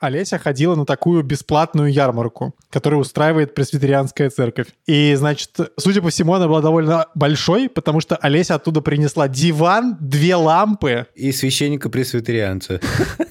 Олеся 0.00 0.38
ходила 0.38 0.74
на 0.76 0.86
такую 0.86 1.22
бесплатную 1.22 1.92
ярмарку, 1.92 2.54
которую 2.70 3.00
устраивает 3.00 3.54
пресвитерианская 3.54 4.30
церковь. 4.30 4.68
И, 4.86 5.14
значит, 5.16 5.50
судя 5.76 6.02
по 6.02 6.10
всему, 6.10 6.34
она 6.34 6.46
была 6.46 6.60
довольно 6.60 7.06
большой, 7.14 7.68
потому 7.68 8.00
что 8.00 8.16
Олеся 8.16 8.54
оттуда 8.54 8.80
принесла 8.80 9.28
диван, 9.28 9.96
две 10.00 10.36
лампы. 10.36 11.06
И 11.14 11.32
священника-пресвитерианца. 11.32 12.80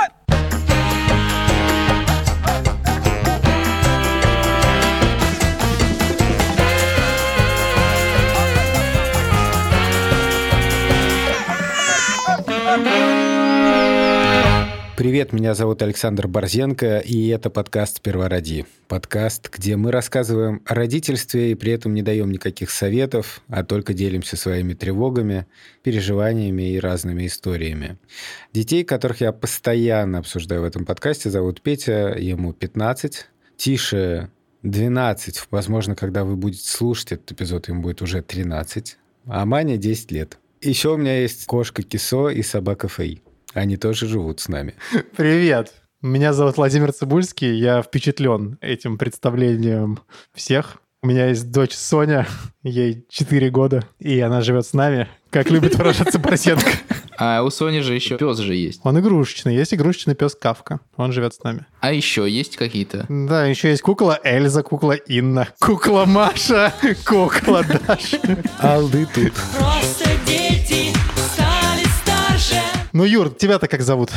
Привет, 14.98 15.32
меня 15.32 15.54
зовут 15.54 15.84
Александр 15.84 16.27
Борзенко, 16.27 16.97
и 16.97 17.27
это 17.27 17.52
подкаст 17.52 18.02
«Первороди». 18.02 18.65
Подкаст, 18.87 19.56
где 19.56 19.75
мы 19.75 19.92
рассказываем 19.92 20.64
о 20.65 20.73
родительстве 20.73 21.51
и 21.51 21.56
при 21.56 21.71
этом 21.73 21.93
не 21.93 22.01
даем 22.01 22.32
никаких 22.32 22.71
советов, 22.71 23.43
а 23.47 23.64
только 23.64 23.93
делимся 23.93 24.37
своими 24.37 24.73
тревогами, 24.73 25.46
переживаниями 25.83 26.71
и 26.71 26.79
разными 26.79 27.28
историями. 27.28 28.00
Детей, 28.54 28.83
которых 28.83 29.21
я 29.21 29.32
постоянно 29.33 30.18
обсуждаю 30.18 30.61
в 30.61 30.65
этом 30.65 30.83
подкасте, 30.83 31.29
зовут 31.29 31.61
Петя, 31.61 32.16
ему 32.17 32.52
15, 32.53 33.28
Тише 33.56 34.31
12, 34.64 35.44
возможно, 35.52 35.95
когда 35.95 36.23
вы 36.23 36.36
будете 36.36 36.67
слушать 36.67 37.11
этот 37.11 37.34
эпизод, 37.34 37.67
ему 37.67 37.84
будет 37.84 38.02
уже 38.02 38.23
13, 38.23 38.98
а 39.28 39.45
Мане 39.45 39.78
10 39.78 40.11
лет. 40.11 40.39
Еще 40.59 40.92
у 40.92 40.98
меня 40.98 41.22
есть 41.22 41.45
кошка 41.45 41.84
Кисо 41.84 42.30
и 42.30 42.42
собака 42.42 42.88
Фей. 42.88 43.22
Они 43.58 43.75
тоже 43.75 44.06
живут 44.06 44.39
с 44.39 44.50
нами. 44.50 44.75
Привет! 45.16 45.73
Меня 46.03 46.31
зовут 46.31 46.58
Владимир 46.58 46.94
Цибульский, 46.94 47.56
я 47.56 47.81
впечатлен 47.81 48.59
этим 48.61 49.00
представлением 49.00 50.00
всех. 50.36 50.78
У 51.02 51.08
меня 51.08 51.30
есть 51.30 51.52
дочь 51.52 51.73
Соня, 51.73 52.28
ей 52.62 53.08
4 53.09 53.50
года, 53.50 53.84
и 53.98 54.20
она 54.20 54.42
живет 54.42 54.68
с 54.68 54.73
нами, 54.73 55.08
как 55.31 55.50
любит 55.50 55.73
выражаться 55.73 56.20
Поросенко. 56.20 56.70
А 57.18 57.42
у 57.42 57.50
Сони 57.50 57.80
же 57.80 57.96
еще 57.96 58.20
пес 58.20 58.38
же 58.38 58.54
есть. 58.54 58.81
Он 58.84 59.00
игрушечный. 59.00 59.56
Есть 59.56 59.74
игрушечный 59.74 60.14
пес 60.14 60.36
Кавка. 60.36 60.80
Он 60.96 61.12
живет 61.12 61.34
с 61.34 61.42
нами. 61.42 61.66
А 61.80 61.92
еще 61.92 62.30
есть 62.30 62.58
какие-то? 62.58 63.08
Да, 63.09 63.48
еще 63.48 63.70
есть 63.70 63.81
кукла 63.81 64.20
Эльза, 64.24 64.62
кукла 64.62 64.94
Инна, 64.94 65.48
кукла 65.59 66.06
Маша, 66.06 66.72
кукла 67.03 67.64
Даша. 67.64 68.20
Алды 68.59 69.08
тут. 69.16 69.34
Просто. 69.58 70.06
Ну, 72.98 73.03
Юр, 73.03 73.30
тебя-то 73.30 73.67
как 73.67 73.84
зовут? 73.84 74.09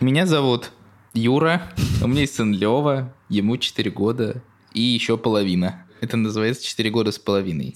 Меня 0.00 0.26
зовут 0.26 0.70
Юра, 1.12 1.62
у 2.00 2.06
меня 2.06 2.20
есть 2.20 2.36
сын 2.36 2.52
Лева, 2.52 3.12
ему 3.28 3.56
4 3.56 3.90
года 3.90 4.40
и 4.72 4.80
еще 4.80 5.18
половина. 5.18 5.86
Это 6.00 6.16
называется 6.16 6.64
4 6.64 6.88
года 6.90 7.10
с 7.10 7.18
половиной. 7.18 7.74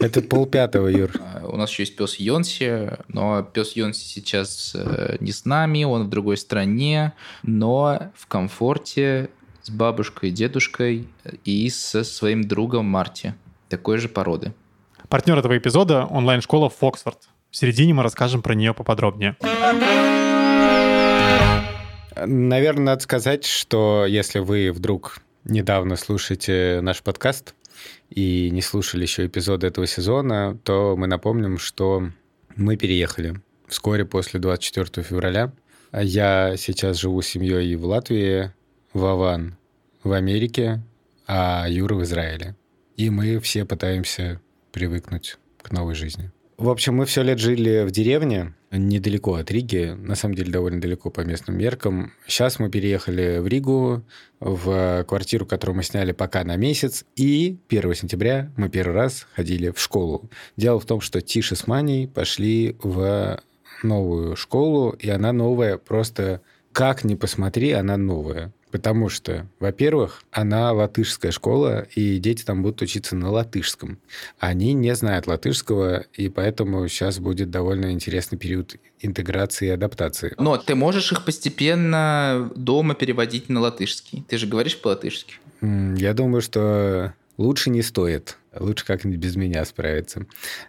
Это 0.00 0.22
полпятого, 0.22 0.88
Юр. 0.88 1.10
А, 1.20 1.46
У 1.46 1.58
нас 1.58 1.68
еще 1.68 1.82
есть 1.82 1.96
пес 1.96 2.14
Йонси, 2.18 2.96
но 3.08 3.42
пес 3.42 3.76
Йонси 3.76 4.06
сейчас 4.06 4.72
э, 4.74 5.18
не 5.20 5.32
с 5.32 5.44
нами, 5.44 5.84
он 5.84 6.04
в 6.04 6.08
другой 6.08 6.38
стране, 6.38 7.12
но 7.42 8.10
в 8.16 8.26
комфорте 8.26 9.28
с 9.60 9.68
бабушкой, 9.68 10.30
дедушкой 10.30 11.08
и 11.44 11.68
со 11.68 12.04
своим 12.04 12.48
другом 12.48 12.86
Марти, 12.86 13.34
такой 13.68 13.98
же 13.98 14.08
породы. 14.08 14.54
Партнер 15.10 15.36
этого 15.36 15.58
эпизода— 15.58 16.06
онлайн-школа 16.10 16.70
Фоксфорд. 16.70 17.28
В 17.54 17.56
середине 17.56 17.94
мы 17.94 18.02
расскажем 18.02 18.42
про 18.42 18.54
нее 18.54 18.74
поподробнее. 18.74 19.36
Наверное, 22.16 22.84
надо 22.84 23.00
сказать, 23.00 23.44
что 23.44 24.06
если 24.08 24.40
вы 24.40 24.72
вдруг 24.72 25.20
недавно 25.44 25.94
слушаете 25.94 26.80
наш 26.82 27.00
подкаст 27.00 27.54
и 28.10 28.50
не 28.50 28.60
слушали 28.60 29.02
еще 29.02 29.26
эпизоды 29.26 29.68
этого 29.68 29.86
сезона, 29.86 30.58
то 30.64 30.96
мы 30.98 31.06
напомним, 31.06 31.58
что 31.58 32.08
мы 32.56 32.76
переехали 32.76 33.40
вскоре 33.68 34.04
после 34.04 34.40
24 34.40 35.06
февраля. 35.06 35.52
Я 35.92 36.56
сейчас 36.56 36.98
живу 36.98 37.22
с 37.22 37.28
семьей 37.28 37.76
в 37.76 37.84
Латвии, 37.84 38.50
Вован 38.92 39.56
в 40.02 40.10
Америке, 40.10 40.82
а 41.28 41.68
Юра 41.68 41.94
в 41.94 42.02
Израиле. 42.02 42.56
И 42.96 43.10
мы 43.10 43.38
все 43.38 43.64
пытаемся 43.64 44.40
привыкнуть 44.72 45.38
к 45.62 45.70
новой 45.70 45.94
жизни. 45.94 46.33
В 46.56 46.68
общем, 46.68 46.94
мы 46.94 47.04
все 47.04 47.22
лет 47.22 47.40
жили 47.40 47.84
в 47.84 47.90
деревне, 47.90 48.54
недалеко 48.70 49.34
от 49.34 49.50
Риги, 49.50 49.96
на 49.98 50.14
самом 50.14 50.36
деле 50.36 50.52
довольно 50.52 50.80
далеко 50.80 51.10
по 51.10 51.22
местным 51.22 51.58
меркам. 51.58 52.12
Сейчас 52.28 52.60
мы 52.60 52.70
переехали 52.70 53.38
в 53.38 53.48
Ригу, 53.48 54.04
в 54.38 55.04
квартиру, 55.04 55.46
которую 55.46 55.76
мы 55.76 55.82
сняли 55.82 56.12
пока 56.12 56.44
на 56.44 56.54
месяц, 56.54 57.04
и 57.16 57.58
1 57.68 57.94
сентября 57.94 58.52
мы 58.56 58.68
первый 58.68 58.94
раз 58.94 59.26
ходили 59.34 59.70
в 59.70 59.80
школу. 59.80 60.30
Дело 60.56 60.78
в 60.78 60.84
том, 60.84 61.00
что 61.00 61.20
Тиша 61.20 61.56
с 61.56 61.66
Маней 61.66 62.06
пошли 62.06 62.76
в 62.80 63.40
новую 63.82 64.36
школу, 64.36 64.90
и 64.90 65.10
она 65.10 65.32
новая 65.32 65.76
просто 65.76 66.40
как 66.72 67.02
ни 67.04 67.16
посмотри, 67.16 67.72
она 67.72 67.96
новая. 67.96 68.52
Потому 68.74 69.08
что, 69.08 69.46
во-первых, 69.60 70.24
она 70.32 70.72
латышская 70.72 71.30
школа, 71.30 71.86
и 71.94 72.18
дети 72.18 72.42
там 72.42 72.64
будут 72.64 72.82
учиться 72.82 73.14
на 73.14 73.30
латышском. 73.30 73.98
Они 74.40 74.72
не 74.72 74.92
знают 74.96 75.28
латышского, 75.28 76.06
и 76.12 76.28
поэтому 76.28 76.88
сейчас 76.88 77.20
будет 77.20 77.52
довольно 77.52 77.92
интересный 77.92 78.36
период 78.36 78.74
интеграции 78.98 79.68
и 79.68 79.70
адаптации. 79.70 80.34
Но 80.38 80.56
ты 80.56 80.74
можешь 80.74 81.12
их 81.12 81.24
постепенно 81.24 82.50
дома 82.56 82.96
переводить 82.96 83.48
на 83.48 83.60
латышский. 83.60 84.24
Ты 84.26 84.38
же 84.38 84.48
говоришь 84.48 84.80
по-латышски. 84.80 85.34
Я 85.62 86.12
думаю, 86.12 86.42
что 86.42 87.14
лучше 87.36 87.70
не 87.70 87.82
стоит. 87.82 88.38
Лучше 88.58 88.86
как-нибудь 88.86 89.18
без 89.18 89.34
меня 89.34 89.64
справиться. 89.64 90.26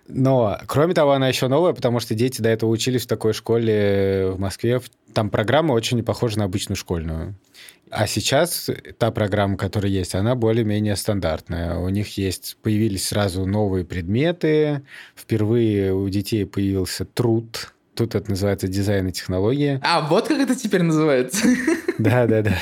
Но, 0.08 0.58
кроме 0.66 0.94
того, 0.94 1.12
она 1.12 1.28
еще 1.28 1.48
новая, 1.48 1.74
потому 1.74 2.00
что 2.00 2.16
дети 2.16 2.42
до 2.42 2.50
этого 2.50 2.70
учились 2.70 3.04
в 3.04 3.08
такой 3.08 3.34
школе 3.34 4.32
в 4.32 4.40
Москве. 4.40 4.82
Там 5.14 5.30
программа 5.30 5.74
очень 5.74 5.98
не 5.98 6.04
похожа 6.04 6.40
на 6.40 6.46
обычную 6.46 6.78
школьную. 6.78 7.36
А 7.92 8.08
сейчас 8.08 8.70
та 8.98 9.12
программа, 9.12 9.58
которая 9.58 9.92
есть, 9.92 10.16
она 10.16 10.34
более-менее 10.34 10.96
стандартная. 10.96 11.78
У 11.78 11.90
них 11.90 12.18
есть, 12.18 12.58
появились 12.64 13.08
сразу 13.08 13.46
новые 13.46 13.86
предметы. 13.86 14.82
Впервые 15.16 15.94
у 15.94 16.10
детей 16.10 16.46
появился 16.46 17.06
труд. 17.06 17.74
Тут 17.94 18.16
это 18.16 18.30
называется 18.30 18.68
дизайн 18.68 19.08
и 19.08 19.12
технология. 19.12 19.80
А, 19.84 20.02
вот 20.02 20.28
как 20.28 20.40
это 20.40 20.56
теперь 20.56 20.82
называется. 20.82 21.48
Да, 21.98 22.28
да, 22.28 22.42
да. 22.42 22.58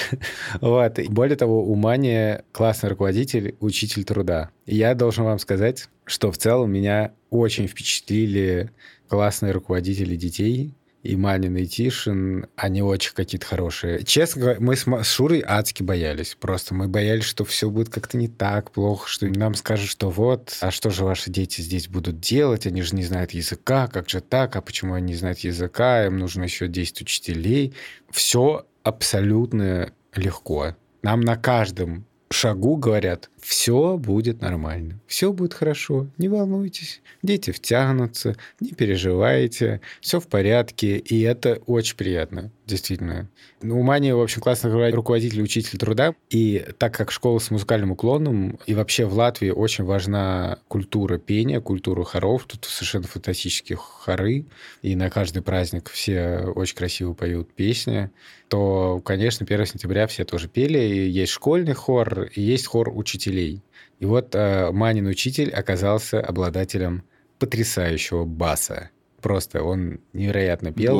Вот. 0.62 1.00
И 1.00 1.08
Более 1.08 1.36
того, 1.36 1.64
у 1.64 1.76
Мани 1.76 2.38
классный 2.52 2.90
руководитель, 2.90 3.56
учитель 3.60 4.04
труда. 4.04 4.52
И 4.66 4.76
я 4.76 4.96
должен 4.96 5.26
вам 5.26 5.40
сказать, 5.40 5.90
что 6.06 6.32
в 6.32 6.38
целом 6.38 6.72
меня 6.72 7.14
очень 7.30 7.68
впечатлили 7.68 8.72
классные 9.08 9.52
руководители 9.52 10.16
детей. 10.16 10.76
И 11.04 11.18
Манин, 11.18 11.58
и 11.58 11.66
Тишин, 11.66 12.48
они 12.56 12.82
очень 12.82 13.14
какие-то 13.14 13.46
хорошие. 13.46 14.04
Честно 14.06 14.42
говоря, 14.42 14.60
мы 14.62 14.78
с, 14.78 14.86
с 14.88 15.12
Шурой 15.12 15.44
адски 15.46 15.84
боялись. 15.84 16.38
Просто 16.40 16.74
мы 16.74 16.88
боялись, 16.88 17.26
что 17.26 17.44
все 17.44 17.70
будет 17.70 17.90
как-то 17.90 18.18
не 18.18 18.30
так 18.30 18.72
плохо, 18.72 19.10
что 19.10 19.28
нам 19.28 19.54
скажут, 19.56 19.90
что 19.90 20.10
вот, 20.10 20.58
а 20.62 20.72
что 20.72 20.92
же 20.92 21.04
ваши 21.04 21.30
дети 21.30 21.60
здесь 21.60 21.90
будут 21.90 22.22
делать? 22.22 22.66
Они 22.66 22.82
же 22.82 22.96
не 22.96 23.04
знают 23.04 23.32
языка, 23.32 23.88
как 23.88 24.10
же 24.10 24.22
так? 24.22 24.56
А 24.56 24.62
почему 24.62 24.94
они 24.94 25.08
не 25.08 25.16
знают 25.16 25.40
языка? 25.40 26.06
Им 26.06 26.20
нужно 26.20 26.44
еще 26.44 26.70
10 26.70 27.02
учителей. 27.02 27.74
Все 28.10 28.66
абсолютно 28.84 29.92
легко. 30.16 30.76
Нам 31.02 31.22
на 31.22 31.36
каждом 31.36 32.06
шагу 32.30 32.78
говорят, 32.78 33.30
все 33.44 33.98
будет 33.98 34.42
нормально, 34.42 35.00
все 35.06 35.34
будет 35.34 35.54
хорошо, 35.54 36.08
не 36.18 36.30
волнуйтесь, 36.30 37.02
дети 37.22 37.52
втянутся, 37.52 38.36
не 38.59 38.72
переживайте, 38.72 39.81
все 40.00 40.20
в 40.20 40.28
порядке, 40.28 40.98
и 40.98 41.22
это 41.22 41.62
очень 41.66 41.98
приятно, 41.98 42.52
действительно. 42.66 43.30
Ну, 43.62 43.80
У 43.80 43.84
Мани, 43.84 44.12
в 44.14 44.22
общем, 44.22 44.42
классный 44.42 44.92
руководитель 44.92 45.42
учитель 45.42 45.78
труда, 45.78 46.16
и 46.29 46.66
так 46.78 46.94
как 46.94 47.12
школа 47.12 47.40
с 47.40 47.52
музыкальным 47.52 47.91
уклоном, 47.91 48.59
и 48.66 48.73
вообще 48.73 49.06
в 49.06 49.14
Латвии 49.14 49.50
очень 49.50 49.84
важна 49.84 50.59
культура 50.67 51.17
пения, 51.17 51.59
культура 51.59 52.03
хоров, 52.03 52.46
тут 52.46 52.66
совершенно 52.66 53.08
фантастические 53.08 53.78
хоры, 53.78 54.46
и 54.82 54.96
на 54.96 55.09
каждый 55.09 55.41
праздник 55.41 55.90
все 55.90 56.46
очень 56.56 56.76
красиво 56.76 57.14
поют 57.14 57.53
песни, 57.53 58.09
то, 58.47 59.02
конечно, 59.03 59.46
1 59.46 59.66
сентября 59.66 60.06
все 60.08 60.26
тоже 60.26 60.47
пели, 60.47 60.78
и 60.78 61.09
есть 61.09 61.32
школьный 61.32 61.73
хор, 61.73 62.29
и 62.35 62.41
есть 62.41 62.67
хор 62.67 62.90
учителей. 62.96 63.33
И 63.41 64.06
вот 64.06 64.35
э, 64.35 64.72
Манин 64.72 65.08
учитель 65.08 65.50
оказался 65.50 66.20
обладателем 66.20 67.03
потрясающего 67.40 68.26
баса. 68.26 68.90
Просто 69.22 69.64
он 69.64 70.00
невероятно 70.12 70.74
пел. 70.74 71.00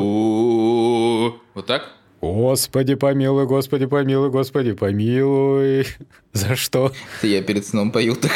Вот 1.54 1.66
так? 1.66 1.92
Господи, 2.24 2.94
помилуй, 2.94 3.46
Господи, 3.46 3.84
помилуй, 3.84 4.30
Господи, 4.30 4.72
помилуй. 4.72 5.86
За 6.32 6.56
что? 6.56 6.90
Это 7.18 7.26
я 7.26 7.42
перед 7.42 7.66
сном 7.66 7.92
пою 7.92 8.16
так. 8.16 8.32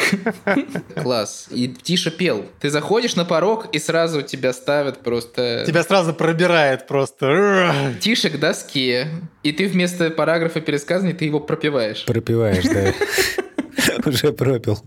Класс. 1.02 1.48
И 1.50 1.68
Тиша 1.68 2.10
пел. 2.10 2.44
Ты 2.60 2.68
заходишь 2.68 3.16
на 3.16 3.24
порог, 3.24 3.74
и 3.74 3.78
сразу 3.78 4.20
тебя 4.20 4.52
ставят 4.52 4.98
просто... 4.98 5.64
Тебя 5.66 5.82
сразу 5.82 6.12
пробирает 6.12 6.86
просто. 6.86 7.72
Тише 8.00 8.28
к 8.28 8.38
доске. 8.38 9.08
И 9.42 9.52
ты 9.52 9.66
вместо 9.66 10.10
параграфа 10.10 10.60
пересказаний, 10.60 11.14
ты 11.14 11.24
его 11.24 11.40
пропиваешь. 11.40 12.04
Пропиваешь, 12.04 12.64
да. 12.64 12.92
Уже 14.08 14.32
пропил. 14.32 14.78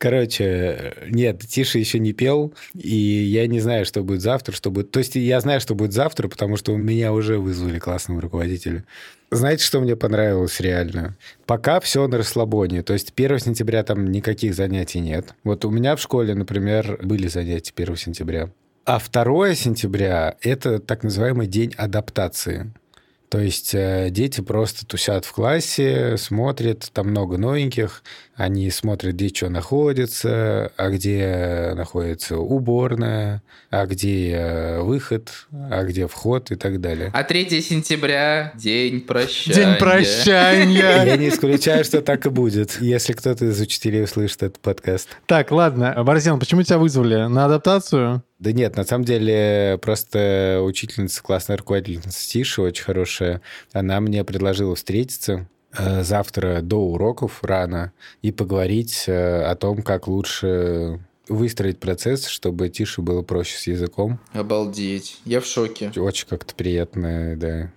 Короче, 0.00 0.94
нет, 1.10 1.40
Тиша 1.46 1.78
еще 1.78 1.98
не 1.98 2.14
пел, 2.14 2.54
и 2.74 2.96
я 2.96 3.46
не 3.46 3.60
знаю, 3.60 3.84
что 3.84 4.02
будет 4.02 4.22
завтра, 4.22 4.54
что 4.54 4.70
будет... 4.70 4.90
То 4.90 4.98
есть 4.98 5.14
я 5.14 5.38
знаю, 5.40 5.60
что 5.60 5.74
будет 5.74 5.92
завтра, 5.92 6.26
потому 6.28 6.56
что 6.56 6.74
меня 6.74 7.12
уже 7.12 7.36
вызвали 7.36 7.78
классного 7.78 8.22
руководителя. 8.22 8.84
Знаете, 9.30 9.62
что 9.62 9.78
мне 9.80 9.96
понравилось 9.96 10.58
реально? 10.58 11.18
Пока 11.44 11.80
все 11.80 12.08
на 12.08 12.16
расслабоне. 12.16 12.82
То 12.82 12.94
есть 12.94 13.12
1 13.14 13.40
сентября 13.40 13.82
там 13.82 14.10
никаких 14.10 14.54
занятий 14.54 15.00
нет. 15.00 15.34
Вот 15.44 15.66
у 15.66 15.70
меня 15.70 15.96
в 15.96 16.00
школе, 16.00 16.34
например, 16.34 16.98
были 17.02 17.28
занятия 17.28 17.72
1 17.76 17.96
сентября. 17.96 18.48
А 18.86 18.98
2 18.98 19.54
сентября— 19.54 20.34
это 20.40 20.78
так 20.78 21.02
называемый 21.02 21.46
день 21.46 21.74
адаптации. 21.76 22.72
То 23.30 23.38
есть 23.38 23.74
э, 23.74 24.08
дети 24.10 24.40
просто 24.40 24.84
тусят 24.84 25.24
в 25.24 25.32
классе, 25.32 26.16
смотрят, 26.16 26.90
там 26.92 27.10
много 27.10 27.38
новеньких, 27.38 28.02
они 28.40 28.70
смотрят, 28.70 29.16
где 29.16 29.28
что 29.28 29.50
находится, 29.50 30.72
а 30.78 30.88
где 30.88 31.74
находится 31.76 32.38
уборная, 32.38 33.42
а 33.68 33.84
где 33.84 34.30
э, 34.30 34.80
выход, 34.80 35.30
а 35.52 35.84
где 35.84 36.06
вход 36.06 36.50
и 36.50 36.54
так 36.54 36.80
далее. 36.80 37.10
А 37.12 37.22
3 37.22 37.60
сентября– 37.60 38.52
день 38.56 39.02
прощания. 39.02 39.54
День 39.54 39.78
прощания. 39.78 41.04
Я 41.04 41.16
не 41.18 41.28
исключаю, 41.28 41.84
что 41.84 42.00
так 42.00 42.24
и 42.24 42.30
будет, 42.30 42.80
если 42.80 43.12
кто-то 43.12 43.44
из 43.44 43.60
учителей 43.60 44.04
услышит 44.04 44.42
этот 44.42 44.60
подкаст. 44.60 45.10
Так, 45.26 45.50
ладно. 45.50 46.02
Борзен, 46.02 46.38
почему 46.38 46.62
тебя 46.62 46.78
вызвали? 46.78 47.26
На 47.26 47.44
адаптацию? 47.44 48.24
Да 48.38 48.52
нет, 48.52 48.74
на 48.74 48.84
самом 48.84 49.04
деле 49.04 49.78
просто 49.82 50.62
учительница, 50.64 51.22
классная 51.22 51.58
руководительница 51.58 52.26
Тиша, 52.26 52.62
очень 52.62 52.84
хорошая, 52.84 53.42
она 53.74 54.00
мне 54.00 54.24
предложила 54.24 54.74
встретиться 54.74 55.46
завтра 55.72 56.60
до 56.62 56.80
уроков 56.80 57.42
рано 57.42 57.92
и 58.22 58.32
поговорить 58.32 59.04
э, 59.06 59.42
о 59.42 59.54
том, 59.54 59.82
как 59.82 60.08
лучше 60.08 61.00
выстроить 61.28 61.78
процесс, 61.78 62.26
чтобы 62.26 62.68
Тише 62.68 63.02
было 63.02 63.22
проще 63.22 63.56
с 63.56 63.66
языком. 63.66 64.18
Обалдеть. 64.32 65.20
Я 65.24 65.40
в 65.40 65.46
шоке. 65.46 65.92
Очень 65.96 66.26
как-то 66.28 66.54
приятно, 66.54 67.36
да. 67.36 67.70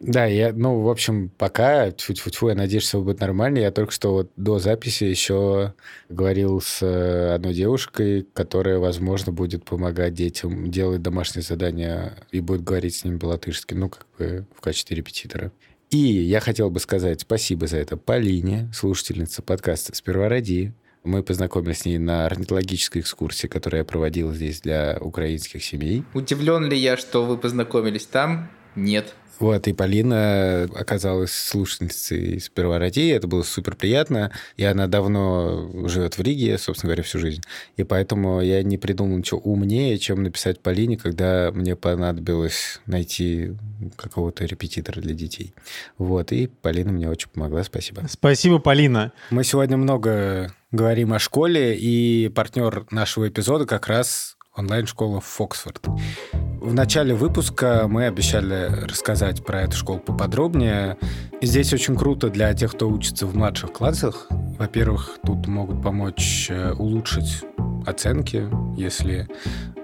Да, 0.00 0.24
я, 0.24 0.54
ну, 0.54 0.80
в 0.80 0.88
общем, 0.88 1.30
пока, 1.36 1.90
тьфу-тьфу-тьфу, 1.90 2.48
я 2.48 2.54
надеюсь, 2.54 2.88
что 2.88 3.02
будет 3.02 3.20
нормально. 3.20 3.58
Я 3.58 3.70
только 3.70 3.92
что 3.92 4.14
вот 4.14 4.30
до 4.34 4.58
записи 4.58 5.04
еще 5.04 5.74
говорил 6.08 6.62
с 6.62 6.82
э, 6.82 7.34
одной 7.34 7.52
девушкой, 7.52 8.26
которая, 8.32 8.78
возможно, 8.78 9.30
будет 9.30 9.62
помогать 9.64 10.14
детям 10.14 10.70
делать 10.70 11.02
домашние 11.02 11.42
задания 11.42 12.14
и 12.32 12.40
будет 12.40 12.64
говорить 12.64 12.94
с 12.94 13.04
ними 13.04 13.18
по-латышски, 13.18 13.74
ну, 13.74 13.90
как 13.90 14.06
бы 14.18 14.46
в 14.56 14.62
качестве 14.62 14.96
репетитора. 14.96 15.52
И 15.90 15.98
я 15.98 16.38
хотел 16.38 16.70
бы 16.70 16.78
сказать 16.78 17.22
спасибо 17.22 17.66
за 17.66 17.78
это 17.78 17.96
Полине, 17.96 18.70
слушательнице 18.72 19.42
подкаста 19.42 19.92
«Сперва 19.92 20.28
ради». 20.28 20.72
Мы 21.02 21.24
познакомились 21.24 21.78
с 21.78 21.84
ней 21.84 21.98
на 21.98 22.26
орнитологической 22.26 23.02
экскурсии, 23.02 23.48
которую 23.48 23.80
я 23.80 23.84
проводил 23.84 24.32
здесь 24.32 24.60
для 24.60 24.98
украинских 25.00 25.64
семей. 25.64 26.04
Удивлен 26.14 26.68
ли 26.68 26.78
я, 26.78 26.96
что 26.96 27.24
вы 27.24 27.36
познакомились 27.36 28.06
там? 28.06 28.52
Нет. 28.74 29.14
Вот, 29.40 29.66
и 29.68 29.72
Полина 29.72 30.68
оказалась 30.74 31.32
слушательницей 31.32 32.38
сперва 32.40 32.78
России, 32.78 33.10
это 33.10 33.26
было 33.26 33.42
супер 33.42 33.74
приятно, 33.74 34.32
и 34.58 34.64
она 34.64 34.86
давно 34.86 35.88
живет 35.88 36.18
в 36.18 36.20
Риге, 36.20 36.58
собственно 36.58 36.90
говоря, 36.90 37.02
всю 37.02 37.18
жизнь, 37.18 37.40
и 37.78 37.82
поэтому 37.82 38.42
я 38.42 38.62
не 38.62 38.76
придумал 38.76 39.16
ничего 39.16 39.40
умнее, 39.40 39.96
чем 39.98 40.22
написать 40.22 40.60
Полине, 40.60 40.98
когда 40.98 41.50
мне 41.54 41.74
понадобилось 41.74 42.80
найти 42.84 43.56
какого-то 43.96 44.44
репетитора 44.44 45.00
для 45.00 45.14
детей. 45.14 45.54
Вот, 45.96 46.32
и 46.32 46.46
Полина 46.46 46.92
мне 46.92 47.08
очень 47.08 47.30
помогла, 47.30 47.64
спасибо. 47.64 48.02
Спасибо, 48.10 48.58
Полина. 48.58 49.10
Мы 49.30 49.44
сегодня 49.44 49.78
много 49.78 50.52
говорим 50.70 51.14
о 51.14 51.18
школе, 51.18 51.78
и 51.78 52.28
партнер 52.28 52.84
нашего 52.90 53.26
эпизода 53.26 53.64
как 53.64 53.86
раз 53.86 54.36
онлайн-школа 54.54 55.22
Фоксфорд. 55.22 55.86
В 56.60 56.74
начале 56.74 57.14
выпуска 57.14 57.86
мы 57.88 58.04
обещали 58.04 58.84
рассказать 58.84 59.42
про 59.42 59.62
эту 59.62 59.76
школу 59.78 59.98
поподробнее. 59.98 60.98
И 61.40 61.46
здесь 61.46 61.72
очень 61.72 61.96
круто 61.96 62.28
для 62.28 62.52
тех, 62.52 62.72
кто 62.72 62.90
учится 62.90 63.26
в 63.26 63.34
младших 63.34 63.72
классах. 63.72 64.26
Во-первых, 64.58 65.18
тут 65.24 65.46
могут 65.46 65.82
помочь 65.82 66.48
э, 66.50 66.72
улучшить 66.72 67.44
оценки, 67.86 68.46
если 68.76 69.26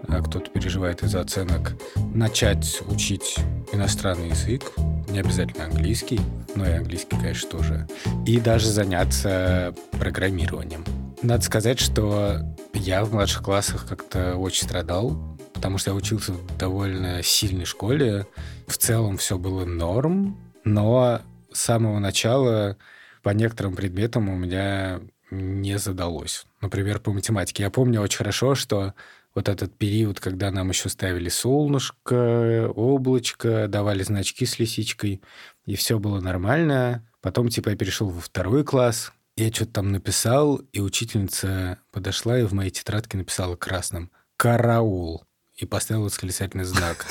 э, 0.06 0.22
кто-то 0.22 0.50
переживает 0.50 1.02
из-за 1.02 1.22
оценок, 1.22 1.72
начать 2.14 2.82
учить 2.88 3.38
иностранный 3.72 4.28
язык, 4.28 4.70
не 5.08 5.20
обязательно 5.20 5.64
английский, 5.64 6.20
но 6.56 6.66
и 6.66 6.72
английский, 6.72 7.16
конечно, 7.16 7.48
тоже, 7.48 7.88
и 8.26 8.38
даже 8.38 8.68
заняться 8.68 9.74
программированием. 9.92 10.84
Надо 11.22 11.42
сказать, 11.42 11.80
что 11.80 12.36
я 12.74 13.02
в 13.02 13.14
младших 13.14 13.42
классах 13.42 13.86
как-то 13.88 14.36
очень 14.36 14.64
страдал, 14.64 15.35
потому 15.56 15.78
что 15.78 15.90
я 15.90 15.96
учился 15.96 16.32
в 16.32 16.56
довольно 16.58 17.22
сильной 17.22 17.64
школе. 17.64 18.26
В 18.68 18.76
целом 18.76 19.16
все 19.16 19.38
было 19.38 19.64
норм, 19.64 20.38
но 20.64 21.22
с 21.50 21.60
самого 21.60 21.98
начала 21.98 22.76
по 23.22 23.30
некоторым 23.30 23.74
предметам 23.74 24.28
у 24.28 24.36
меня 24.36 25.00
не 25.30 25.78
задалось. 25.78 26.46
Например, 26.60 27.00
по 27.00 27.10
математике. 27.10 27.64
Я 27.64 27.70
помню 27.70 28.02
очень 28.02 28.18
хорошо, 28.18 28.54
что 28.54 28.94
вот 29.34 29.48
этот 29.48 29.76
период, 29.76 30.20
когда 30.20 30.50
нам 30.50 30.68
еще 30.68 30.90
ставили 30.90 31.30
солнышко, 31.30 32.70
облачко, 32.74 33.66
давали 33.66 34.02
значки 34.02 34.44
с 34.44 34.58
лисичкой, 34.58 35.22
и 35.64 35.74
все 35.74 35.98
было 35.98 36.20
нормально. 36.20 37.08
Потом, 37.22 37.48
типа, 37.48 37.70
я 37.70 37.76
перешел 37.76 38.08
во 38.08 38.20
второй 38.20 38.62
класс, 38.62 39.12
я 39.36 39.50
что-то 39.50 39.72
там 39.72 39.90
написал, 39.90 40.56
и 40.72 40.80
учительница 40.80 41.78
подошла 41.92 42.38
и 42.38 42.44
в 42.44 42.52
моей 42.52 42.70
тетрадке 42.70 43.16
написала 43.16 43.56
красным 43.56 44.10
«Караул» 44.36 45.25
и 45.56 45.66
поставила 45.66 46.04
восклицательный 46.04 46.64
знак. 46.64 47.06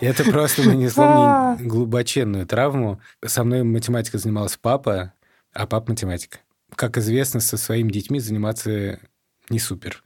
И 0.00 0.06
это 0.06 0.24
просто 0.24 0.62
нанесло 0.62 1.56
мне 1.56 1.68
глубоченную 1.68 2.46
травму. 2.46 3.00
Со 3.24 3.44
мной 3.44 3.62
математика 3.62 4.18
занималась 4.18 4.56
папа, 4.56 5.12
а 5.52 5.66
папа 5.66 5.90
математик. 5.90 6.40
Как 6.74 6.96
известно, 6.98 7.40
со 7.40 7.56
своими 7.56 7.90
детьми 7.90 8.20
заниматься 8.20 9.00
не 9.50 9.58
супер. 9.58 10.02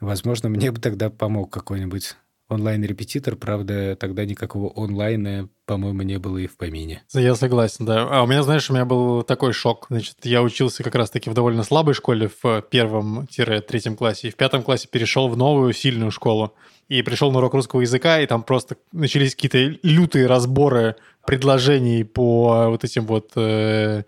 Возможно, 0.00 0.48
мне 0.48 0.70
бы 0.70 0.80
тогда 0.80 1.10
помог 1.10 1.52
какой-нибудь 1.52 2.16
онлайн-репетитор, 2.48 3.36
правда, 3.36 3.96
тогда 3.96 4.24
никакого 4.24 4.72
онлайна, 4.76 5.48
по-моему, 5.64 6.02
не 6.02 6.18
было 6.18 6.38
и 6.38 6.46
в 6.46 6.56
помине. 6.56 7.02
Я 7.12 7.34
согласен, 7.34 7.84
да. 7.84 8.08
А 8.08 8.22
у 8.22 8.26
меня, 8.26 8.42
знаешь, 8.42 8.70
у 8.70 8.72
меня 8.72 8.84
был 8.84 9.22
такой 9.22 9.52
шок. 9.52 9.86
Значит, 9.90 10.16
я 10.22 10.42
учился 10.42 10.82
как 10.82 10.94
раз-таки 10.94 11.28
в 11.28 11.34
довольно 11.34 11.64
слабой 11.64 11.94
школе 11.94 12.30
в 12.42 12.62
первом-третьем 12.62 13.96
классе, 13.96 14.28
и 14.28 14.30
в 14.30 14.36
пятом 14.36 14.62
классе 14.62 14.88
перешел 14.90 15.28
в 15.28 15.36
новую 15.36 15.72
сильную 15.72 16.10
школу. 16.10 16.54
И 16.88 17.02
пришел 17.02 17.32
на 17.32 17.38
урок 17.38 17.54
русского 17.54 17.80
языка, 17.80 18.20
и 18.20 18.26
там 18.26 18.44
просто 18.44 18.76
начались 18.92 19.34
какие-то 19.34 19.78
лютые 19.82 20.26
разборы 20.26 20.94
предложений 21.26 22.04
по 22.04 22.68
вот 22.68 22.84
этим 22.84 23.06
вот 23.06 23.32
э, 23.34 24.04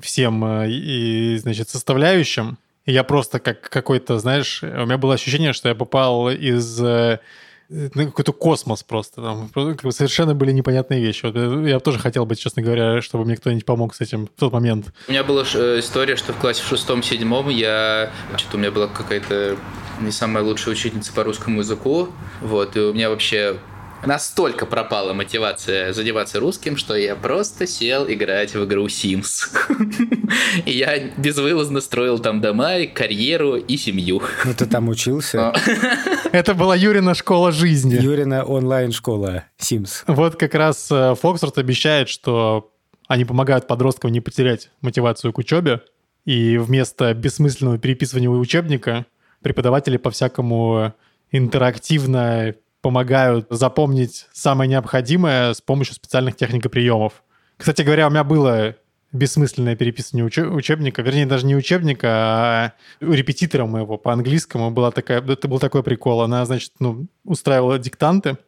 всем 0.00 0.42
э, 0.44 0.70
и, 0.70 1.36
значит, 1.36 1.68
составляющим. 1.68 2.56
И 2.86 2.92
я 2.92 3.04
просто 3.04 3.38
как 3.38 3.60
какой-то, 3.60 4.18
знаешь, 4.18 4.62
у 4.62 4.86
меня 4.86 4.98
было 4.98 5.14
ощущение, 5.14 5.52
что 5.52 5.68
я 5.68 5.74
попал 5.74 6.30
из 6.30 6.82
э, 6.82 7.20
ну, 7.94 8.06
какой-то 8.06 8.32
космос 8.32 8.82
просто. 8.82 9.22
Там 9.22 9.50
бы 9.54 9.92
совершенно 9.92 10.34
были 10.34 10.52
непонятные 10.52 11.00
вещи. 11.00 11.24
Вот 11.24 11.36
э, 11.36 11.70
я 11.70 11.80
тоже 11.80 11.98
хотел 11.98 12.26
бы, 12.26 12.36
честно 12.36 12.62
говоря, 12.62 13.00
чтобы 13.00 13.24
мне 13.24 13.36
кто-нибудь 13.36 13.64
помог 13.64 13.94
с 13.94 14.00
этим 14.00 14.26
в 14.26 14.40
тот 14.40 14.52
момент. 14.52 14.92
У 15.08 15.12
меня 15.12 15.24
была 15.24 15.44
э, 15.54 15.78
история, 15.78 16.16
что 16.16 16.32
в 16.32 16.36
классе 16.36 16.62
в 16.62 16.68
шестом-седьмом 16.68 17.48
я... 17.48 18.10
Что-то 18.36 18.56
у 18.56 18.60
меня 18.60 18.70
была 18.70 18.88
какая-то 18.88 19.56
не 20.00 20.10
самая 20.10 20.44
лучшая 20.44 20.74
учительница 20.74 21.12
по 21.12 21.24
русскому 21.24 21.60
языку. 21.60 22.08
Вот, 22.40 22.76
и 22.76 22.80
у 22.80 22.92
меня 22.92 23.10
вообще 23.10 23.56
настолько 24.06 24.66
пропала 24.66 25.12
мотивация 25.12 25.92
заниматься 25.92 26.40
русским, 26.40 26.76
что 26.76 26.96
я 26.96 27.14
просто 27.14 27.66
сел 27.66 28.04
играть 28.08 28.54
в 28.54 28.64
игру 28.64 28.86
Sims. 28.86 29.48
И 30.66 30.72
я 30.72 30.98
безвылазно 31.16 31.80
строил 31.80 32.18
там 32.18 32.40
дома, 32.40 32.86
карьеру 32.92 33.56
и 33.56 33.76
семью. 33.76 34.22
Ну, 34.44 34.54
ты 34.54 34.66
там 34.66 34.88
учился? 34.88 35.52
Это 36.32 36.54
была 36.54 36.74
Юрина 36.74 37.14
школа 37.14 37.52
жизни. 37.52 37.94
Юрина 37.94 38.44
онлайн-школа 38.44 39.44
Sims. 39.58 40.04
Вот 40.06 40.36
как 40.36 40.54
раз 40.54 40.88
э, 40.90 41.14
Фоксфорд 41.20 41.58
обещает, 41.58 42.08
что 42.08 42.72
они 43.08 43.24
помогают 43.24 43.66
подросткам 43.66 44.10
не 44.10 44.20
потерять 44.20 44.70
мотивацию 44.80 45.32
к 45.32 45.38
учебе, 45.38 45.82
и 46.24 46.56
вместо 46.56 47.12
бессмысленного 47.14 47.78
переписывания 47.78 48.28
учебника 48.28 49.06
преподаватели 49.42 49.96
по-всякому 49.96 50.94
интерактивно 51.30 52.54
помогают 52.82 53.46
запомнить 53.48 54.26
самое 54.32 54.68
необходимое 54.68 55.54
с 55.54 55.60
помощью 55.60 55.94
специальных 55.94 56.36
техник 56.36 56.66
и 56.66 56.68
приемов. 56.68 57.22
Кстати 57.56 57.82
говоря, 57.82 58.08
у 58.08 58.10
меня 58.10 58.24
было 58.24 58.76
бессмысленное 59.12 59.76
переписывание 59.76 60.26
уче- 60.26 60.48
учебника, 60.48 61.02
вернее, 61.02 61.26
даже 61.26 61.46
не 61.46 61.54
учебника, 61.54 62.08
а 62.10 62.72
у 63.00 63.12
репетитора 63.12 63.66
моего 63.66 63.98
по 63.98 64.12
английскому 64.12 64.70
была 64.70 64.90
такая, 64.90 65.22
это 65.22 65.48
был 65.48 65.58
такой 65.58 65.82
прикол. 65.82 66.22
Она, 66.22 66.44
значит, 66.44 66.72
ну, 66.80 67.06
устраивала 67.24 67.78
диктанты, 67.78 68.38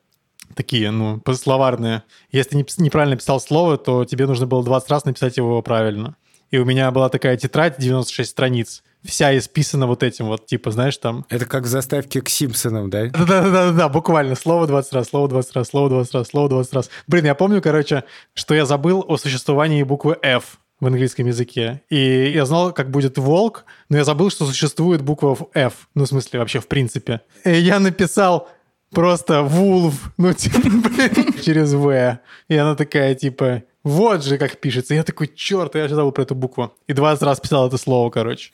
такие, 0.54 0.90
ну, 0.90 1.22
словарные. 1.34 2.02
Если 2.32 2.56
не 2.56 2.64
неправильно 2.78 3.16
писал 3.16 3.40
слово, 3.40 3.76
то 3.76 4.04
тебе 4.04 4.26
нужно 4.26 4.46
было 4.46 4.64
20 4.64 4.90
раз 4.90 5.04
написать 5.04 5.36
его 5.36 5.60
правильно. 5.62 6.16
И 6.50 6.58
у 6.58 6.64
меня 6.64 6.90
была 6.90 7.08
такая 7.08 7.36
тетрадь, 7.36 7.78
96 7.78 8.30
страниц, 8.30 8.82
вся 9.04 9.37
исписана 9.37 9.87
вот 9.87 10.02
этим 10.02 10.26
вот, 10.26 10.46
типа, 10.46 10.70
знаешь, 10.70 10.96
там... 10.96 11.25
Это 11.28 11.46
как 11.46 11.64
в 11.64 11.66
заставке 11.66 12.23
к 12.23 12.28
Симпсонам, 12.28 12.90
да? 12.90 13.06
Да-да-да, 13.06 13.88
буквально. 13.88 14.34
Слово 14.34 14.66
20 14.66 14.92
раз, 14.94 15.08
слово 15.08 15.28
20 15.28 15.56
раз, 15.56 15.68
слово 15.68 15.88
20 15.90 16.14
раз, 16.14 16.28
слово 16.28 16.49
20 16.49 16.75
раз. 16.75 16.90
Блин, 17.06 17.26
я 17.26 17.34
помню, 17.34 17.61
короче, 17.61 18.04
что 18.34 18.54
я 18.54 18.64
забыл 18.66 19.04
о 19.06 19.16
существовании 19.16 19.82
буквы 19.82 20.16
F 20.23 20.58
в 20.80 20.87
английском 20.87 21.26
языке. 21.26 21.82
И 21.88 22.32
я 22.34 22.46
знал, 22.46 22.73
как 22.73 22.90
будет 22.90 23.18
волк, 23.18 23.64
но 23.88 23.99
я 23.99 24.04
забыл, 24.04 24.30
что 24.30 24.46
существует 24.46 25.02
буква 25.02 25.37
F. 25.54 25.88
Ну, 25.94 26.04
в 26.04 26.08
смысле, 26.08 26.40
вообще, 26.40 26.61
в 26.61 26.66
принципе. 26.66 27.20
И 27.44 27.52
я 27.52 27.80
написал 27.80 28.49
просто 28.90 29.42
вулф, 29.42 30.12
ну, 30.16 30.32
типа, 30.34 30.61
блин, 30.61 31.34
через 31.42 31.75
В. 31.75 32.18
И 32.49 32.56
она 32.56 32.75
такая, 32.75 33.14
типа, 33.14 33.62
вот 33.84 34.24
же 34.24 34.38
как 34.38 34.58
пишется. 34.58 34.94
Я 34.94 35.04
такой, 35.04 35.30
черт, 35.34 35.74
я 35.74 35.88
же 35.88 35.94
забыл 35.94 36.10
про 36.10 36.22
эту 36.22 36.34
букву. 36.34 36.74
И 36.86 36.94
20 36.94 37.22
раз 37.22 37.38
писал 37.38 37.68
это 37.68 37.76
слово, 37.76 38.10
короче. 38.10 38.50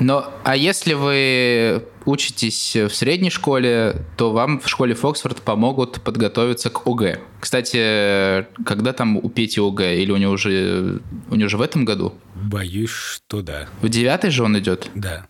Но, 0.00 0.32
а 0.44 0.56
если 0.56 0.94
вы 0.94 1.84
учитесь 2.04 2.76
в 2.76 2.90
средней 2.90 3.30
школе, 3.30 4.04
то 4.16 4.32
вам 4.32 4.60
в 4.60 4.68
школе 4.68 4.94
Фоксфорд 4.94 5.42
помогут 5.42 6.02
подготовиться 6.02 6.70
к 6.70 6.86
ОГЭ. 6.86 7.20
Кстати, 7.38 8.46
когда 8.64 8.92
там 8.92 9.16
у 9.16 9.28
Пети 9.28 9.60
ОГЭ? 9.60 9.96
Или 9.96 10.12
у 10.12 10.16
него 10.16 10.32
уже, 10.32 11.00
у 11.30 11.34
него 11.34 11.46
уже 11.46 11.56
в 11.56 11.62
этом 11.62 11.84
году? 11.84 12.14
Боюсь, 12.34 12.90
что 12.90 13.42
да. 13.42 13.66
В 13.80 13.88
девятый 13.88 14.30
же 14.30 14.42
он 14.42 14.58
идет? 14.58 14.90
Да. 14.94 15.26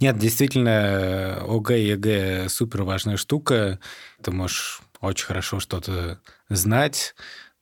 Нет, 0.00 0.18
действительно, 0.18 1.42
ОГЭ 1.46 1.78
и 1.78 1.88
ЕГЭ 1.88 2.48
супер 2.48 2.82
важная 2.82 3.16
штука. 3.16 3.78
Ты 4.22 4.30
можешь 4.30 4.80
очень 5.00 5.26
хорошо 5.26 5.60
что-то 5.60 6.18
знать, 6.48 7.14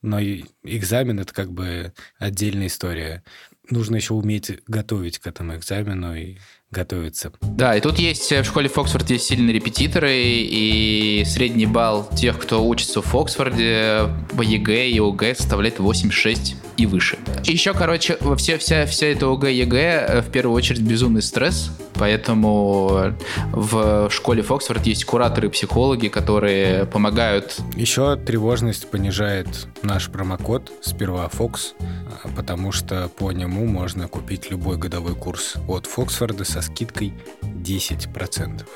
но 0.07 0.21
экзамен 0.63 1.19
это 1.19 1.35
как 1.35 1.53
бы 1.53 1.93
отдельная 2.19 2.69
история. 2.69 3.25
Нужно 3.69 3.97
еще 3.97 4.15
уметь 4.15 4.61
готовить 4.69 5.19
к 5.19 5.27
этому 5.27 5.57
экзамену 5.57 6.15
и 6.15 6.39
готовиться. 6.71 7.33
Да, 7.43 7.77
и 7.77 7.81
тут 7.81 7.99
есть 7.99 8.31
э, 8.33 8.43
в 8.43 8.47
школе 8.47 8.69
Фоксфорд 8.69 9.09
есть 9.11 9.27
сильные 9.27 9.55
репетиторы, 9.55 10.13
и 10.15 11.23
средний 11.25 11.67
балл 11.67 12.09
тех, 12.17 12.39
кто 12.39 12.67
учится 12.67 13.03
в 13.03 13.07
Фоксфорде 13.07 14.09
по 14.37 14.43
ЕГЭ 14.43 14.89
и 14.89 14.99
ОГЭ 14.99 15.37
составляет 15.37 15.79
8,6 15.79 16.57
и 16.77 16.87
выше. 16.87 17.19
Еще, 17.45 17.73
короче, 17.73 18.19
во 18.21 18.37
все, 18.37 18.59
вся, 18.59 18.85
вся 18.87 19.07
эта 19.07 19.27
ОГЭ 19.27 19.53
и 19.53 19.59
ЕГЭ 19.59 20.07
э, 20.09 20.21
в 20.23 20.31
первую 20.31 20.57
очередь 20.57 20.83
безумный 20.83 21.23
стресс, 21.23 21.71
поэтому 21.95 23.15
в 23.53 24.11
школе 24.11 24.43
Фоксфорд 24.43 24.85
есть 24.87 25.05
кураторы 25.05 25.47
и 25.47 25.51
психологи, 25.51 26.09
которые 26.09 26.87
помогают 26.87 27.59
Еще 27.77 28.17
тревожность 28.17 28.91
понижает 28.91 29.69
наш 29.83 30.11
промокод 30.11 30.73
сперва 30.83 31.29
Fox, 31.33 31.75
а, 31.81 32.29
потому 32.35 32.73
что 32.73 33.09
по 33.17 33.31
нему 33.31 33.67
можно 33.67 34.09
купить 34.09 34.51
любой 34.51 34.77
годовой 34.77 35.15
курс 35.15 35.55
от 35.69 35.87
Фоксфорда 35.87 36.45
со 36.57 36.63
скидкой 36.63 37.13
10%. 37.43 38.67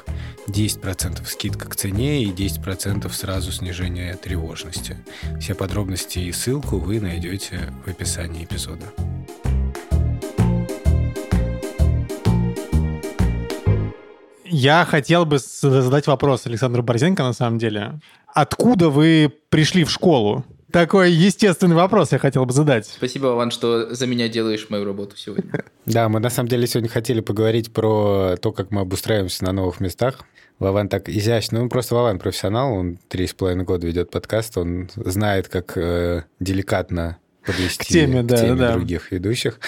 10% 0.49 1.25
скидка 1.25 1.69
к 1.69 1.77
цене 1.77 2.25
и 2.25 2.31
10% 2.31 3.11
сразу 3.11 3.53
снижение 3.53 4.17
тревожности. 4.17 4.99
Все 5.41 5.55
подробности 5.55 6.19
и 6.19 6.31
ссылку 6.31 6.77
вы 6.77 7.01
найдете 7.01 7.73
в 7.87 7.89
описании 7.89 8.45
эпизода. 8.45 8.85
Я 14.45 14.85
хотел 14.85 15.25
бы 15.25 15.39
задать 15.39 16.07
вопрос 16.07 16.47
Александру 16.47 16.83
Борзенко, 16.83 17.23
на 17.23 17.33
самом 17.33 17.59
деле. 17.59 17.99
Откуда 18.27 18.91
вы 18.91 19.33
пришли 19.49 19.85
в 19.85 19.91
школу? 19.91 20.45
Такой 20.73 21.13
естественный 21.13 21.77
вопрос 21.77 22.13
я 22.13 22.19
хотел 22.19 22.45
бы 22.47 22.53
задать. 22.53 22.87
Спасибо, 22.87 23.29
Ван, 23.29 23.51
что 23.51 23.95
за 23.95 24.07
меня 24.07 24.29
делаешь 24.29 24.67
мою 24.69 24.85
работу 24.85 25.17
сегодня. 25.17 25.65
Да, 25.87 26.09
мы 26.09 26.21
на 26.21 26.31
самом 26.31 26.49
деле 26.49 26.67
сегодня 26.67 26.89
хотели 26.89 27.21
поговорить 27.21 27.73
про 27.73 28.37
то, 28.41 28.53
как 28.53 28.71
мы 28.71 28.83
обустраиваемся 28.83 29.45
на 29.45 29.53
новых 29.53 29.81
местах. 29.81 30.21
Вован 30.59 30.89
так 30.89 31.09
изящно, 31.09 31.63
ну 31.63 31.69
просто 31.71 31.95
Вован 31.95 32.19
профессионал, 32.19 32.75
он 32.75 32.99
три 33.09 33.27
с 33.27 33.33
половиной 33.33 33.65
года 33.65 33.87
ведет 33.87 34.11
подкаст, 34.11 34.59
он 34.59 34.91
знает, 34.95 35.49
как 35.49 35.77
э, 35.77 36.25
деликатно 36.39 37.17
подвести 37.45 37.83
К 37.83 37.87
теме, 37.87 38.23
да, 38.23 38.55
да. 38.55 38.73
других 38.75 39.11
ведущих. 39.11 39.59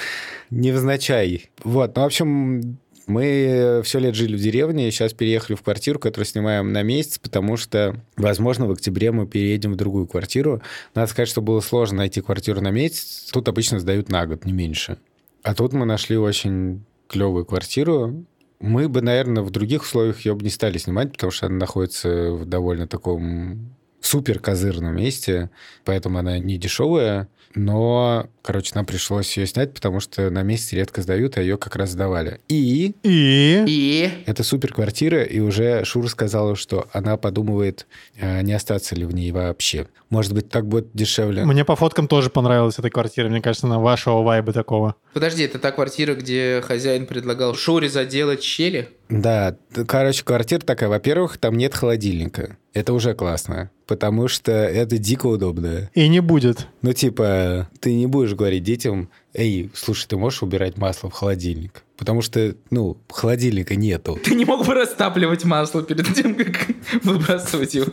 Невзначай. 0.50 1.50
Вот, 1.64 1.96
ну, 1.96 2.02
в 2.02 2.04
общем, 2.04 2.78
мы 3.06 3.80
все 3.84 3.98
лет 3.98 4.14
жили 4.14 4.36
в 4.36 4.40
деревне, 4.40 4.90
сейчас 4.90 5.12
переехали 5.12 5.56
в 5.56 5.62
квартиру, 5.62 5.98
которую 5.98 6.26
снимаем 6.26 6.72
на 6.72 6.82
месяц, 6.82 7.18
потому 7.18 7.56
что, 7.56 7.96
возможно, 8.16 8.66
в 8.66 8.72
октябре 8.72 9.12
мы 9.12 9.26
переедем 9.26 9.72
в 9.72 9.76
другую 9.76 10.06
квартиру. 10.06 10.62
Надо 10.94 11.10
сказать, 11.10 11.28
что 11.28 11.42
было 11.42 11.60
сложно 11.60 11.98
найти 11.98 12.20
квартиру 12.20 12.60
на 12.60 12.70
месяц. 12.70 13.30
Тут 13.32 13.48
обычно 13.48 13.80
сдают 13.80 14.08
на 14.08 14.26
год, 14.26 14.44
не 14.44 14.52
меньше. 14.52 14.98
А 15.42 15.54
тут 15.54 15.72
мы 15.72 15.84
нашли 15.84 16.16
очень 16.16 16.84
клевую 17.08 17.44
квартиру. 17.44 18.24
Мы 18.60 18.88
бы, 18.88 19.02
наверное, 19.02 19.42
в 19.42 19.50
других 19.50 19.82
условиях 19.82 20.24
ее 20.24 20.34
бы 20.34 20.44
не 20.44 20.50
стали 20.50 20.78
снимать, 20.78 21.12
потому 21.12 21.32
что 21.32 21.46
она 21.46 21.56
находится 21.56 22.30
в 22.30 22.44
довольно 22.44 22.86
таком 22.86 23.74
супер 24.00 24.38
козырном 24.38 24.96
месте, 24.96 25.50
поэтому 25.84 26.18
она 26.18 26.38
не 26.38 26.58
дешевая. 26.58 27.28
Но, 27.54 28.28
короче, 28.42 28.72
нам 28.74 28.86
пришлось 28.86 29.36
ее 29.36 29.46
снять, 29.46 29.74
потому 29.74 30.00
что 30.00 30.30
на 30.30 30.42
месяц 30.42 30.72
редко 30.72 31.02
сдают, 31.02 31.36
а 31.36 31.42
ее 31.42 31.58
как 31.58 31.76
раз 31.76 31.90
сдавали. 31.90 32.40
И 32.48 32.94
И... 33.02 33.64
И 33.66 34.10
это 34.26 34.42
супер 34.42 34.72
квартира, 34.72 35.22
и 35.22 35.40
уже 35.40 35.84
Шура 35.84 36.08
сказала, 36.08 36.56
что 36.56 36.88
она 36.92 37.16
подумывает, 37.16 37.86
э, 38.16 38.42
не 38.42 38.52
остаться 38.52 38.94
ли 38.94 39.04
в 39.04 39.14
ней 39.14 39.32
вообще. 39.32 39.86
Может 40.12 40.34
быть, 40.34 40.50
так 40.50 40.68
будет 40.68 40.88
дешевле. 40.92 41.42
Мне 41.46 41.64
по 41.64 41.74
фоткам 41.74 42.06
тоже 42.06 42.28
понравилась 42.28 42.78
эта 42.78 42.90
квартира. 42.90 43.30
Мне 43.30 43.40
кажется, 43.40 43.66
она 43.66 43.78
вашего 43.78 44.22
вайба 44.22 44.52
такого. 44.52 44.94
Подожди, 45.14 45.42
это 45.42 45.58
та 45.58 45.72
квартира, 45.72 46.14
где 46.14 46.60
хозяин 46.62 47.06
предлагал 47.06 47.54
Шуре 47.54 47.88
заделать 47.88 48.42
щели? 48.42 48.90
Да, 49.08 49.56
короче, 49.88 50.22
квартира 50.22 50.60
такая. 50.60 50.90
Во-первых, 50.90 51.38
там 51.38 51.56
нет 51.56 51.74
холодильника. 51.74 52.58
Это 52.74 52.92
уже 52.92 53.14
классно, 53.14 53.70
потому 53.86 54.28
что 54.28 54.52
это 54.52 54.98
дико 54.98 55.28
удобно. 55.28 55.88
И 55.94 56.06
не 56.08 56.20
будет. 56.20 56.66
Ну, 56.82 56.92
типа, 56.92 57.70
ты 57.80 57.94
не 57.94 58.06
будешь 58.06 58.34
говорить 58.34 58.64
детям, 58.64 59.08
эй, 59.32 59.70
слушай, 59.72 60.06
ты 60.08 60.18
можешь 60.18 60.42
убирать 60.42 60.76
масло 60.76 61.08
в 61.08 61.14
холодильник? 61.14 61.84
Потому 62.02 62.20
что, 62.20 62.56
ну, 62.70 62.96
холодильника 63.10 63.76
нету. 63.76 64.18
Ты 64.24 64.34
не 64.34 64.44
мог 64.44 64.66
бы 64.66 64.74
растапливать 64.74 65.44
масло 65.44 65.84
перед 65.84 66.12
тем, 66.14 66.34
как 66.34 66.66
выбрасывать 67.04 67.74
его? 67.74 67.86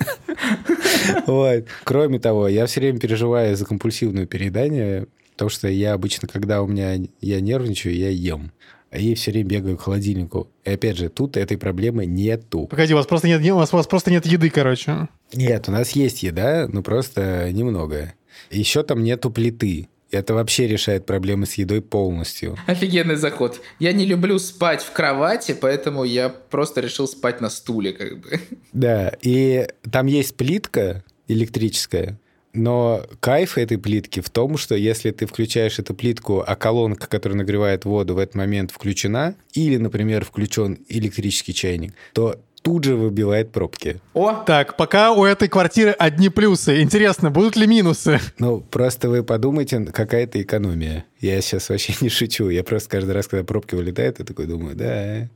Вот. 1.27 1.65
Кроме 1.83 2.17
того, 2.17 2.47
я 2.47 2.65
все 2.65 2.79
время 2.79 2.99
переживаю 2.99 3.55
за 3.55 3.65
компульсивное 3.65 4.25
переедание, 4.25 5.05
потому 5.33 5.51
что 5.51 5.67
я 5.67 5.93
обычно, 5.93 6.27
когда 6.27 6.63
у 6.63 6.67
меня 6.67 6.95
я 7.21 7.39
нервничаю, 7.39 7.95
я 7.95 8.09
ем. 8.09 8.51
И 8.91 9.13
все 9.13 9.29
время 9.29 9.47
бегаю 9.47 9.77
к 9.77 9.81
холодильнику. 9.81 10.47
И 10.65 10.71
опять 10.71 10.97
же, 10.97 11.09
тут 11.09 11.37
этой 11.37 11.59
проблемы 11.59 12.07
нету. 12.07 12.65
Погоди, 12.65 12.95
у 12.95 12.97
вас 12.97 13.05
просто 13.05 13.27
нет, 13.27 13.45
у 13.51 13.57
вас, 13.57 13.71
у 13.71 13.77
вас 13.77 13.85
просто 13.85 14.09
нет 14.09 14.25
еды, 14.25 14.49
короче. 14.49 15.07
Нет, 15.33 15.69
у 15.69 15.71
нас 15.71 15.91
есть 15.91 16.23
еда, 16.23 16.67
но 16.67 16.81
просто 16.81 17.51
немного. 17.51 18.15
Еще 18.49 18.81
там 18.81 19.03
нету 19.03 19.29
плиты. 19.29 19.87
Это 20.11 20.33
вообще 20.33 20.67
решает 20.67 21.05
проблемы 21.05 21.45
с 21.45 21.53
едой 21.53 21.81
полностью. 21.81 22.57
Офигенный 22.65 23.15
заход. 23.15 23.61
Я 23.79 23.93
не 23.93 24.05
люблю 24.05 24.39
спать 24.39 24.81
в 24.81 24.91
кровати, 24.91 25.55
поэтому 25.59 26.03
я 26.03 26.29
просто 26.29 26.81
решил 26.81 27.07
спать 27.07 27.41
на 27.41 27.49
стуле, 27.49 27.93
как 27.93 28.19
бы. 28.19 28.39
Да, 28.73 29.13
и 29.21 29.67
там 29.91 30.07
есть 30.07 30.35
плитка 30.35 31.03
электрическая, 31.27 32.19
но 32.53 33.05
кайф 33.19 33.57
этой 33.57 33.77
плитки 33.77 34.21
в 34.21 34.29
том, 34.29 34.57
что 34.57 34.75
если 34.75 35.11
ты 35.11 35.25
включаешь 35.25 35.77
эту 35.79 35.93
плитку, 35.93 36.43
а 36.45 36.55
колонка, 36.55 37.07
которая 37.07 37.37
нагревает 37.37 37.85
воду 37.85 38.15
в 38.15 38.17
этот 38.17 38.35
момент 38.35 38.71
включена, 38.71 39.35
или, 39.53 39.77
например, 39.77 40.25
включен 40.25 40.79
электрический 40.87 41.53
чайник, 41.53 41.93
то 42.13 42.39
тут 42.61 42.83
же 42.83 42.95
выбивает 42.95 43.51
пробки. 43.51 43.99
О, 44.13 44.43
Так, 44.45 44.77
пока 44.77 45.11
у 45.11 45.23
этой 45.25 45.47
квартиры 45.47 45.91
одни 45.91 46.29
плюсы. 46.29 46.81
Интересно, 46.81 47.31
будут 47.31 47.55
ли 47.55 47.67
минусы? 47.67 48.19
Ну, 48.37 48.61
просто 48.61 49.09
вы 49.09 49.23
подумайте, 49.23 49.79
какая-то 49.85 50.41
экономия. 50.41 51.05
Я 51.19 51.39
сейчас 51.41 51.69
вообще 51.69 51.93
не 52.01 52.09
шучу. 52.09 52.49
Я 52.49 52.63
просто 52.63 52.89
каждый 52.89 53.11
раз, 53.11 53.27
когда 53.27 53.43
пробки 53.43 53.75
вылетают, 53.75 54.19
я 54.19 54.25
такой 54.25 54.45
думаю, 54.45 54.75
да, 54.75 55.29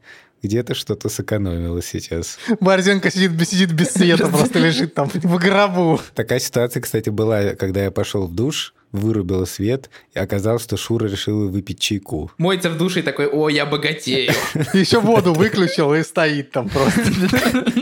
где-то 0.44 0.76
что-то 0.76 1.10
сэкономило 1.10 1.82
сейчас. 1.82 2.38
Борзенко 2.60 3.10
сидит, 3.10 3.48
сидит 3.48 3.72
без 3.72 3.92
света, 3.92 4.28
просто 4.32 4.60
лежит 4.60 4.94
там 4.94 5.10
в 5.10 5.38
гробу. 5.38 6.00
Такая 6.14 6.40
ситуация, 6.40 6.82
кстати, 6.82 7.10
была, 7.10 7.56
когда 7.56 7.84
я 7.84 7.92
пошел 7.92 8.28
в 8.28 8.36
душ, 8.36 8.74
вырубил 8.94 9.46
свет, 9.46 9.90
и 10.14 10.20
оказалось, 10.20 10.64
что 10.64 10.78
Шура 10.78 11.08
решила 11.08 11.48
выпить 11.48 11.80
чайку. 11.80 12.32
моется 12.38 12.70
в 12.70 12.78
душе 12.78 13.02
и 13.02 13.04
такой, 13.04 13.28
о, 13.28 13.50
я 13.50 13.66
богатею. 13.66 14.32
Еще 14.74 15.02
воду 15.02 15.34
выключил 15.34 15.94
и 15.94 16.04
стоит 16.04 16.52
там 16.52 16.70
просто. 16.70 17.02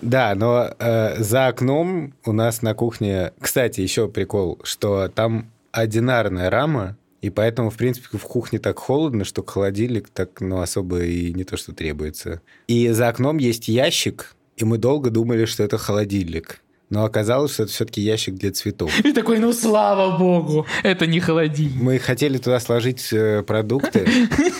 Да, 0.00 0.34
но 0.34 0.70
э, 0.78 1.22
за 1.22 1.48
окном 1.48 2.14
у 2.24 2.32
нас 2.32 2.62
на 2.62 2.72
кухне... 2.72 3.32
Кстати, 3.40 3.82
еще 3.82 4.08
прикол, 4.08 4.58
что 4.62 5.08
там 5.08 5.50
одинарная 5.70 6.48
рама, 6.48 6.96
и 7.20 7.28
поэтому, 7.28 7.68
в 7.68 7.76
принципе, 7.76 8.16
в 8.16 8.22
кухне 8.22 8.58
так 8.58 8.78
холодно, 8.78 9.24
что 9.24 9.44
холодильник 9.44 10.08
так, 10.08 10.40
ну, 10.40 10.60
особо 10.60 11.02
и 11.02 11.34
не 11.34 11.44
то, 11.44 11.58
что 11.58 11.74
требуется. 11.74 12.40
И 12.68 12.88
за 12.88 13.08
окном 13.08 13.36
есть 13.38 13.68
ящик, 13.68 14.34
и 14.56 14.64
мы 14.64 14.78
долго 14.78 15.10
думали, 15.10 15.44
что 15.44 15.62
это 15.62 15.76
холодильник. 15.78 16.62
Но 16.90 17.04
оказалось, 17.04 17.52
что 17.52 17.64
это 17.64 17.72
все-таки 17.72 18.00
ящик 18.00 18.34
для 18.34 18.50
цветов. 18.50 18.98
И 19.04 19.12
такой, 19.12 19.38
ну 19.38 19.52
слава 19.52 20.16
богу, 20.16 20.66
это 20.82 21.06
не 21.06 21.20
холодильник. 21.20 21.80
Мы 21.80 21.98
хотели 21.98 22.38
туда 22.38 22.60
сложить 22.60 23.12
э, 23.12 23.42
продукты, 23.42 24.06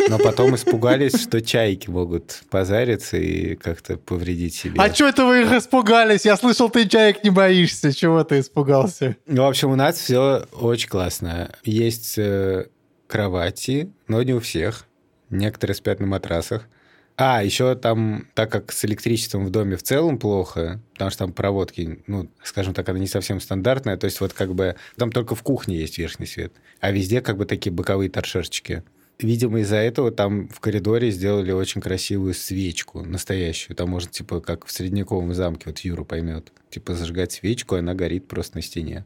но 0.09 0.19
потом 0.19 0.55
испугались, 0.55 1.21
что 1.23 1.41
чайки 1.41 1.89
могут 1.89 2.43
позариться 2.51 3.17
и 3.17 3.55
как-то 3.57 3.97
повредить 3.97 4.55
себе. 4.55 4.75
А 4.77 4.93
что 4.93 5.09
это 5.09 5.25
вы 5.25 5.43
их 5.43 5.53
испугались? 5.53 6.27
Я 6.27 6.37
слышал, 6.37 6.69
ты 6.69 6.87
чаек 6.87 7.25
не 7.25 7.31
боишься. 7.31 7.93
Чего 7.95 8.23
ты 8.25 8.41
испугался? 8.41 9.17
Ну, 9.27 9.45
в 9.45 9.49
общем, 9.49 9.71
у 9.71 9.77
нас 9.77 9.97
все 9.97 10.47
очень 10.53 10.89
классно. 10.89 11.51
Есть 11.65 12.19
э, 12.19 12.67
кровати, 13.07 13.91
но 14.07 14.23
не 14.23 14.35
у 14.35 14.41
всех. 14.41 14.87
Некоторые 15.31 15.75
спят 15.75 16.01
на 16.01 16.07
матрасах. 16.07 16.69
А, 17.21 17.43
еще 17.43 17.75
там, 17.75 18.29
так 18.35 18.53
как 18.53 18.71
с 18.71 18.85
электричеством 18.85 19.45
в 19.45 19.51
доме 19.51 19.77
в 19.77 19.83
целом 19.83 20.19
плохо, 20.19 20.81
потому 20.93 21.11
что 21.11 21.25
там 21.25 21.33
проводки, 21.33 21.99
ну, 22.07 22.31
скажем 22.45 22.75
так, 22.75 22.89
она 22.89 23.01
не 23.01 23.09
совсем 23.09 23.41
стандартная, 23.41 23.97
то 23.97 24.05
есть 24.05 24.21
вот 24.21 24.33
как 24.33 24.55
бы 24.55 24.77
там 24.97 25.11
только 25.11 25.35
в 25.35 25.43
кухне 25.43 25.77
есть 25.77 25.99
верхний 25.99 26.27
свет, 26.27 26.53
а 26.79 26.93
везде 26.93 27.21
как 27.21 27.37
бы 27.37 27.45
такие 27.45 27.73
боковые 27.73 28.09
торшерчики. 28.09 28.85
Видимо, 29.19 29.59
из-за 29.61 29.79
этого 29.79 30.13
там 30.13 30.49
в 30.49 30.61
коридоре 30.61 31.11
сделали 31.11 31.51
очень 31.51 31.81
красивую 31.81 32.35
свечку, 32.35 33.03
настоящую. 33.03 33.77
Там 33.77 33.91
можно, 33.91 34.13
типа, 34.13 34.41
как 34.41 34.65
в 34.65 34.71
средневековом 34.71 35.35
замке, 35.35 35.65
вот 35.67 35.81
Юра 35.81 36.05
поймет. 36.05 36.53
Типа, 36.71 36.95
зажигать 36.95 37.33
свечку, 37.33 37.75
и 37.75 37.81
она 37.81 37.95
горит 37.95 38.29
просто 38.29 38.59
на 38.59 38.63
стене. 38.63 39.05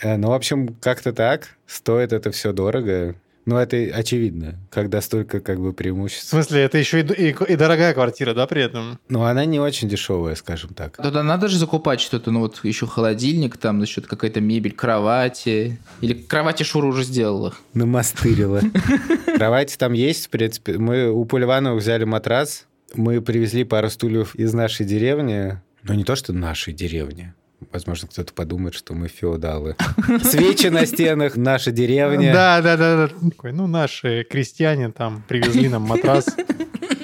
Э, 0.00 0.18
Ну, 0.18 0.28
в 0.28 0.32
общем, 0.32 0.74
как-то 0.82 1.14
так. 1.14 1.56
Стоит 1.66 2.12
это 2.12 2.30
все 2.30 2.52
дорого. 2.52 3.14
Ну, 3.46 3.56
это 3.56 3.76
очевидно, 3.94 4.58
когда 4.70 5.00
столько 5.00 5.40
как 5.40 5.60
бы 5.60 5.70
В 5.70 5.74
преимуществ. 5.74 6.28
смысле, 6.28 6.62
это 6.62 6.78
еще 6.78 7.00
и, 7.00 7.30
и, 7.30 7.36
и 7.52 7.56
дорогая 7.56 7.92
квартира, 7.92 8.32
да, 8.34 8.46
при 8.46 8.62
этом? 8.62 8.98
Но 9.08 9.24
она 9.24 9.44
не 9.44 9.60
очень 9.60 9.88
дешевая, 9.88 10.34
скажем 10.34 10.72
так. 10.74 10.96
Тогда 10.96 11.22
надо 11.22 11.48
же 11.48 11.58
закупать 11.58 12.00
что-то, 12.00 12.30
ну 12.30 12.40
вот 12.40 12.64
еще 12.64 12.86
холодильник, 12.86 13.56
там 13.56 13.78
насчет 13.78 14.06
какая-то 14.06 14.40
мебель, 14.40 14.72
кровати. 14.72 15.78
Или 16.00 16.14
кровати 16.14 16.62
Шура 16.62 16.86
уже 16.86 17.04
сделала. 17.04 17.54
Намастырила. 17.74 18.60
Кровати 19.36 19.76
там 19.76 19.92
есть, 19.92 20.26
в 20.26 20.30
принципе. 20.30 20.78
Мы 20.78 21.10
у 21.10 21.24
Поливанова 21.24 21.76
взяли 21.76 22.04
матрас, 22.04 22.66
мы 22.94 23.20
привезли 23.20 23.64
пару 23.64 23.90
стульев 23.90 24.34
из 24.36 24.54
нашей 24.54 24.86
деревни. 24.86 25.60
Но 25.82 25.94
не 25.94 26.04
то, 26.04 26.16
что 26.16 26.32
нашей 26.32 26.72
деревни. 26.72 27.34
Возможно, 27.72 28.08
кто-то 28.08 28.32
подумает, 28.32 28.74
что 28.74 28.94
мы 28.94 29.08
феодалы. 29.08 29.76
Свечи 30.22 30.68
на 30.68 30.86
стенах, 30.86 31.36
наша 31.36 31.70
деревня. 31.70 32.32
Да, 32.32 32.60
да, 32.62 32.76
да, 32.76 33.08
да. 33.08 33.50
Ну, 33.52 33.66
наши 33.66 34.24
крестьяне 34.28 34.90
там 34.90 35.22
привезли 35.28 35.68
нам 35.68 35.82
матрас 35.82 36.26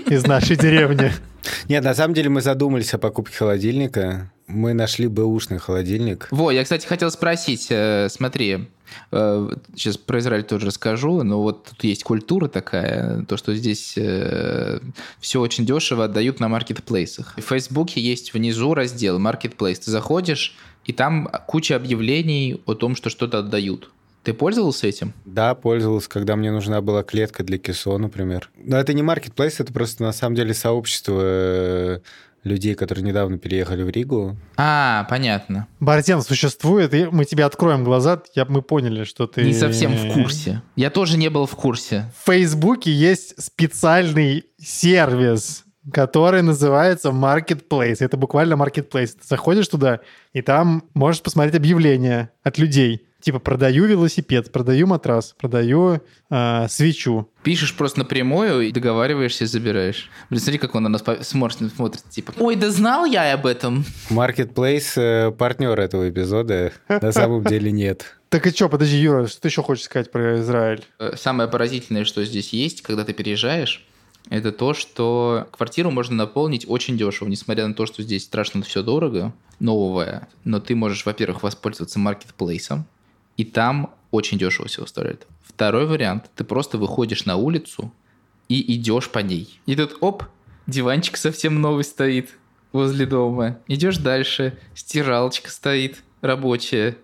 из 0.07 0.27
нашей 0.27 0.57
деревни. 0.57 1.13
Нет, 1.69 1.85
на 1.85 1.95
самом 1.95 2.15
деле 2.15 2.29
мы 2.29 2.41
задумались 2.41 2.93
о 2.95 2.99
покупке 2.99 3.37
холодильника. 3.37 4.31
Мы 4.47 4.73
нашли 4.73 5.07
бэушный 5.07 5.59
холодильник. 5.59 6.27
Во, 6.31 6.51
я, 6.51 6.65
кстати, 6.65 6.87
хотел 6.87 7.11
спросить, 7.11 7.69
э, 7.71 8.09
смотри, 8.11 8.69
сейчас 9.11 9.97
про 9.97 10.19
Израиль 10.19 10.45
тоже 10.45 10.67
расскажу, 10.67 11.23
но 11.23 11.41
вот 11.43 11.65
тут 11.65 11.85
есть 11.85 12.05
культура 12.05 12.49
такая, 12.49 13.25
то, 13.25 13.37
что 13.37 13.55
здесь 13.55 13.99
все 15.21 15.41
очень 15.41 15.67
дешево 15.67 16.05
отдают 16.05 16.41
на 16.41 16.49
маркетплейсах. 16.49 17.35
В 17.37 17.43
Фейсбуке 17.43 18.01
есть 18.01 18.35
внизу 18.35 18.75
раздел 18.75 19.19
Marketplace. 19.19 19.81
Ты 19.85 19.91
заходишь, 19.91 20.57
и 20.85 20.93
там 20.93 21.29
куча 21.47 21.77
объявлений 21.77 22.61
о 22.67 22.75
том, 22.75 22.97
что 22.97 23.11
что-то 23.11 23.39
отдают. 23.39 23.91
Ты 24.23 24.35
пользовался 24.35 24.87
этим? 24.87 25.15
Да, 25.25 25.55
пользовался, 25.55 26.09
когда 26.11 26.37
мне 26.37 26.53
нужна 26.53 26.83
была 26.83 27.03
клетка 27.03 27.43
для 27.43 27.57
кисо, 27.57 27.97
например. 27.97 28.51
Но 28.57 28.77
это 28.77 28.93
не 28.93 29.03
маркетплейс, 29.03 29.61
это 29.61 29.73
просто 29.73 30.03
на 30.03 30.13
самом 30.13 30.37
деле 30.37 30.53
сообщество 30.53 31.21
э, 31.23 32.01
людей, 32.45 32.75
которые 32.75 33.05
недавно 33.05 33.39
переехали 33.39 33.83
в 33.83 33.91
Ригу. 33.91 34.37
А, 34.57 35.07
понятно. 35.11 35.67
Бартен 35.79 36.23
существует, 36.23 36.95
и 36.95 37.07
мы 37.07 37.25
тебе 37.25 37.45
откроем 37.45 37.85
глаза, 37.85 38.23
я, 38.35 38.45
мы 38.47 38.63
поняли, 38.63 39.05
что 39.05 39.27
ты... 39.27 39.43
Не 39.43 39.53
совсем 39.53 39.93
в 39.93 40.13
курсе. 40.13 40.63
Я 40.77 40.91
тоже 40.91 41.19
не 41.19 41.29
был 41.29 41.47
в 41.47 41.55
курсе. 41.55 42.11
В 42.23 42.27
Фейсбуке 42.27 42.93
есть 42.93 43.41
специальный 43.43 44.45
сервис, 44.59 45.65
который 45.93 46.43
называется 46.43 47.11
Marketplace. 47.11 47.97
Это 48.01 48.17
буквально 48.17 48.55
Marketplace. 48.55 49.09
Ты 49.09 49.27
заходишь 49.29 49.69
туда, 49.69 50.01
и 50.33 50.43
там 50.43 50.85
можешь 50.95 51.23
посмотреть 51.23 51.55
объявления 51.55 52.31
от 52.43 52.59
людей. 52.59 53.07
Типа, 53.21 53.39
продаю 53.39 53.85
велосипед, 53.87 54.51
продаю 54.51 54.87
матрас, 54.87 55.35
продаю 55.39 56.01
э, 56.31 56.67
свечу. 56.69 57.29
Пишешь 57.43 57.75
просто 57.77 57.99
напрямую 58.01 58.63
и 58.63 58.73
договариваешься 58.73 59.45
и 59.45 59.47
забираешь. 59.47 60.09
Блин, 60.31 60.41
смотри, 60.41 60.59
как 60.59 60.75
он 60.75 60.85
на 60.85 60.89
нас 60.89 61.03
по- 61.03 61.23
смотрит, 61.23 61.73
типа, 62.11 62.33
ой, 62.39 62.57
да 62.57 62.71
знал 62.71 63.05
я 63.05 63.33
об 63.35 63.47
этом. 63.47 63.85
Маркетплейс 64.09 64.95
э, 64.97 65.33
партнер 65.37 65.79
этого 65.79 66.09
эпизода. 66.09 66.73
На 66.89 67.13
самом 67.13 67.45
деле 67.45 67.71
нет. 67.73 68.17
Так 68.31 68.47
и 68.47 68.51
что, 68.51 68.69
подожди, 68.69 68.97
Юра, 68.97 69.27
что 69.27 69.41
ты 69.41 69.49
еще 69.49 69.61
хочешь 69.61 69.87
сказать 69.87 70.13
про 70.13 70.39
Израиль? 70.39 70.85
Э, 71.01 71.17
Самое 71.17 71.49
поразительное, 71.49 72.05
что 72.05 72.25
здесь 72.25 72.53
есть, 72.53 72.81
когда 72.81 73.03
ты 73.05 73.13
переезжаешь, 73.13 73.85
это 74.29 74.53
то, 74.53 74.73
что 74.73 75.49
квартиру 75.51 75.91
можно 75.91 76.15
наполнить 76.15 76.65
очень 76.69 76.97
дешево, 76.97 77.27
несмотря 77.29 77.67
на 77.67 77.75
то, 77.75 77.87
что 77.87 78.05
здесь 78.05 78.23
страшно 78.23 78.63
все 78.63 78.85
дорого, 78.85 79.33
новое. 79.59 80.29
Но 80.45 80.61
ты 80.61 80.77
можешь, 80.77 81.05
во-первых, 81.07 81.43
воспользоваться 81.43 81.99
маркетплейсом, 81.99 82.87
и 83.41 83.45
там 83.45 83.95
очень 84.11 84.37
дешево 84.37 84.69
всего 84.69 84.85
стоит. 84.85 85.27
Второй 85.43 85.87
вариант, 85.87 86.27
ты 86.37 86.45
просто 86.45 86.77
выходишь 86.77 87.25
на 87.25 87.37
улицу 87.37 87.91
и 88.51 88.75
идешь 88.75 89.09
по 89.09 89.21
ней. 89.21 89.59
И 89.65 89.75
тут, 89.75 89.97
оп, 90.03 90.25
диванчик 90.67 91.17
совсем 91.17 91.63
новый 91.63 91.85
стоит 91.85 92.37
возле 92.73 93.07
дома. 93.07 93.59
Идешь 93.67 93.97
дальше, 93.97 94.59
стиралочка 94.75 95.51
стоит 95.51 96.03
рабочая. 96.21 96.99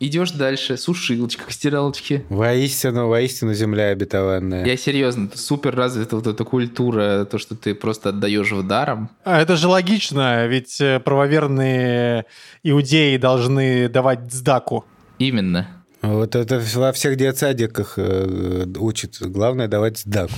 Идешь 0.00 0.30
дальше, 0.30 0.78
сушилочка 0.78 1.44
к 1.44 1.52
стиралочке. 1.52 2.24
Воистину, 2.30 3.08
воистину 3.08 3.52
земля 3.52 3.88
обетованная. 3.88 4.64
Я 4.64 4.78
серьезно, 4.78 5.26
это 5.26 5.38
супер 5.38 5.76
развита 5.76 6.16
вот 6.16 6.26
эта 6.26 6.44
культура, 6.44 7.26
то, 7.30 7.36
что 7.36 7.54
ты 7.54 7.74
просто 7.74 8.08
отдаешь 8.08 8.52
в 8.52 8.66
даром. 8.66 9.10
А 9.22 9.38
это 9.38 9.56
же 9.56 9.68
логично, 9.68 10.46
ведь 10.46 10.80
э, 10.80 10.98
правоверные 10.98 12.24
иудеи 12.62 13.18
должны 13.18 13.90
давать 13.90 14.32
сдаку. 14.32 14.86
Именно. 15.18 15.84
Вот 16.02 16.36
это 16.36 16.62
во 16.74 16.92
всех 16.92 17.16
детсадиках 17.16 17.94
э, 17.96 18.66
учат. 18.78 19.16
Главное 19.20 19.68
давать 19.68 19.98
сдаку. 19.98 20.34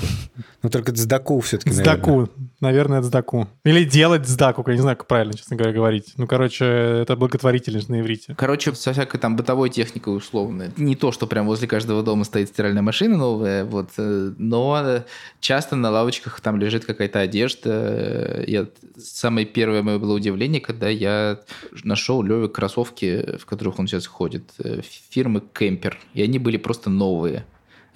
Ну, 0.63 0.71
только 0.71 0.95
сдаку 0.95 1.41
все-таки, 1.41 1.73
Сдаку. 1.73 2.29
Наверное, 2.61 3.03
сдаку. 3.03 3.49
Или 3.65 3.85
делать 3.85 4.27
сдаку, 4.27 4.65
я 4.67 4.75
не 4.75 4.81
знаю, 4.81 4.97
как 4.97 5.07
правильно, 5.07 5.35
честно 5.35 5.57
говоря, 5.57 5.75
говорить. 5.75 6.15
Ну, 6.17 6.27
короче, 6.27 6.65
это 6.65 7.15
благотворительность 7.17 7.89
на 7.89 8.01
иврите. 8.01 8.35
Короче, 8.37 8.75
со 8.75 8.93
всякой 8.93 9.19
там 9.19 9.37
бытовой 9.37 9.69
техникой 9.69 10.17
условно. 10.17 10.73
Не 10.77 10.97
то, 10.97 11.13
что 11.13 11.27
прям 11.27 11.47
возле 11.47 11.69
каждого 11.69 12.03
дома 12.03 12.25
стоит 12.25 12.49
стиральная 12.49 12.83
машина 12.83 13.17
новая, 13.17 13.65
вот, 13.65 13.91
э, 13.99 14.33
но 14.39 15.05
часто 15.41 15.77
на 15.77 15.91
лавочках 15.91 16.41
там 16.41 16.59
лежит 16.59 16.85
какая-то 16.85 17.21
одежда. 17.21 18.45
Я... 18.47 18.67
Самое 18.97 19.47
первое 19.47 19.83
мое 19.83 19.99
было 19.99 20.15
удивление, 20.15 20.61
когда 20.61 20.89
я 20.89 21.41
нашел 21.85 22.23
Леве 22.23 22.49
кроссовки, 22.49 23.37
в 23.39 23.45
которых 23.45 23.79
он 23.79 23.87
сейчас 23.87 24.07
ходит, 24.07 24.51
э, 24.59 24.81
фирмы 25.11 25.43
Кемпер. 25.53 25.99
И 26.15 26.23
они 26.23 26.39
были 26.39 26.57
просто 26.57 26.91
новые. 26.91 27.45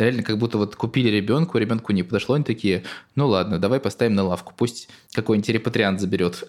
Реально, 0.00 0.22
как 0.22 0.38
будто 0.38 0.56
вот 0.56 0.76
купили 0.76 1.10
ребенку, 1.10 1.58
ребенку 1.58 1.92
не 1.92 2.02
подошло, 2.02 2.34
они 2.34 2.44
такие, 2.44 2.84
ну 3.16 3.28
ладно, 3.28 3.58
давай 3.58 3.80
поставим 3.80 4.14
на 4.14 4.24
лавку, 4.24 4.54
пусть 4.56 4.88
какой-нибудь 5.12 5.50
репатриант 5.50 6.00
заберет. 6.00 6.42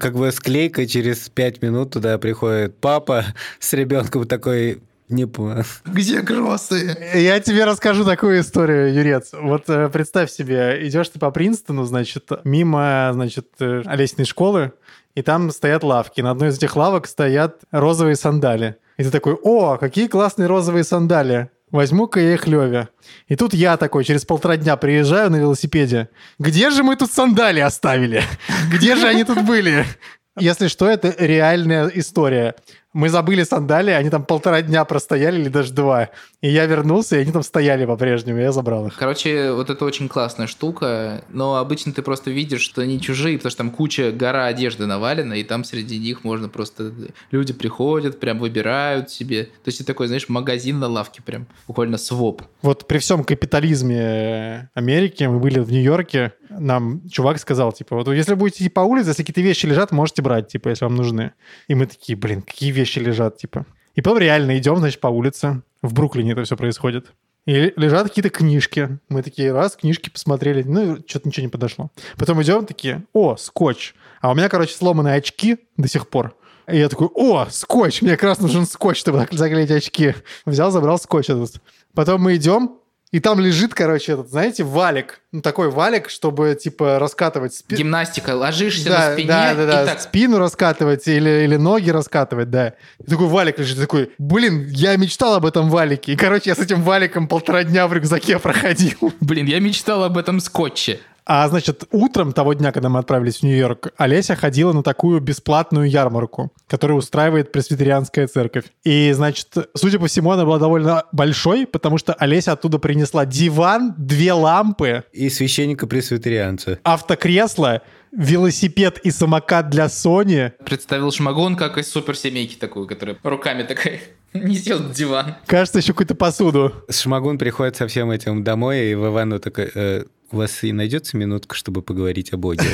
Как 0.00 0.16
бы 0.16 0.32
склейка, 0.32 0.84
через 0.86 1.28
пять 1.28 1.62
минут 1.62 1.92
туда 1.92 2.18
приходит 2.18 2.76
папа 2.78 3.24
с 3.60 3.72
ребенком 3.72 4.26
такой... 4.26 4.82
Не 5.08 5.26
понял. 5.26 5.64
Где 5.84 6.22
кроссы? 6.22 6.96
Я 7.14 7.38
тебе 7.38 7.64
расскажу 7.64 8.04
такую 8.04 8.40
историю, 8.40 8.94
Юрец. 8.94 9.32
Вот 9.32 9.68
э, 9.68 9.90
представь 9.90 10.30
себе, 10.30 10.78
идешь 10.88 11.10
ты 11.10 11.18
по 11.18 11.30
Принстону, 11.30 11.84
значит, 11.84 12.30
мимо, 12.44 13.10
значит, 13.12 13.46
э, 13.60 13.82
лестничной 13.84 14.24
школы, 14.24 14.72
и 15.14 15.20
там 15.20 15.50
стоят 15.50 15.84
лавки. 15.84 16.22
На 16.22 16.30
одной 16.30 16.48
из 16.48 16.56
этих 16.56 16.76
лавок 16.76 17.06
стоят 17.06 17.60
розовые 17.70 18.16
сандали. 18.16 18.76
И 18.96 19.04
ты 19.04 19.10
такой, 19.10 19.34
о, 19.34 19.76
какие 19.76 20.06
классные 20.06 20.46
розовые 20.46 20.84
сандали. 20.84 21.50
Возьму-ка 21.72 22.20
я 22.20 22.34
их 22.34 22.46
Леве. 22.46 22.90
И 23.28 23.34
тут 23.34 23.54
я 23.54 23.78
такой 23.78 24.04
через 24.04 24.26
полтора 24.26 24.58
дня 24.58 24.76
приезжаю 24.76 25.30
на 25.30 25.36
велосипеде. 25.36 26.10
Где 26.38 26.70
же 26.70 26.82
мы 26.82 26.96
тут 26.96 27.10
сандали 27.10 27.60
оставили? 27.60 28.22
Где 28.70 28.94
же 28.94 29.08
они 29.08 29.24
тут 29.24 29.42
были? 29.42 29.86
Если 30.38 30.68
что, 30.68 30.86
это 30.86 31.14
реальная 31.18 31.88
история. 31.88 32.54
Мы 32.92 33.08
забыли 33.08 33.42
сандалии, 33.42 33.92
они 33.92 34.10
там 34.10 34.24
полтора 34.24 34.60
дня 34.60 34.84
простояли 34.84 35.40
или 35.40 35.48
даже 35.48 35.72
два. 35.72 36.10
И 36.42 36.48
я 36.48 36.66
вернулся, 36.66 37.16
и 37.16 37.20
они 37.20 37.32
там 37.32 37.42
стояли 37.42 37.86
по-прежнему, 37.86 38.38
я 38.38 38.52
забрал 38.52 38.86
их. 38.86 38.96
Короче, 38.96 39.52
вот 39.52 39.70
это 39.70 39.84
очень 39.84 40.08
классная 40.08 40.46
штука, 40.46 41.24
но 41.30 41.56
обычно 41.56 41.92
ты 41.92 42.02
просто 42.02 42.30
видишь, 42.30 42.60
что 42.60 42.82
они 42.82 43.00
чужие, 43.00 43.38
потому 43.38 43.50
что 43.50 43.58
там 43.58 43.70
куча, 43.70 44.12
гора 44.12 44.46
одежды 44.46 44.86
навалена, 44.86 45.34
и 45.34 45.44
там 45.44 45.64
среди 45.64 45.98
них 45.98 46.24
можно 46.24 46.48
просто... 46.48 46.92
Люди 47.30 47.52
приходят, 47.52 48.20
прям 48.20 48.38
выбирают 48.38 49.10
себе. 49.10 49.44
То 49.44 49.68
есть 49.68 49.80
это 49.80 49.88
такой, 49.88 50.08
знаешь, 50.08 50.28
магазин 50.28 50.78
на 50.78 50.88
лавке 50.88 51.22
прям, 51.22 51.46
буквально 51.66 51.96
своп. 51.96 52.42
Вот 52.60 52.86
при 52.86 52.98
всем 52.98 53.24
капитализме 53.24 54.68
Америки, 54.74 55.24
мы 55.24 55.38
были 55.38 55.60
в 55.60 55.70
Нью-Йорке, 55.72 56.32
нам 56.58 57.08
чувак 57.08 57.38
сказал, 57.38 57.72
типа, 57.72 57.96
вот 57.96 58.08
если 58.08 58.34
будете 58.34 58.68
по 58.70 58.80
улице, 58.80 59.10
если 59.10 59.22
какие-то 59.22 59.40
вещи 59.40 59.66
лежат, 59.66 59.92
можете 59.92 60.22
брать, 60.22 60.48
типа, 60.48 60.68
если 60.68 60.84
вам 60.84 60.96
нужны. 60.96 61.32
И 61.68 61.74
мы 61.74 61.86
такие, 61.86 62.16
блин, 62.16 62.42
какие 62.42 62.70
вещи 62.70 62.98
лежат, 62.98 63.36
типа. 63.36 63.66
И 63.94 64.00
потом 64.00 64.18
реально 64.18 64.58
идем, 64.58 64.76
значит, 64.78 65.00
по 65.00 65.08
улице. 65.08 65.62
В 65.82 65.94
Бруклине 65.94 66.32
это 66.32 66.44
все 66.44 66.56
происходит. 66.56 67.12
И 67.46 67.72
лежат 67.76 68.08
какие-то 68.08 68.30
книжки. 68.30 68.98
Мы 69.08 69.22
такие, 69.22 69.52
раз, 69.52 69.76
книжки 69.76 70.10
посмотрели. 70.10 70.62
Ну, 70.62 70.98
что-то 71.06 71.28
ничего 71.28 71.44
не 71.46 71.50
подошло. 71.50 71.90
Потом 72.16 72.40
идем 72.42 72.66
такие, 72.66 73.04
о, 73.12 73.36
скотч. 73.36 73.94
А 74.20 74.30
у 74.30 74.34
меня, 74.34 74.48
короче, 74.48 74.74
сломанные 74.74 75.16
очки 75.16 75.58
до 75.76 75.88
сих 75.88 76.08
пор. 76.08 76.36
И 76.68 76.78
я 76.78 76.88
такой, 76.88 77.08
о, 77.12 77.46
скотч, 77.50 78.02
мне 78.02 78.12
как 78.12 78.22
раз 78.22 78.40
нужен 78.40 78.66
скотч, 78.66 78.98
чтобы 78.98 79.26
заклеить 79.30 79.70
очки. 79.72 80.14
Взял, 80.46 80.70
забрал 80.70 80.98
скотч 80.98 81.30
этот. 81.30 81.60
Потом 81.94 82.22
мы 82.22 82.36
идем, 82.36 82.76
и 83.12 83.20
там 83.20 83.38
лежит, 83.38 83.74
короче, 83.74 84.12
этот, 84.12 84.30
знаете, 84.30 84.64
валик. 84.64 85.20
Ну, 85.32 85.42
такой 85.42 85.70
валик, 85.70 86.08
чтобы, 86.08 86.58
типа, 86.60 86.98
раскатывать 86.98 87.54
спину. 87.54 87.78
Гимнастика, 87.78 88.30
ложишься 88.34 88.88
Да, 88.88 89.08
на 89.08 89.12
спине 89.12 89.28
да, 89.28 89.54
да, 89.54 89.66
да. 89.66 89.82
и 89.82 89.86
так... 89.86 90.00
Спину 90.00 90.38
раскатывать 90.38 91.06
или, 91.06 91.44
или 91.44 91.56
ноги 91.56 91.90
раскатывать, 91.90 92.48
да. 92.48 92.72
И 92.98 93.10
такой 93.10 93.26
валик 93.26 93.58
лежит, 93.58 93.78
такой, 93.78 94.10
блин, 94.16 94.66
я 94.70 94.96
мечтал 94.96 95.34
об 95.34 95.44
этом 95.44 95.68
валике. 95.68 96.12
И, 96.12 96.16
короче, 96.16 96.48
я 96.50 96.56
с 96.56 96.58
этим 96.58 96.82
валиком 96.82 97.28
полтора 97.28 97.64
дня 97.64 97.86
в 97.86 97.92
рюкзаке 97.92 98.38
проходил. 98.38 99.12
Блин, 99.20 99.44
я 99.44 99.60
мечтал 99.60 100.04
об 100.04 100.16
этом 100.16 100.40
скотче. 100.40 100.98
А, 101.24 101.48
значит, 101.48 101.84
утром 101.92 102.32
того 102.32 102.54
дня, 102.54 102.72
когда 102.72 102.88
мы 102.88 102.98
отправились 102.98 103.38
в 103.38 103.42
Нью-Йорк, 103.44 103.92
Олеся 103.96 104.34
ходила 104.34 104.72
на 104.72 104.82
такую 104.82 105.20
бесплатную 105.20 105.88
ярмарку, 105.88 106.52
которую 106.66 106.98
устраивает 106.98 107.52
пресвитерианская 107.52 108.26
церковь. 108.26 108.64
И, 108.82 109.12
значит, 109.12 109.48
судя 109.74 109.98
по 109.98 110.06
всему, 110.08 110.32
она 110.32 110.44
была 110.44 110.58
довольно 110.58 111.04
большой, 111.12 111.66
потому 111.66 111.98
что 111.98 112.12
Олеся 112.14 112.52
оттуда 112.52 112.78
принесла 112.78 113.24
диван, 113.24 113.94
две 113.96 114.32
лампы, 114.32 115.04
И 115.12 115.28
священника-пресвитерианца. 115.30 116.78
автокресло, 116.82 117.82
велосипед 118.10 118.98
и 118.98 119.10
самокат 119.10 119.70
для 119.70 119.88
Сони. 119.88 120.52
Представил 120.64 121.10
шмагон, 121.12 121.56
как 121.56 121.78
из 121.78 121.90
суперсемейки 121.90 122.56
такую, 122.56 122.86
которая 122.86 123.16
руками 123.22 123.62
такая 123.62 124.00
несет 124.34 124.92
диван. 124.92 125.36
Кажется, 125.46 125.78
еще 125.78 125.92
какую-то 125.92 126.14
посуду. 126.14 126.72
Шмагун 126.90 127.38
приходит 127.38 127.76
со 127.76 127.86
всем 127.86 128.10
этим 128.10 128.42
домой, 128.44 128.86
и 128.90 128.94
в 128.94 129.06
Ивану 129.06 129.38
такой... 129.38 129.70
«Э, 129.74 130.04
у 130.32 130.38
вас 130.38 130.64
и 130.64 130.72
найдется 130.72 131.16
минутка, 131.16 131.54
чтобы 131.54 131.82
поговорить 131.82 132.32
о 132.32 132.36
Боге? 132.36 132.64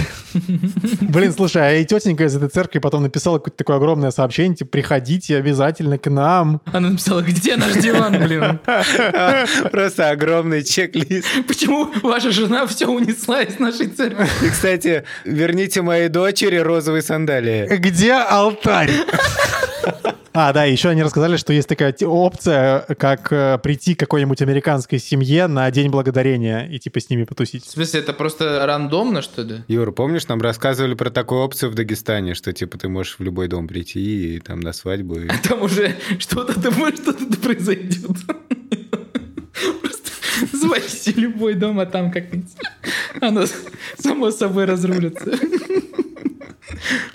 Блин, 1.01 1.33
слушай, 1.33 1.63
а 1.63 1.73
и 1.75 1.85
тетенька 1.85 2.25
из 2.25 2.37
этой 2.37 2.49
церкви 2.49 2.79
потом 2.79 3.03
написала 3.03 3.39
какое-то 3.39 3.57
такое 3.57 3.77
огромное 3.77 4.11
сообщение, 4.11 4.57
типа, 4.57 4.71
приходите 4.71 5.37
обязательно 5.37 5.99
к 5.99 6.09
нам. 6.11 6.61
Она 6.67 6.91
написала, 6.91 7.23
где 7.23 7.57
наш 7.57 7.75
диван, 7.75 8.13
блин? 8.23 8.61
Просто 9.71 10.11
огромный 10.11 10.63
чек-лист. 10.63 11.27
Почему 11.47 11.91
ваша 12.03 12.31
жена 12.31 12.67
все 12.67 12.87
унесла 12.87 13.43
из 13.43 13.59
нашей 13.59 13.89
церкви? 13.89 14.27
И, 14.45 14.51
кстати, 14.51 15.05
верните 15.25 15.83
моей 15.83 16.09
дочери 16.09 16.57
розовые 16.57 17.03
сандалии. 17.03 17.67
Где 17.77 18.13
алтарь? 18.15 18.91
А, 20.41 20.53
да, 20.53 20.65
еще 20.65 20.91
они 20.91 21.03
рассказали, 21.03 21.37
что 21.37 21.53
есть 21.53 21.69
такая 21.69 21.93
опция, 22.03 22.83
как 22.97 23.33
э, 23.33 23.59
прийти 23.61 23.97
к 23.97 23.99
какой-нибудь 23.99 24.41
американской 24.41 25.01
семье 25.01 25.49
на 25.49 25.69
День 25.73 25.91
Благодарения 25.91 26.65
и 26.67 26.79
типа 26.79 27.01
с 27.01 27.11
ними 27.11 27.25
В 27.49 27.53
потусить. 27.53 27.71
смысле, 27.71 28.01
это 28.01 28.13
просто 28.13 28.65
рандомно, 28.67 29.23
что 29.23 29.43
ли? 29.43 29.63
Юра, 29.69 29.91
помнишь, 29.93 30.27
нам 30.29 30.41
рассказывали 30.41 30.95
про 30.95 31.11
такую 31.11 31.41
опцию 31.41 31.71
в 31.71 31.75
Дагестане, 31.75 32.35
что 32.35 32.53
типа 32.53 32.79
ты 32.79 32.89
можешь 32.89 33.19
в 33.19 33.23
любой 33.23 33.49
дом 33.49 33.67
прийти 33.69 34.37
и 34.37 34.41
там 34.41 34.61
на 34.61 34.73
свадьбу. 34.73 35.19
и- 35.21 35.29
Там 35.43 35.63
уже 35.63 35.97
что-то, 36.19 36.59
думаю, 36.59 36.95
что-то 36.97 37.25
да 37.27 37.37
произойдет. 37.37 38.17
Просто 39.81 40.11
звоните 40.57 41.13
любой 41.17 41.55
дом, 41.55 41.81
а 41.81 41.87
там 41.87 42.11
как-нибудь 42.13 42.51
оно 43.21 43.45
само 43.99 44.31
собой 44.31 44.65
разрулится. 44.67 45.33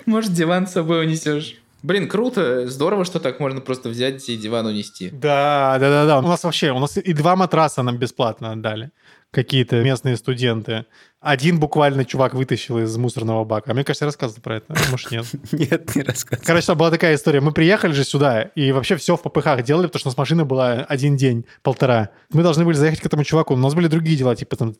Может, 0.06 0.32
диван 0.32 0.66
с 0.66 0.72
собой 0.72 1.04
унесешь. 1.04 1.56
Блин, 1.82 2.08
круто, 2.08 2.66
здорово, 2.66 3.04
что 3.04 3.20
так 3.20 3.40
можно 3.40 3.60
просто 3.60 3.90
взять 3.90 4.26
и 4.30 4.36
диван 4.38 4.64
унести. 4.66 5.10
Да, 5.10 5.76
да, 5.78 5.90
да, 5.90 6.06
да. 6.06 6.18
У 6.18 6.22
нас 6.22 6.42
вообще, 6.42 6.70
у 6.72 6.78
нас 6.78 6.96
и 6.96 7.12
два 7.12 7.36
матраса 7.36 7.82
нам 7.82 7.98
бесплатно 7.98 8.52
отдали. 8.52 8.90
Какие-то 9.34 9.82
местные 9.82 10.16
студенты. 10.16 10.86
Один 11.24 11.58
буквально 11.58 12.04
чувак 12.04 12.34
вытащил 12.34 12.78
из 12.78 12.94
мусорного 12.98 13.44
бака. 13.44 13.70
А 13.70 13.74
мне 13.74 13.82
кажется, 13.82 14.04
я 14.04 14.08
рассказывал 14.08 14.42
про 14.42 14.56
это. 14.56 14.74
Может, 14.90 15.10
нет. 15.10 15.24
Нет, 15.52 15.96
не 15.96 16.02
рассказывай. 16.02 16.44
Короче, 16.44 16.66
там 16.66 16.76
была 16.76 16.90
такая 16.90 17.14
история. 17.14 17.40
Мы 17.40 17.52
приехали 17.52 17.92
же 17.92 18.04
сюда, 18.04 18.42
и 18.42 18.72
вообще 18.72 18.96
все 18.96 19.16
в 19.16 19.22
попыхах 19.22 19.62
делали, 19.62 19.86
потому 19.86 20.00
что 20.00 20.08
у 20.08 20.10
нас 20.10 20.18
машина 20.18 20.44
была 20.44 20.84
один 20.86 21.16
день, 21.16 21.46
полтора. 21.62 22.10
Мы 22.30 22.42
должны 22.42 22.66
были 22.66 22.76
заехать 22.76 23.00
к 23.00 23.06
этому 23.06 23.24
чуваку. 23.24 23.54
У 23.54 23.56
нас 23.56 23.74
были 23.74 23.86
другие 23.86 24.18
дела, 24.18 24.36
типа 24.36 24.56
там 24.56 24.74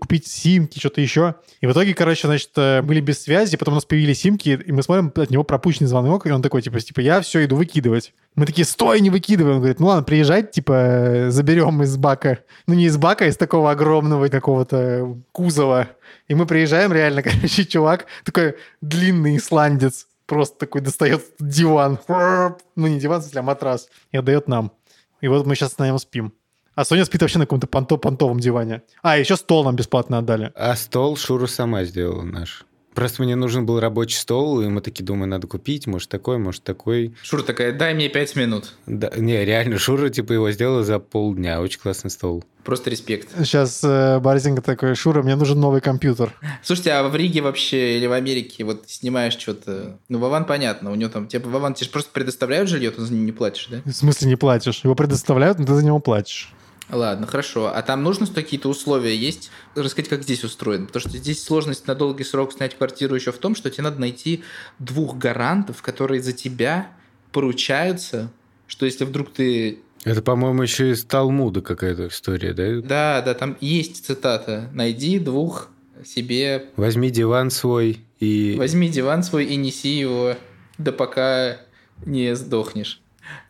купить 0.00 0.26
симки, 0.26 0.78
что-то 0.78 1.02
еще. 1.02 1.34
И 1.60 1.66
в 1.66 1.72
итоге, 1.72 1.92
короче, 1.92 2.26
значит, 2.26 2.50
э, 2.56 2.80
были 2.80 3.00
без 3.00 3.22
связи, 3.22 3.58
потом 3.58 3.74
у 3.74 3.76
нас 3.76 3.84
появились 3.84 4.20
симки, 4.20 4.48
и 4.64 4.72
мы 4.72 4.82
смотрим, 4.82 5.12
от 5.14 5.28
него 5.28 5.44
пропущенный 5.44 5.88
звонок, 5.88 6.26
и 6.26 6.30
он 6.30 6.40
такой, 6.40 6.62
типа, 6.62 6.80
типа, 6.80 7.00
я 7.00 7.20
все 7.20 7.44
иду 7.44 7.56
выкидывать. 7.56 8.14
Мы 8.36 8.46
такие, 8.46 8.64
стой, 8.64 9.00
не 9.00 9.10
выкидывай. 9.10 9.52
Он 9.52 9.58
говорит, 9.58 9.80
ну 9.80 9.88
ладно, 9.88 10.04
приезжайте, 10.04 10.50
типа, 10.52 11.26
заберем 11.28 11.82
из 11.82 11.96
бака. 11.96 12.38
Ну, 12.66 12.74
не 12.74 12.86
из 12.86 12.96
бака, 12.96 13.24
а 13.24 13.28
из 13.28 13.36
такого 13.36 13.70
огромного 13.70 14.28
какого-то 14.28 15.18
кузова. 15.32 15.89
И 16.28 16.34
мы 16.34 16.46
приезжаем, 16.46 16.92
реально, 16.92 17.22
короче, 17.24 17.64
чувак, 17.64 18.06
такой 18.24 18.56
длинный 18.80 19.36
исландец, 19.36 20.06
просто 20.26 20.58
такой 20.58 20.80
достает 20.80 21.22
диван. 21.38 21.98
Ну, 22.08 22.86
не 22.86 23.00
диван, 23.00 23.22
а 23.34 23.42
матрас. 23.42 23.88
И 24.12 24.16
отдает 24.16 24.48
нам. 24.48 24.72
И 25.20 25.28
вот 25.28 25.46
мы 25.46 25.54
сейчас 25.54 25.78
на 25.78 25.86
нем 25.86 25.98
спим. 25.98 26.32
А 26.74 26.84
Соня 26.84 27.04
спит 27.04 27.20
вообще 27.20 27.38
на 27.38 27.44
каком-то 27.44 27.66
понто 27.66 27.96
понтовом 27.96 28.40
диване. 28.40 28.82
А, 29.02 29.18
еще 29.18 29.36
стол 29.36 29.64
нам 29.64 29.76
бесплатно 29.76 30.18
отдали. 30.18 30.52
А 30.54 30.76
стол 30.76 31.16
Шура 31.16 31.46
сама 31.46 31.84
сделала 31.84 32.22
наш. 32.22 32.64
Просто 32.94 33.22
мне 33.22 33.36
нужен 33.36 33.66
был 33.66 33.78
рабочий 33.78 34.16
стол, 34.16 34.60
и 34.60 34.68
мы 34.68 34.80
такие 34.80 35.04
думаем, 35.04 35.30
надо 35.30 35.46
купить, 35.46 35.86
может 35.86 36.08
такой, 36.08 36.38
может 36.38 36.62
такой. 36.64 37.14
Шура 37.22 37.42
такая, 37.42 37.72
дай 37.72 37.94
мне 37.94 38.08
пять 38.08 38.34
минут. 38.36 38.74
Да, 38.86 39.10
не, 39.16 39.44
реально, 39.44 39.78
Шура 39.78 40.08
типа 40.08 40.32
его 40.32 40.50
сделала 40.50 40.82
за 40.82 40.98
полдня. 40.98 41.60
Очень 41.60 41.80
классный 41.80 42.10
стол. 42.10 42.44
Просто 42.64 42.90
респект. 42.90 43.28
Сейчас 43.38 43.82
э, 43.82 44.18
Борисенко 44.20 44.60
такой, 44.60 44.94
Шура, 44.94 45.22
мне 45.22 45.34
нужен 45.34 45.58
новый 45.58 45.80
компьютер. 45.80 46.34
Слушайте, 46.62 46.92
а 46.92 47.08
в 47.08 47.16
Риге 47.16 47.40
вообще 47.40 47.96
или 47.96 48.06
в 48.06 48.12
Америке 48.12 48.64
вот 48.64 48.84
снимаешь 48.86 49.38
что-то... 49.38 49.98
Ну, 50.08 50.18
Вован 50.18 50.44
понятно, 50.44 50.90
у 50.90 50.94
него 50.94 51.10
там... 51.10 51.26
Тебе 51.26 51.48
Вован 51.48 51.74
тебе 51.74 51.86
же 51.86 51.92
просто 51.92 52.10
предоставляют 52.12 52.68
жилье, 52.68 52.90
ты 52.90 53.00
за 53.00 53.14
него 53.14 53.24
не 53.24 53.32
платишь, 53.32 53.68
да? 53.70 53.80
В 53.84 53.92
смысле 53.92 54.28
не 54.28 54.36
платишь? 54.36 54.80
Его 54.84 54.94
предоставляют, 54.94 55.58
но 55.58 55.64
ты 55.64 55.74
за 55.74 55.84
него 55.84 56.00
платишь. 56.00 56.52
Ладно, 56.92 57.26
хорошо. 57.26 57.72
А 57.74 57.82
там 57.82 58.02
нужно 58.02 58.26
какие-то 58.26 58.68
условия 58.68 59.16
есть? 59.16 59.50
Рассказать, 59.74 60.08
как 60.08 60.22
здесь 60.22 60.44
устроено. 60.44 60.86
Потому 60.86 61.00
что 61.00 61.18
здесь 61.18 61.42
сложность 61.42 61.86
на 61.86 61.94
долгий 61.94 62.24
срок 62.24 62.52
снять 62.52 62.76
квартиру 62.76 63.14
еще 63.14 63.32
в 63.32 63.38
том, 63.38 63.54
что 63.54 63.70
тебе 63.70 63.84
надо 63.84 64.00
найти 64.00 64.42
двух 64.78 65.16
гарантов, 65.16 65.82
которые 65.82 66.22
за 66.22 66.32
тебя 66.32 66.90
поручаются, 67.32 68.30
что 68.66 68.86
если 68.86 69.04
вдруг 69.04 69.32
ты... 69.32 69.80
Это, 70.04 70.22
по-моему, 70.22 70.62
еще 70.62 70.90
из 70.90 71.04
Талмуда 71.04 71.60
какая-то 71.60 72.08
история, 72.08 72.52
да? 72.52 72.80
Да, 72.80 73.22
да, 73.22 73.34
там 73.34 73.56
есть 73.60 74.04
цитата. 74.04 74.70
Найди 74.72 75.18
двух 75.18 75.68
себе... 76.04 76.66
Возьми 76.76 77.10
диван 77.10 77.50
свой 77.50 78.00
и... 78.18 78.56
Возьми 78.58 78.88
диван 78.88 79.22
свой 79.22 79.44
и 79.44 79.56
неси 79.56 79.98
его, 79.98 80.36
да 80.78 80.92
пока 80.92 81.58
не 82.04 82.34
сдохнешь. 82.34 82.99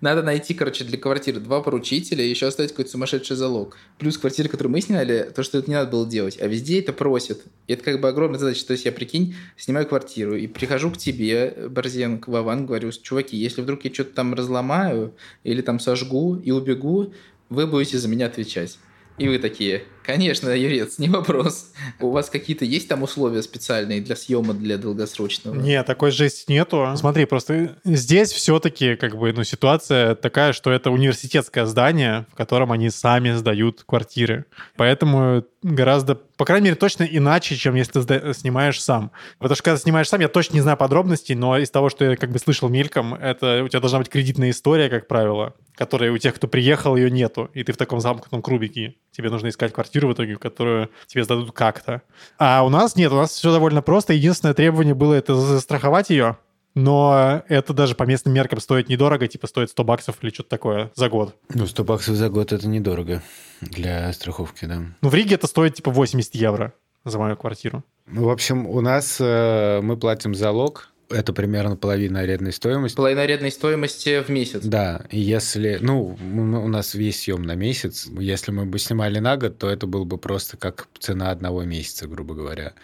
Надо 0.00 0.22
найти, 0.22 0.54
короче, 0.54 0.84
для 0.84 0.98
квартиры 0.98 1.40
два 1.40 1.60
поручителя 1.60 2.24
и 2.24 2.30
еще 2.30 2.46
оставить 2.46 2.70
какой-то 2.70 2.90
сумасшедший 2.90 3.36
залог. 3.36 3.76
Плюс 3.98 4.18
квартира, 4.18 4.48
которую 4.48 4.72
мы 4.72 4.80
сняли, 4.80 5.30
то, 5.34 5.42
что 5.42 5.58
это 5.58 5.70
не 5.70 5.76
надо 5.76 5.90
было 5.90 6.08
делать. 6.08 6.38
А 6.40 6.46
везде 6.46 6.80
это 6.80 6.92
просят. 6.92 7.42
И 7.66 7.72
это 7.72 7.82
как 7.82 8.00
бы 8.00 8.08
огромная 8.08 8.38
задача. 8.38 8.66
То 8.66 8.72
есть 8.72 8.84
я, 8.84 8.92
прикинь, 8.92 9.34
снимаю 9.56 9.86
квартиру 9.86 10.36
и 10.36 10.46
прихожу 10.46 10.90
к 10.90 10.98
тебе, 10.98 11.54
Борзенко, 11.68 12.30
Вован, 12.30 12.66
говорю, 12.66 12.90
чуваки, 12.92 13.36
если 13.36 13.62
вдруг 13.62 13.84
я 13.84 13.92
что-то 13.92 14.14
там 14.14 14.34
разломаю 14.34 15.14
или 15.44 15.62
там 15.62 15.80
сожгу 15.80 16.36
и 16.36 16.50
убегу, 16.50 17.12
вы 17.48 17.66
будете 17.66 17.98
за 17.98 18.08
меня 18.08 18.26
отвечать. 18.26 18.78
И 19.20 19.28
вы 19.28 19.38
такие, 19.38 19.83
конечно, 20.02 20.48
Юрец, 20.48 20.98
не 20.98 21.11
вопрос. 21.11 21.72
У 22.00 22.09
вас 22.09 22.30
какие-то 22.30 22.64
есть 22.64 22.88
там 22.88 23.02
условия 23.02 23.42
специальные 23.42 24.00
для 24.00 24.16
съема, 24.16 24.54
для 24.54 24.78
долгосрочного? 24.78 25.54
Нет, 25.54 25.85
такой 25.85 26.11
жести 26.11 26.50
нету. 26.50 26.90
Смотри, 26.96 27.26
просто 27.26 27.76
здесь 27.85 28.33
все-таки 28.33 28.96
как 28.96 29.18
бы, 29.18 29.30
ну, 29.35 29.44
ситуация 29.44 30.14
такая, 30.14 30.54
что 30.54 30.70
это 30.70 30.90
университетское 30.90 31.66
здание, 31.66 32.24
в 32.33 32.35
котором 32.35 32.72
они 32.72 32.88
сами 32.88 33.33
сдают 33.33 33.83
квартиры. 33.85 34.46
Поэтому 34.76 35.44
гораздо, 35.62 36.14
по 36.14 36.44
крайней 36.44 36.66
мере, 36.66 36.76
точно 36.76 37.04
иначе, 37.04 37.56
чем 37.56 37.74
если 37.74 38.00
ты 38.02 38.34
снимаешь 38.34 38.80
сам. 38.80 39.10
Потому 39.38 39.54
что 39.54 39.64
когда 39.64 39.78
снимаешь 39.78 40.08
сам, 40.08 40.20
я 40.20 40.28
точно 40.28 40.54
не 40.54 40.60
знаю 40.60 40.76
подробностей, 40.76 41.34
но 41.34 41.58
из 41.58 41.70
того, 41.70 41.90
что 41.90 42.04
я 42.04 42.16
как 42.16 42.30
бы 42.30 42.38
слышал 42.38 42.68
мельком, 42.68 43.14
это 43.14 43.62
у 43.64 43.68
тебя 43.68 43.80
должна 43.80 43.98
быть 43.98 44.08
кредитная 44.08 44.50
история, 44.50 44.88
как 44.88 45.06
правило, 45.06 45.54
которая 45.74 46.12
у 46.12 46.18
тех, 46.18 46.34
кто 46.34 46.48
приехал, 46.48 46.96
ее 46.96 47.10
нету. 47.10 47.50
И 47.54 47.62
ты 47.62 47.72
в 47.72 47.76
таком 47.76 48.00
замкнутом 48.00 48.42
кубике. 48.42 48.94
Тебе 49.12 49.30
нужно 49.30 49.48
искать 49.48 49.72
квартиру 49.72 50.08
в 50.08 50.14
итоге, 50.14 50.36
которую 50.36 50.90
тебе 51.06 51.24
сдадут 51.24 51.52
как-то. 51.52 52.02
А 52.38 52.64
у 52.64 52.68
нас 52.68 52.96
нет, 52.96 53.12
у 53.12 53.16
нас 53.16 53.30
все 53.30 53.52
довольно 53.52 53.82
просто. 53.82 54.12
Единственное 54.12 54.54
требование 54.54 54.94
было 54.94 55.14
это 55.14 55.34
застраховать 55.34 56.10
ее. 56.10 56.38
Но 56.74 57.42
это 57.48 57.72
даже 57.74 57.94
по 57.94 58.04
местным 58.04 58.35
меркам 58.35 58.61
стоит 58.61 58.88
недорого, 58.88 59.26
типа 59.26 59.46
стоит 59.46 59.70
100 59.70 59.85
баксов 59.85 60.16
или 60.22 60.30
что-то 60.30 60.50
такое 60.50 60.90
за 60.94 61.09
год. 61.09 61.35
Ну, 61.52 61.66
100 61.66 61.85
баксов 61.85 62.16
за 62.16 62.28
год 62.28 62.52
это 62.52 62.68
недорого 62.68 63.22
для 63.61 64.12
страховки, 64.12 64.64
да. 64.66 64.83
Ну, 65.00 65.09
в 65.09 65.14
Риге 65.14 65.35
это 65.35 65.46
стоит 65.46 65.74
типа 65.74 65.90
80 65.90 66.35
евро 66.35 66.72
за 67.04 67.18
мою 67.18 67.37
квартиру. 67.37 67.83
Ну, 68.06 68.24
в 68.24 68.30
общем, 68.30 68.66
у 68.66 68.80
нас 68.80 69.16
э, 69.20 69.80
мы 69.83 69.96
платим 69.96 70.35
залог. 70.35 70.89
Это 71.10 71.32
примерно 71.32 71.76
половина 71.76 72.20
арендной 72.20 72.52
стоимости. 72.52 72.96
Половина 72.96 73.22
арендной 73.22 73.50
стоимости 73.50 74.22
в 74.22 74.28
месяц. 74.28 74.64
Да, 74.64 75.06
если, 75.10 75.78
ну, 75.80 76.16
у 76.22 76.68
нас 76.68 76.94
весь 76.94 77.22
съем 77.22 77.42
на 77.42 77.56
месяц. 77.56 78.06
Если 78.18 78.52
мы 78.52 78.64
бы 78.64 78.78
снимали 78.78 79.18
на 79.18 79.36
год, 79.36 79.58
то 79.58 79.68
это 79.68 79.88
было 79.88 80.04
бы 80.04 80.18
просто 80.18 80.56
как 80.56 80.86
цена 80.98 81.30
одного 81.32 81.64
месяца, 81.64 82.06
грубо 82.06 82.34
говоря. 82.34 82.74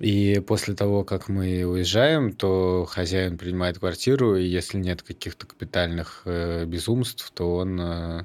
И 0.00 0.42
после 0.46 0.74
того, 0.74 1.04
как 1.04 1.28
мы 1.28 1.64
уезжаем, 1.64 2.32
то 2.32 2.86
хозяин 2.90 3.38
принимает 3.38 3.78
квартиру, 3.78 4.36
и 4.36 4.44
если 4.44 4.78
нет 4.78 5.02
каких-то 5.02 5.46
капитальных 5.46 6.22
э, 6.24 6.64
безумств, 6.66 7.30
то 7.34 7.54
он 7.56 7.80
э, 7.80 8.24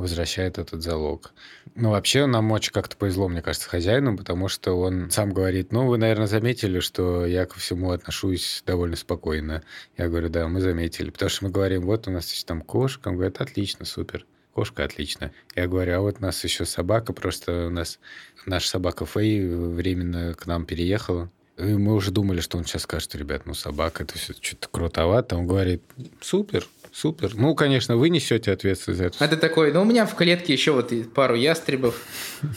возвращает 0.00 0.58
этот 0.58 0.82
залог. 0.82 1.32
Ну, 1.74 1.90
вообще, 1.90 2.26
нам 2.26 2.50
очень 2.52 2.72
как-то 2.72 2.96
повезло, 2.96 3.28
мне 3.28 3.42
кажется, 3.42 3.68
хозяину, 3.68 4.16
потому 4.16 4.48
что 4.48 4.78
он 4.78 5.10
сам 5.10 5.32
говорит, 5.32 5.72
ну, 5.72 5.86
вы, 5.86 5.98
наверное, 5.98 6.26
заметили, 6.26 6.80
что 6.80 7.26
я 7.26 7.46
ко 7.46 7.58
всему 7.58 7.90
отношусь 7.90 8.62
довольно 8.66 8.96
спокойно. 8.96 9.62
Я 9.96 10.08
говорю, 10.08 10.28
да, 10.28 10.48
мы 10.48 10.60
заметили. 10.60 11.10
Потому 11.10 11.30
что 11.30 11.44
мы 11.44 11.50
говорим, 11.50 11.82
вот 11.82 12.08
у 12.08 12.10
нас 12.10 12.30
есть 12.30 12.46
там 12.46 12.62
кошка. 12.62 13.08
Он 13.08 13.16
говорит, 13.16 13.40
отлично, 13.40 13.84
супер. 13.84 14.26
Кошка 14.54 14.84
отлично. 14.84 15.32
Я 15.54 15.68
говорю, 15.68 15.96
а 15.96 16.00
вот 16.00 16.16
у 16.18 16.22
нас 16.22 16.42
еще 16.42 16.64
собака, 16.64 17.12
просто 17.12 17.66
у 17.66 17.70
нас 17.70 18.00
наша 18.46 18.68
собака 18.68 19.04
Фэй 19.04 19.46
временно 19.46 20.34
к 20.34 20.46
нам 20.46 20.64
переехала. 20.64 21.30
И 21.58 21.62
мы 21.62 21.94
уже 21.94 22.12
думали, 22.12 22.40
что 22.40 22.56
он 22.56 22.64
сейчас 22.64 22.82
скажет, 22.82 23.14
ребят, 23.16 23.42
ну 23.44 23.54
собака, 23.54 24.04
это 24.04 24.16
все 24.16 24.32
что-то 24.40 24.68
крутовато. 24.68 25.36
Он 25.36 25.46
говорит, 25.46 25.82
супер, 26.20 26.66
супер. 26.92 27.32
Ну, 27.34 27.54
конечно, 27.54 27.96
вы 27.96 28.08
несете 28.08 28.52
ответственность 28.52 28.98
за 28.98 29.06
это. 29.06 29.16
А 29.24 29.28
ты 29.28 29.36
такой, 29.36 29.72
ну 29.72 29.82
у 29.82 29.84
меня 29.84 30.06
в 30.06 30.14
клетке 30.14 30.52
еще 30.52 30.72
вот 30.72 30.92
пару 31.14 31.34
ястребов. 31.34 31.94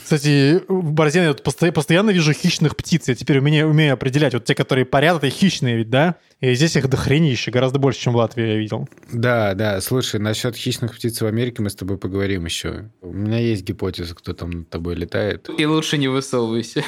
Кстати, 0.02 0.62
в 0.68 0.92
Борзене 0.92 1.24
я 1.24 1.30
вот 1.32 1.42
посто- 1.46 1.72
постоянно 1.72 2.10
вижу 2.10 2.32
хищных 2.32 2.76
птиц. 2.76 3.08
Я 3.08 3.14
теперь 3.14 3.38
умею, 3.38 3.68
умею 3.68 3.94
определять. 3.94 4.34
Вот 4.34 4.44
те, 4.44 4.54
которые 4.54 4.84
парят, 4.84 5.16
это 5.18 5.30
хищные 5.30 5.76
ведь, 5.76 5.90
да? 5.90 6.16
И 6.40 6.54
здесь 6.54 6.76
их 6.76 6.88
дохренище, 6.88 7.50
гораздо 7.52 7.78
больше, 7.78 8.00
чем 8.00 8.14
в 8.14 8.16
Латвии 8.16 8.44
я 8.46 8.56
видел. 8.56 8.88
Да, 9.12 9.54
да, 9.54 9.80
слушай, 9.80 10.18
насчет 10.18 10.56
хищных 10.56 10.94
птиц 10.94 11.20
в 11.20 11.26
Америке 11.26 11.62
мы 11.62 11.70
с 11.70 11.74
тобой 11.76 11.98
поговорим 11.98 12.44
еще. 12.46 12.90
У 13.00 13.12
меня 13.12 13.38
есть 13.38 13.62
гипотеза, 13.62 14.14
кто 14.14 14.32
там 14.32 14.50
над 14.50 14.68
тобой 14.68 14.96
летает. 14.96 15.48
И 15.56 15.66
лучше 15.66 15.98
не 15.98 16.08
высовывайся. 16.08 16.82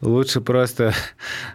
Лучше 0.00 0.40
просто 0.40 0.94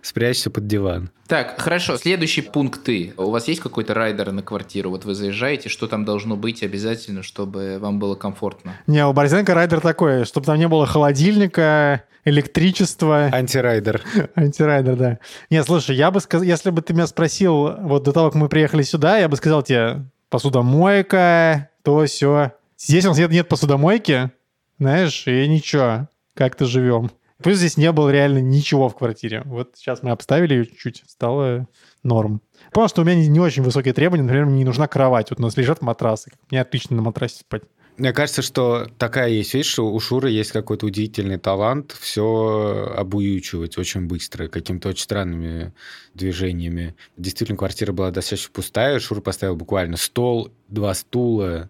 спрячься 0.02 0.50
под 0.52 0.68
диван. 0.68 1.10
Так, 1.34 1.60
хорошо, 1.60 1.98
следующий 1.98 2.44
пункт 2.44 2.84
ты. 2.84 3.16
У 3.18 3.32
вас 3.32 3.48
есть 3.48 3.60
какой-то 3.60 3.96
райдер 3.96 4.32
на 4.32 4.44
квартиру? 4.44 4.92
Вот 4.92 5.04
вы 5.04 5.16
заезжаете, 5.16 5.68
что 5.68 5.88
там 5.88 6.06
должно 6.06 6.36
быть 6.36 6.62
обязательно, 6.62 7.24
чтобы 7.24 7.80
вам 7.80 7.98
было 7.98 8.14
комфортно? 8.14 8.76
Не, 8.86 9.04
у 9.08 9.14
Борзенко 9.14 9.52
райдер 9.56 9.82
такой, 9.82 10.26
чтобы 10.26 10.46
там 10.46 10.60
не 10.60 10.68
было 10.68 10.86
холодильника, 10.86 12.04
электричества. 12.24 13.32
Антирайдер. 13.34 14.04
Антирайдер, 14.36 14.96
да. 14.96 15.20
Не, 15.50 15.64
слушай, 15.64 15.96
я 15.96 16.12
бы 16.12 16.20
сказал, 16.20 16.44
если 16.44 16.70
бы 16.70 16.84
ты 16.84 16.94
меня 16.94 17.08
спросил 17.08 17.78
вот 17.80 18.04
до 18.04 18.12
того, 18.12 18.30
как 18.30 18.40
мы 18.40 18.48
приехали 18.48 18.84
сюда, 18.84 19.18
я 19.18 19.28
бы 19.28 19.36
сказал 19.36 19.64
тебе 19.64 20.06
посудомойка, 20.30 21.72
то 21.82 22.06
все. 22.06 22.52
Здесь 22.78 23.06
у 23.06 23.08
нас 23.08 23.18
нет, 23.18 23.32
нет 23.32 23.48
посудомойки, 23.48 24.30
знаешь, 24.78 25.26
и 25.26 25.48
ничего, 25.48 26.08
как-то 26.36 26.68
живем. 26.68 27.10
Плюс 27.44 27.58
здесь 27.58 27.78
не 27.78 27.92
было 27.92 28.10
реально 28.10 28.40
ничего 28.40 28.90
в 28.90 28.96
квартире. 28.96 29.44
Вот 29.46 29.72
сейчас 29.76 30.02
мы 30.02 30.12
обставили 30.12 30.54
ее 30.54 30.66
чуть-чуть, 30.66 31.04
стало 31.08 31.68
норм. 32.02 32.42
Понял, 32.72 32.88
что 32.88 33.02
у 33.02 33.06
меня 33.06 33.16
не, 33.16 33.28
не 33.28 33.40
очень 33.40 33.64
высокие 33.64 33.94
требования, 33.94 34.24
например, 34.24 34.46
мне 34.46 34.60
не 34.60 34.66
нужна 34.66 34.88
кровать. 34.88 35.30
Вот 35.30 35.40
у 35.40 35.44
нас 35.44 35.58
лежат 35.58 35.82
матрасы. 35.82 36.32
Мне 36.50 36.62
отлично 36.62 36.96
на 36.96 37.02
матрасе 37.02 37.40
спать. 37.40 37.64
Мне 37.98 38.12
кажется, 38.12 38.42
что 38.42 38.88
такая 38.98 39.30
есть 39.30 39.54
вещь, 39.54 39.68
что 39.68 39.92
у 39.92 40.00
Шуры 40.00 40.32
есть 40.32 40.52
какой-то 40.52 40.88
удивительный 40.88 41.38
талант 41.38 41.96
все 42.00 42.92
обуючивать 42.98 43.78
очень 43.78 44.08
быстро, 44.08 44.48
какими-то 44.48 44.90
очень 44.90 45.04
странными 45.04 45.74
движениями. 46.16 46.96
Действительно, 47.18 47.58
квартира 47.58 47.92
была 47.92 48.10
достаточно 48.10 48.52
пустая. 48.52 49.00
Шура 49.00 49.22
поставил 49.22 49.56
буквально 49.56 49.98
стол, 49.98 50.52
два 50.70 50.96
стула, 50.96 51.70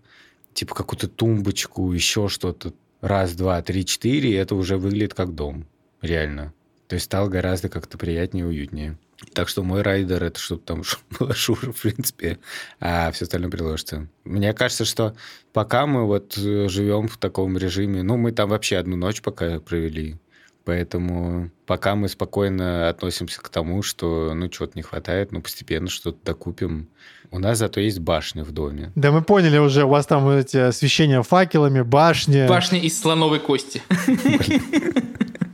типа 0.53 0.75
какую-то 0.75 1.09
тумбочку, 1.09 1.91
еще 1.91 2.29
что-то. 2.29 2.73
Раз, 3.04 3.36
два, 3.36 3.62
три, 3.62 3.86
четыре, 3.86 4.30
и 4.30 4.36
это 4.36 4.56
уже 4.56 4.78
выглядит 4.78 5.13
как 5.13 5.36
дом. 5.36 5.68
Реально. 6.02 6.54
То 6.88 6.94
есть 6.94 7.04
стало 7.08 7.28
гораздо 7.28 7.68
как-то 7.68 7.98
приятнее 7.98 8.46
и 8.46 8.48
уютнее. 8.48 8.98
Так 9.34 9.50
что 9.50 9.62
мой 9.62 9.82
райдер 9.82 10.24
это 10.24 10.39
чтобы 10.39 10.62
там 10.62 10.84
была 11.20 11.34
Шура, 11.34 11.74
в 11.74 11.82
принципе, 11.82 12.39
а 12.80 13.12
все 13.12 13.26
остальное 13.26 13.52
приложится. 13.52 14.08
Мне 14.24 14.54
кажется, 14.54 14.86
что 14.86 15.18
пока 15.52 15.86
мы 15.86 16.06
вот 16.06 16.38
э, 16.38 16.70
живем 16.70 17.10
в 17.10 17.18
таком 17.18 17.58
режиме, 17.58 18.04
ну, 18.04 18.16
мы 18.16 18.32
там 18.32 18.50
вообще 18.50 18.78
одну 18.78 18.96
ночь 18.96 19.22
пока 19.22 19.60
провели, 19.60 20.16
поэтому 20.65 21.49
пока 21.65 21.95
мы 21.95 22.08
спокойно 22.10 22.89
относимся 22.89 23.41
к 23.41 23.49
тому, 23.49 23.82
что, 23.82 24.34
ну, 24.34 24.47
чего-то 24.47 24.73
не 24.76 24.82
хватает, 24.82 25.32
ну, 25.32 25.41
постепенно 25.41 25.89
что-то 25.89 26.17
докупим. 26.26 26.88
У 27.32 27.39
нас 27.39 27.58
зато 27.58 27.80
есть 27.80 27.99
башня 27.99 28.43
в 28.43 28.52
доме. 28.52 28.91
Да 28.95 29.12
мы 29.12 29.23
поняли 29.23 29.58
уже, 29.58 29.86
у 29.86 29.89
вас 29.89 30.06
там 30.06 30.30
эти 30.30 30.58
освещения 30.58 31.21
факелами, 31.23 31.82
башни. 31.82 32.47
Башня 32.47 32.80
из 32.80 32.99
слоновой 32.99 33.39
кости. 33.39 33.82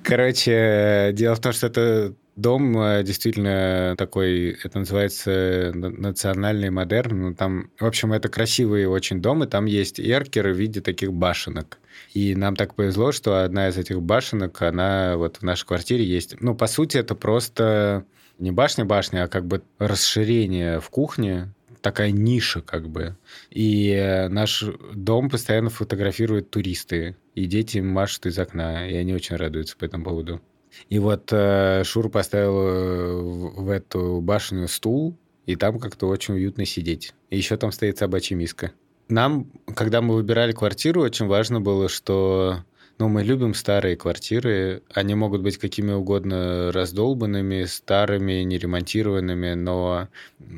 Короче, 0.10 1.12
дело 1.13 1.36
в 1.36 1.39
том, 1.39 1.54
что 1.54 1.67
это 1.67 2.15
дом 2.36 2.76
э, 2.82 3.04
действительно 3.04 3.93
такой, 3.95 4.58
это 4.63 4.80
называется 4.80 5.72
на- 5.76 5.91
национальный 5.91 6.72
модерн. 6.72 7.22
Ну, 7.22 7.36
там, 7.36 7.69
в 7.80 7.86
общем, 7.86 8.12
это 8.12 8.28
красивый 8.28 8.88
очень 8.88 9.22
дом, 9.22 9.43
и 9.43 9.48
там 9.48 9.65
есть 9.65 10.00
эркеры 10.00 10.52
в 10.52 10.58
виде 10.58 10.82
таких 10.82 11.13
башенок. 11.13 11.78
И 12.15 12.34
нам 12.34 12.56
так 12.56 12.74
повезло, 12.74 13.12
что 13.12 13.43
одна 13.43 13.67
из 13.67 13.78
этих 13.78 14.02
башенок, 14.02 14.60
она 14.63 15.15
вот 15.15 15.38
в 15.38 15.43
нашей 15.43 15.67
квартире 15.67 16.04
есть. 16.04 16.41
Ну, 16.41 16.56
по 16.56 16.65
сути, 16.65 16.98
это 16.98 17.13
просто 17.13 18.04
не 18.39 18.50
башня-башня, 18.50 19.26
а 19.26 19.28
как 19.28 19.45
бы 19.45 19.62
расширение 19.78 20.80
в 20.80 20.89
кухне, 20.89 21.54
такая 21.82 22.12
ниша 22.12 22.62
как 22.62 22.89
бы. 22.89 23.18
И 23.50 23.89
э, 23.89 24.28
наш 24.30 24.63
дом 24.94 25.30
постоянно 25.30 25.70
фотографируют 25.70 26.50
туристы, 26.50 27.15
и 27.36 27.46
дети 27.46 27.80
машут 27.80 28.26
из 28.26 28.38
окна, 28.38 28.88
и 28.89 28.96
они 28.96 29.13
очень 29.13 29.36
радуются 29.36 29.78
по 29.78 29.86
этому 29.86 30.04
поводу. 30.04 30.42
И 30.89 31.00
вот 31.00 31.30
э, 31.32 31.84
Шур 31.84 32.10
поставил 32.10 32.58
э, 32.58 33.62
в 33.62 33.70
эту 33.70 34.22
башню 34.22 34.68
стул, 34.68 35.18
и 35.46 35.56
там 35.56 35.80
как-то 35.80 36.08
очень 36.08 36.36
уютно 36.36 36.65
сидеть. 36.65 37.13
И 37.30 37.38
еще 37.38 37.58
там 37.58 37.72
стоит 37.72 37.98
собачья 37.98 38.36
миска. 38.36 38.72
Нам, 39.08 39.52
когда 39.76 40.02
мы 40.02 40.13
выбирали 40.13 40.52
квартиру, 40.52 41.02
очень 41.02 41.26
важно 41.26 41.60
было, 41.60 41.89
что 41.89 42.63
ну, 43.00 43.08
мы 43.08 43.24
любим 43.24 43.54
старые 43.54 43.96
квартиры. 43.96 44.84
Они 44.94 45.16
могут 45.16 45.42
быть 45.42 45.58
какими 45.58 45.94
угодно 45.94 46.72
раздолбанными, 46.74 47.64
старыми, 47.64 48.44
неремонтированными, 48.44 49.54
но 49.54 50.10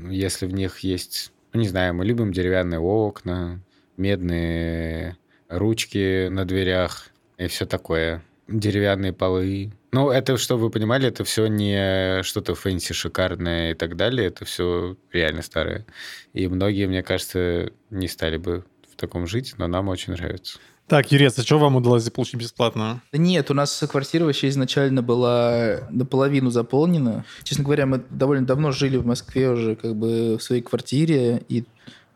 если 0.10 0.48
в 0.48 0.54
них 0.54 0.80
есть, 0.80 1.32
ну, 1.54 1.60
не 1.62 1.68
знаю, 1.68 1.94
мы 1.94 2.04
любим 2.04 2.34
деревянные 2.34 2.80
окна, 2.80 3.62
медные 3.96 5.18
ручки 5.50 6.30
на 6.30 6.46
дверях 6.46 7.10
и 7.38 7.46
все 7.46 7.68
такое. 7.68 8.24
Деревянные 8.48 9.14
полы. 9.14 9.72
Ну, 9.92 10.10
это, 10.10 10.36
чтобы 10.38 10.64
вы 10.64 10.70
понимали, 10.72 11.08
это 11.08 11.24
все 11.24 11.46
не 11.46 12.24
что-то 12.24 12.56
fancy, 12.56 12.94
шикарное 12.94 13.72
и 13.72 13.74
так 13.76 13.96
далее. 13.96 14.28
Это 14.28 14.46
все 14.46 14.98
реально 15.12 15.44
старое. 15.44 15.86
И 16.34 16.48
многие, 16.48 16.88
мне 16.88 17.04
кажется, 17.04 17.72
не 17.92 18.08
стали 18.08 18.38
бы 18.38 18.64
в 18.92 18.96
таком 18.96 19.28
жить, 19.28 19.54
но 19.58 19.68
нам 19.68 19.90
очень 19.90 20.14
нравится. 20.14 20.60
Так, 20.92 21.10
Юрец, 21.10 21.40
а 21.40 21.44
что 21.44 21.58
вам 21.58 21.78
удалось 21.78 22.10
получить 22.10 22.36
бесплатно? 22.36 23.02
Да 23.14 23.18
Нет, 23.18 23.50
у 23.50 23.54
нас 23.54 23.82
квартира 23.90 24.26
вообще 24.26 24.50
изначально 24.50 25.02
была 25.02 25.88
наполовину 25.90 26.50
заполнена. 26.50 27.24
Честно 27.44 27.64
говоря, 27.64 27.86
мы 27.86 28.04
довольно 28.10 28.46
давно 28.46 28.74
жили 28.74 28.98
в 28.98 29.06
Москве 29.06 29.50
уже 29.52 29.78
как 29.78 29.96
бы 29.96 30.36
в 30.38 30.44
своей 30.44 30.62
квартире, 30.62 31.46
и 31.48 31.64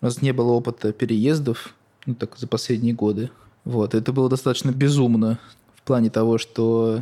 у 0.01 0.05
нас 0.05 0.21
не 0.21 0.33
было 0.33 0.51
опыта 0.51 0.91
переездов, 0.91 1.73
ну 2.05 2.15
так, 2.15 2.37
за 2.37 2.47
последние 2.47 2.93
годы. 2.93 3.29
Вот, 3.63 3.95
это 3.95 4.11
было 4.11 4.29
достаточно 4.29 4.71
безумно 4.71 5.39
в 5.75 5.83
плане 5.83 6.09
того, 6.09 6.37
что 6.37 7.01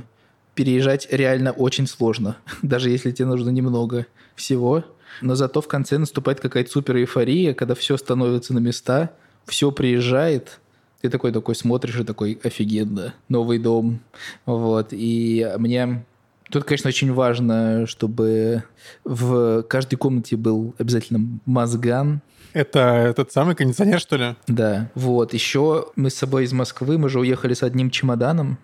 переезжать 0.54 1.08
реально 1.10 1.54
очень 1.54 1.88
сложно, 1.88 2.38
даже 2.62 2.92
если 2.92 3.10
тебе 3.10 3.26
нужно 3.30 3.50
немного 3.50 4.06
всего. 4.36 4.84
Но 5.22 5.34
зато 5.34 5.60
в 5.60 5.68
конце 5.68 5.98
наступает 5.98 6.40
какая-то 6.40 6.70
супер 6.70 6.98
эйфория, 6.98 7.56
когда 7.56 7.74
все 7.74 7.98
становится 7.98 8.54
на 8.54 8.60
места, 8.60 9.16
все 9.48 9.72
приезжает, 9.72 10.60
Ты 11.04 11.10
такой 11.10 11.34
такой 11.34 11.54
смотришь 11.54 12.00
и 12.00 12.06
такой 12.06 12.40
офигенно, 12.46 13.14
новый 13.28 13.60
дом, 13.60 14.00
вот. 14.46 14.88
И 14.92 15.46
мне 15.58 16.06
тут, 16.50 16.64
конечно, 16.64 16.88
очень 16.88 17.12
важно, 17.12 17.86
чтобы 17.88 18.64
в 19.04 19.64
каждой 19.64 19.98
комнате 19.98 20.38
был 20.38 20.74
обязательно 20.78 21.28
мозган, 21.46 22.22
Это 22.54 22.80
этот 22.80 23.34
самый 23.34 23.54
кондиционер, 23.54 24.00
что 24.00 24.16
ли? 24.16 24.36
да, 24.48 24.92
вот. 24.96 25.34
Еще 25.34 25.88
мы 25.98 26.10
с 26.10 26.16
собой 26.16 26.46
из 26.46 26.54
Москвы, 26.54 26.98
мы 26.98 27.10
же 27.10 27.20
уехали 27.20 27.54
с 27.54 27.64
одним 27.64 27.90
чемоданом. 27.90 28.58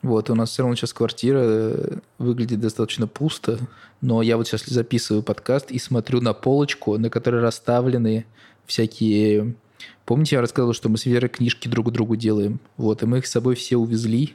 Вот, 0.00 0.30
у 0.30 0.36
нас 0.36 0.50
все 0.50 0.62
равно 0.62 0.76
сейчас 0.76 0.92
квартира 0.92 1.40
э, 1.42 1.98
выглядит 2.18 2.60
достаточно 2.60 3.08
пусто, 3.08 3.58
но 4.00 4.22
я 4.22 4.36
вот 4.36 4.46
сейчас 4.46 4.64
записываю 4.64 5.24
подкаст 5.24 5.72
и 5.72 5.78
смотрю 5.80 6.20
на 6.20 6.34
полочку, 6.34 6.98
на 6.98 7.10
которой 7.10 7.42
расставлены 7.42 8.26
всякие... 8.64 9.56
Помните, 10.10 10.34
я 10.34 10.40
рассказывал, 10.40 10.72
что 10.72 10.88
мы 10.88 10.98
с 10.98 11.06
Верой 11.06 11.28
книжки 11.28 11.68
друг 11.68 11.92
другу 11.92 12.16
делаем? 12.16 12.58
Вот, 12.76 13.00
и 13.00 13.06
мы 13.06 13.18
их 13.18 13.26
с 13.28 13.30
собой 13.30 13.54
все 13.54 13.76
увезли, 13.76 14.34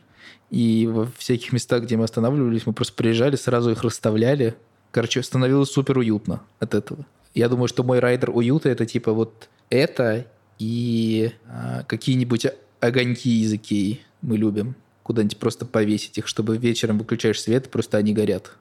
и 0.50 0.88
во 0.90 1.06
всяких 1.18 1.52
местах, 1.52 1.84
где 1.84 1.98
мы 1.98 2.06
останавливались, 2.06 2.66
мы 2.66 2.72
просто 2.72 2.94
приезжали, 2.94 3.36
сразу 3.36 3.72
их 3.72 3.84
расставляли. 3.84 4.56
Короче, 4.92 5.22
становилось 5.22 5.70
супер 5.70 5.98
уютно 5.98 6.42
от 6.60 6.76
этого. 6.76 7.06
Я 7.34 7.50
думаю, 7.50 7.68
что 7.68 7.84
мой 7.84 8.00
райдер 8.00 8.30
уюта 8.30 8.70
это 8.70 8.86
типа 8.86 9.12
вот 9.12 9.50
это 9.70 10.26
и 10.60 11.34
а, 11.46 11.84
какие-нибудь 11.84 12.48
огоньки 12.80 13.42
из 13.42 13.52
Икеи 13.52 14.00
мы 14.22 14.38
любим. 14.38 14.76
Куда-нибудь 15.04 15.40
просто 15.40 15.66
повесить 15.66 16.18
их, 16.18 16.28
чтобы 16.28 16.56
вечером 16.56 17.00
выключаешь 17.00 17.42
свет, 17.42 17.70
просто 17.70 17.98
они 17.98 18.14
горят. 18.14 18.54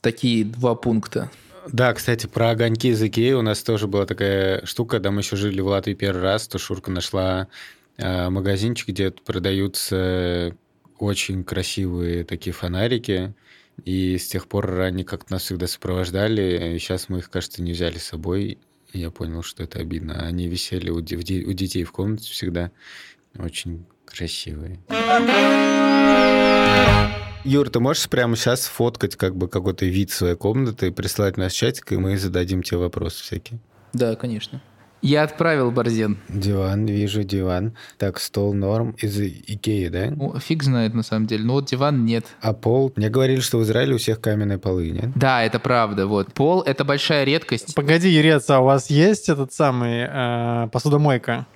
Такие 0.00 0.46
два 0.46 0.74
пункта. 0.74 1.30
Да, 1.70 1.92
кстати, 1.94 2.26
про 2.26 2.50
огоньки 2.50 2.88
из 2.88 3.02
Икеи 3.02 3.32
у 3.32 3.42
нас 3.42 3.62
тоже 3.62 3.86
была 3.86 4.06
такая 4.06 4.64
штука, 4.66 4.96
когда 4.96 5.10
мы 5.10 5.20
еще 5.20 5.36
жили 5.36 5.60
в 5.60 5.66
Латвии 5.68 5.94
первый 5.94 6.22
раз, 6.22 6.48
то 6.48 6.58
Шурка 6.58 6.90
нашла 6.90 7.48
э, 7.98 8.28
магазинчик, 8.30 8.88
где 8.88 9.10
продаются 9.10 10.56
очень 10.98 11.44
красивые 11.44 12.24
такие 12.24 12.52
фонарики, 12.52 13.34
и 13.84 14.18
с 14.18 14.26
тех 14.28 14.46
пор 14.48 14.80
они 14.80 15.04
как-то 15.04 15.32
нас 15.32 15.42
всегда 15.42 15.66
сопровождали, 15.66 16.74
и 16.74 16.78
сейчас 16.78 17.08
мы 17.08 17.18
их, 17.18 17.30
кажется, 17.30 17.62
не 17.62 17.72
взяли 17.72 17.98
с 17.98 18.04
собой, 18.04 18.58
и 18.92 18.98
я 18.98 19.10
понял, 19.10 19.42
что 19.42 19.62
это 19.62 19.78
обидно. 19.78 20.26
Они 20.26 20.48
висели 20.48 20.90
у, 20.90 21.00
де- 21.00 21.16
у 21.44 21.52
детей 21.52 21.84
в 21.84 21.92
комнате 21.92 22.30
всегда, 22.30 22.70
очень 23.38 23.84
красивые. 24.04 24.78
Юр, 27.44 27.70
ты 27.70 27.80
можешь 27.80 28.08
прямо 28.08 28.36
сейчас 28.36 28.66
фоткать 28.66 29.16
как 29.16 29.34
бы 29.34 29.48
какой-то 29.48 29.84
вид 29.84 30.12
своей 30.12 30.36
комнаты, 30.36 30.92
прислать 30.92 31.34
в 31.34 31.38
наш 31.38 31.52
чатик, 31.52 31.90
и 31.90 31.96
мы 31.96 32.16
зададим 32.16 32.62
тебе 32.62 32.78
вопросы 32.78 33.20
всякие. 33.22 33.58
Да, 33.92 34.14
конечно. 34.14 34.62
Я 35.02 35.24
отправил 35.24 35.72
Борзен. 35.72 36.18
Диван, 36.28 36.86
вижу 36.86 37.24
диван. 37.24 37.72
Так, 37.98 38.20
стол 38.20 38.54
норм 38.54 38.92
из 38.98 39.18
Икеи, 39.20 39.88
да? 39.88 40.12
Ну, 40.14 40.38
фиг 40.38 40.62
знает 40.62 40.94
на 40.94 41.02
самом 41.02 41.26
деле. 41.26 41.42
Но 41.44 41.54
вот 41.54 41.66
диван 41.66 42.04
нет. 42.04 42.24
А 42.40 42.52
пол? 42.52 42.92
Мне 42.94 43.08
говорили, 43.08 43.40
что 43.40 43.58
в 43.58 43.62
Израиле 43.64 43.96
у 43.96 43.98
всех 43.98 44.20
каменные 44.20 44.58
полы, 44.58 44.90
нет? 44.90 45.10
Да, 45.16 45.42
это 45.42 45.58
правда. 45.58 46.06
Вот. 46.06 46.32
Пол— 46.32 46.62
это 46.66 46.84
большая 46.84 47.24
редкость. 47.24 47.74
Погоди, 47.74 48.08
Ерец, 48.10 48.48
а 48.50 48.60
у 48.60 48.64
вас 48.64 48.90
есть 48.90 49.28
этот 49.28 49.52
самый 49.52 50.06
э, 50.08 50.68
посудомойка? 50.72 51.46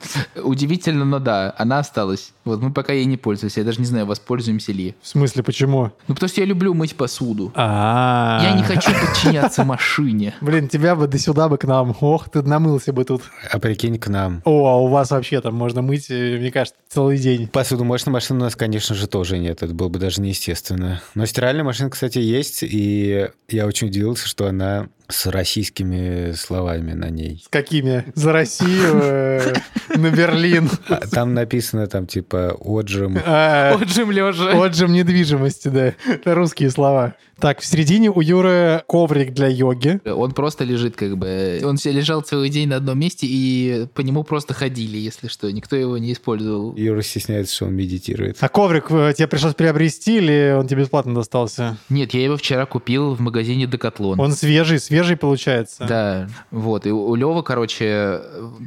Удивительно, 0.43 1.05
но 1.05 1.21
да, 1.21 1.55
она 1.57 1.79
осталась. 1.79 2.33
Вот 2.45 2.61
мы 2.61 2.73
пока 2.73 2.93
ей 2.93 3.05
не 3.05 3.17
пользуемся. 3.17 3.61
Я 3.61 3.65
даже 3.67 3.79
не 3.79 3.87
знаю, 3.87 4.07
воспользуемся 4.07 4.73
ли. 4.73 4.97
В 5.01 5.07
смысле, 5.07 5.45
почему? 5.45 5.93
Ну, 6.09 6.15
потому 6.15 6.29
что 6.29 6.41
я 6.41 6.47
люблю 6.49 6.75
мыть 6.75 6.97
посуду. 6.97 7.53
А, 7.55 8.41
Я 8.43 8.55
не 8.57 8.65
хочу 8.65 8.91
подчиняться 8.91 9.65
машине. 9.65 10.35
Блин, 10.41 10.69
тебя 10.69 10.97
бы 10.97 11.07
до 11.07 11.17
сюда 11.19 11.49
бы 11.49 11.59
к 11.59 11.65
нам. 11.65 11.95
Ох, 12.01 12.29
ты 12.29 12.43
намылся 12.43 12.93
бы 12.93 13.05
тут. 13.05 13.23
А 13.51 13.59
прикинь, 13.59 13.99
к 13.99 14.09
нам. 14.09 14.43
О, 14.45 14.67
а 14.67 14.77
у 14.77 14.89
вас 14.89 15.11
вообще 15.11 15.41
там 15.41 15.55
можно 15.55 15.83
мыть, 15.83 16.11
э, 16.11 16.39
мне 16.39 16.51
кажется, 16.51 16.79
целый 16.89 17.19
день. 17.19 17.49
Посудомоечной 17.49 18.13
машины 18.13 18.41
у 18.41 18.43
нас, 18.43 18.57
конечно 18.57 18.95
же, 18.95 19.07
тоже 19.07 19.39
нет. 19.39 19.63
Это 19.63 19.75
было 19.75 19.89
бы 19.89 19.99
даже 19.99 20.21
неестественно. 20.21 21.03
Но 21.15 21.27
стиральная 21.27 21.65
машина, 21.65 21.91
кстати, 21.91 22.19
есть. 22.19 22.63
И 22.63 23.29
я 23.49 23.67
очень 23.67 23.89
удивился, 23.89 24.27
что 24.27 24.47
она 24.47 24.89
с 25.09 25.27
российскими 25.27 26.33
словами 26.33 26.93
на 26.93 27.11
ней. 27.11 27.43
С 27.45 27.49
какими? 27.49 28.05
За 28.15 28.33
Россию, 28.33 29.01
э, 29.03 29.55
на 29.95 30.11
Берлин. 30.11 30.71
А 30.89 31.07
Там 31.07 31.35
написано 31.35 31.87
там 31.87 32.07
типа 32.07 32.57
отжим. 32.59 33.19
А, 33.25 33.75
Отжим 33.81 34.11
лежа. 34.11 34.65
Отжим 34.65 34.93
недвижимости, 34.93 35.69
да. 35.69 35.95
Это 36.07 36.35
русские 36.35 36.71
слова. 36.71 37.15
Так, 37.39 37.61
в 37.61 37.67
середине 37.67 38.11
у 38.11 38.21
Юры 38.23 38.83
коврик 38.87 39.35
для 39.35 39.49
йоги. 39.49 40.01
Он 40.07 40.33
просто 40.33 40.65
лежит 40.65 40.97
как 40.97 41.19
бы... 41.19 41.61
Он 41.63 41.77
лежал 41.85 42.23
целый 42.23 42.49
день 42.49 42.69
на 42.69 42.77
одном 42.77 42.99
месте, 42.99 43.27
и 43.29 43.87
по 43.95 44.01
нему 44.01 44.25
просто 44.25 44.55
ходили, 44.55 44.97
если 44.97 45.29
что. 45.29 45.53
Никто 45.53 45.77
его 45.77 45.99
не 45.99 46.15
использовал. 46.15 46.75
Юра 46.77 47.03
стесняется, 47.03 47.55
что 47.55 47.67
он 47.67 47.75
медитирует. 47.75 48.39
А 48.41 48.49
коврик 48.49 48.91
э, 48.91 49.13
тебе 49.15 49.29
пришлось 49.29 49.55
приобрести 49.55 50.17
или 50.17 50.57
он 50.59 50.67
тебе 50.67 50.81
бесплатно 50.83 51.15
достался? 51.15 51.77
Нет, 51.91 52.15
я 52.15 52.25
его 52.25 52.39
вчера 52.39 52.65
купил 52.65 53.15
в 53.15 53.21
магазине 53.21 53.67
Декатлон. 53.67 54.19
Он 54.19 54.33
свежий, 54.33 54.79
свежий 54.79 54.96
получается. 55.17 55.87
Да, 55.87 56.29
вот. 56.51 56.87
И 56.87 56.91
у 56.91 57.15
Лева, 57.15 57.43
короче, 57.43 58.21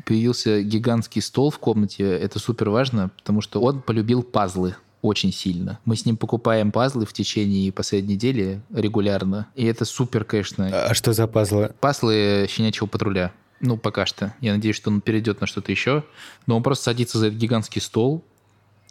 появился 0.06 0.62
гигантский 0.62 1.22
стол 1.22 1.52
в 1.52 1.60
комнате. 1.60 2.04
Это 2.04 2.40
супер 2.40 2.70
важно, 2.70 3.12
потому 3.18 3.42
что 3.42 3.62
он 3.62 3.82
полюбил 3.82 4.24
пазлы 4.24 4.76
очень 5.02 5.32
сильно. 5.32 5.80
Мы 5.86 5.96
с 5.96 6.06
ним 6.06 6.18
покупаем 6.18 6.72
пазлы 6.72 7.06
в 7.06 7.14
течение 7.14 7.72
последней 7.72 8.16
недели 8.16 8.62
регулярно. 8.74 9.48
И 9.56 9.66
это 9.66 9.86
супер, 9.86 10.26
конечно. 10.26 10.68
А 10.68 10.94
что 10.94 11.14
за 11.14 11.28
пазлы? 11.28 11.74
Пазлы 11.80 12.48
щенячьего 12.50 12.88
патруля. 12.88 13.32
Ну, 13.62 13.78
пока 13.78 14.06
что. 14.06 14.34
Я 14.42 14.54
надеюсь, 14.54 14.76
что 14.76 14.90
он 14.90 15.02
перейдет 15.02 15.42
на 15.42 15.48
что-то 15.48 15.72
еще. 15.72 16.04
Но 16.48 16.58
он 16.58 16.64
просто 16.64 16.86
садится 16.86 17.18
за 17.18 17.28
этот 17.28 17.40
гигантский 17.40 17.82
стол 17.82 18.24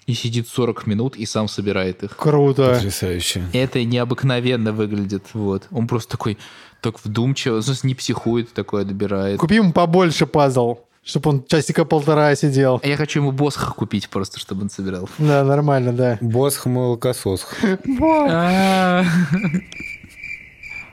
и 0.07 0.15
сидит 0.15 0.49
40 0.49 0.87
минут 0.87 1.17
и 1.17 1.27
сам 1.27 1.49
собирает 1.49 2.03
их. 2.03 2.17
Круто. 2.17 2.75
Потрясающе. 2.75 3.45
Это 3.53 3.85
необыкновенно 3.85 4.73
выглядит. 4.73 5.25
Вот. 5.35 5.67
Он 5.71 5.87
просто 5.87 6.13
такой 6.13 6.39
так 6.81 7.05
вдумчиво, 7.05 7.61
ну, 7.67 7.75
не 7.83 7.95
психует, 7.95 8.53
такое 8.53 8.85
добирает. 8.85 9.41
Купи 9.41 9.57
ему 9.57 9.73
побольше 9.73 10.27
пазл, 10.27 10.79
чтобы 11.03 11.31
он 11.31 11.45
часика 11.45 11.85
полтора 11.85 12.35
сидел. 12.35 12.81
А 12.83 12.87
Я 12.87 12.97
хочу 12.97 13.21
ему 13.21 13.33
босха 13.33 13.73
купить 13.73 14.09
просто, 14.09 14.39
чтобы 14.39 14.63
он 14.63 14.71
собирал. 14.71 15.09
Да, 15.19 15.45
нормально, 15.45 15.93
да. 15.93 16.19
Босх 16.21 16.67
молокососх. 16.67 17.57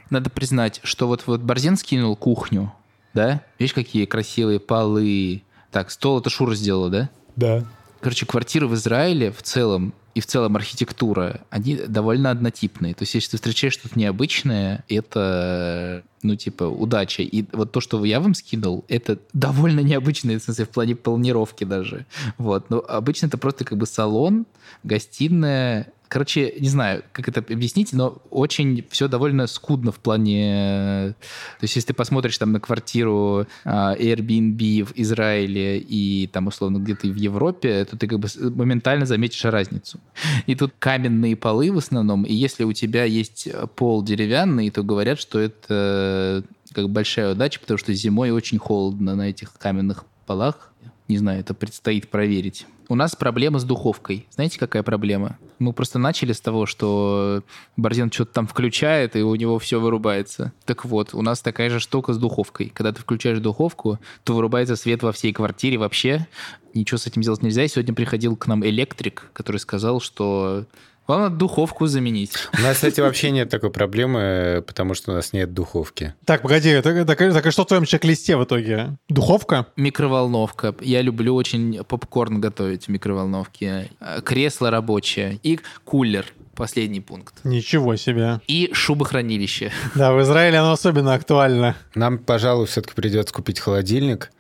Надо 0.10 0.30
признать, 0.30 0.80
что 0.84 1.08
вот, 1.08 1.24
вот 1.26 1.42
Борзен 1.42 1.78
скинул 1.78 2.16
кухню, 2.16 2.72
да? 3.14 3.42
Видишь, 3.60 3.74
какие 3.74 4.06
красивые 4.06 4.60
полы. 4.60 5.42
Так, 5.72 5.92
стол 5.92 6.20
это 6.20 6.30
Шура 6.30 6.56
сделала, 6.56 6.90
да? 6.90 7.10
Да. 7.36 7.64
Короче, 8.02 8.26
квартиры 8.26 8.68
в 8.68 8.76
Израиле 8.76 9.32
в 9.32 9.42
целом 9.42 9.94
и 10.16 10.22
в 10.22 10.26
целом 10.26 10.56
архитектура, 10.56 11.42
они 11.50 11.76
довольно 11.76 12.32
однотипные. 12.32 12.94
То 12.94 13.04
есть, 13.04 13.14
если 13.16 13.32
ты 13.32 13.38
встречаешь 13.38 13.74
что-то 13.74 14.00
необычное, 14.00 14.86
это, 14.88 16.04
ну, 16.24 16.38
типа, 16.38 16.64
удача. 16.64 17.22
И 17.22 17.46
вот 17.52 17.74
то, 17.74 17.82
что 17.82 18.04
я 18.06 18.22
вам 18.22 18.34
скинул, 18.34 18.86
это 18.88 19.20
довольно 19.34 19.82
необычное, 19.82 20.40
в 20.40 20.42
смысле, 20.42 20.66
в 20.66 20.70
плане 20.70 20.96
планировки 20.96 21.66
даже. 21.66 22.06
Вот. 22.38 22.70
Но 22.70 22.80
обычно 22.80 23.26
это 23.28 23.38
просто 23.38 23.66
как 23.66 23.78
бы 23.78 23.86
салон, 23.86 24.46
гостиная, 24.84 25.92
Короче, 26.16 26.54
не 26.62 26.70
знаю, 26.70 27.04
как 27.12 27.28
это 27.28 27.42
объяснить, 27.42 27.92
но 27.92 28.22
очень 28.30 28.86
все 28.90 29.10
довольно 29.10 29.48
скудно 29.48 29.92
в 29.92 30.00
плане... 30.00 31.14
То 31.60 31.64
есть, 31.64 31.76
если 31.76 31.88
ты 31.88 31.94
посмотришь 31.94 32.38
там 32.38 32.54
на 32.54 32.62
квартиру 32.62 33.48
а, 33.66 33.94
Airbnb 33.98 34.86
в 34.86 34.94
Израиле 34.96 35.78
и 35.78 36.28
там, 36.28 36.48
условно, 36.48 36.78
где-то 36.78 37.08
в 37.08 37.16
Европе, 37.18 37.84
то 37.84 37.98
ты 37.98 38.08
как 38.08 38.20
бы 38.20 38.30
моментально 38.56 39.06
заметишь 39.06 39.44
разницу. 39.44 40.00
И 40.46 40.56
тут 40.56 40.72
каменные 40.80 41.36
полы 41.36 41.70
в 41.70 41.80
основном, 41.80 42.24
и 42.24 42.34
если 42.34 42.64
у 42.64 42.72
тебя 42.72 43.04
есть 43.04 43.50
пол 43.76 44.02
деревянный, 44.02 44.70
то 44.70 44.84
говорят, 44.84 45.20
что 45.20 45.38
это 45.42 46.46
как 46.72 46.90
большая 46.92 47.34
удача, 47.34 47.60
потому 47.60 47.78
что 47.78 47.92
зимой 47.92 48.32
очень 48.32 48.58
холодно 48.58 49.16
на 49.16 49.24
этих 49.24 49.52
каменных 49.52 50.06
полах. 50.26 50.72
Не 51.08 51.18
знаю, 51.18 51.42
это 51.42 51.54
предстоит 51.54 52.10
проверить. 52.10 52.66
У 52.88 52.96
нас 52.96 53.16
проблема 53.16 53.60
с 53.60 53.64
духовкой. 53.64 54.28
Знаете, 54.32 54.60
какая 54.60 54.84
проблема? 54.84 55.38
Мы 55.60 55.74
просто 55.74 56.00
начали 56.00 56.34
с 56.34 56.42
того, 56.42 56.66
что 56.66 57.44
Борзен 57.78 58.12
что-то 58.12 58.34
там 58.34 58.48
включает, 58.48 59.16
и 59.16 59.22
у 59.22 59.34
него 59.36 59.60
все 59.60 59.80
вырубается. 59.80 60.52
Так 60.66 60.86
вот, 60.86 61.14
у 61.14 61.22
нас 61.22 61.42
такая 61.42 61.70
же 61.70 61.80
штука 61.80 62.14
с 62.14 62.18
духовкой. 62.18 62.72
Когда 62.74 62.92
ты 62.92 63.02
включаешь 63.02 63.40
духовку, 63.40 64.00
то 64.24 64.34
вырубается 64.34 64.76
свет 64.76 65.04
во 65.04 65.12
всей 65.12 65.32
квартире 65.34 65.78
вообще. 65.78 66.28
Ничего 66.74 66.98
с 66.98 67.08
этим 67.08 67.24
сделать 67.24 67.44
нельзя. 67.44 67.64
И 67.64 67.68
сегодня 67.68 67.94
приходил 67.94 68.36
к 68.36 68.48
нам 68.48 68.66
электрик, 68.66 69.30
который 69.34 69.58
сказал, 69.58 70.02
что 70.02 70.66
вам 71.08 71.22
надо 71.22 71.36
духовку 71.36 71.88
заменить. 71.88 72.32
У 72.58 72.62
нас, 72.62 72.76
кстати, 72.76 73.00
вообще 73.02 73.32
нет 73.32 73.50
такой 73.50 73.70
проблемы, 73.72 74.64
потому 74.66 74.94
что 74.94 75.12
у 75.12 75.16
нас 75.16 75.34
нет 75.34 75.54
духовки. 75.54 76.14
Так, 76.26 76.42
погоди, 76.42 76.82
так, 76.82 77.06
так- 77.08 77.18
так 77.34 77.52
что 77.52 77.64
в 77.64 77.68
твоем 77.68 77.86
чек-листе 77.86 78.38
в 78.38 78.44
итоге? 78.44 78.98
Духовка? 79.10 79.68
Микроволновка. 79.76 80.76
Я 80.82 81.02
люблю 81.02 81.36
очень 81.36 81.84
попкорн 81.84 82.42
готовить 82.42 82.86
в 82.86 82.90
микроволновке. 82.90 83.90
Э, 84.00 84.22
Кресло 84.22 84.72
рабочее. 84.72 85.40
И 85.44 85.60
кулер. 85.84 86.26
Последний 86.56 87.02
пункт. 87.02 87.34
Ничего 87.44 87.98
себе. 87.98 88.40
И 88.48 88.70
шубохранилище. 88.74 89.72
Да, 89.96 90.14
в 90.14 90.22
Израиле 90.22 90.60
оно 90.60 90.72
особенно 90.72 91.14
актуально. 91.14 91.76
Нам, 91.96 92.18
пожалуй, 92.18 92.66
все-таки 92.66 92.94
придется 92.96 93.34
купить 93.34 93.60
холодильник. 93.60 94.32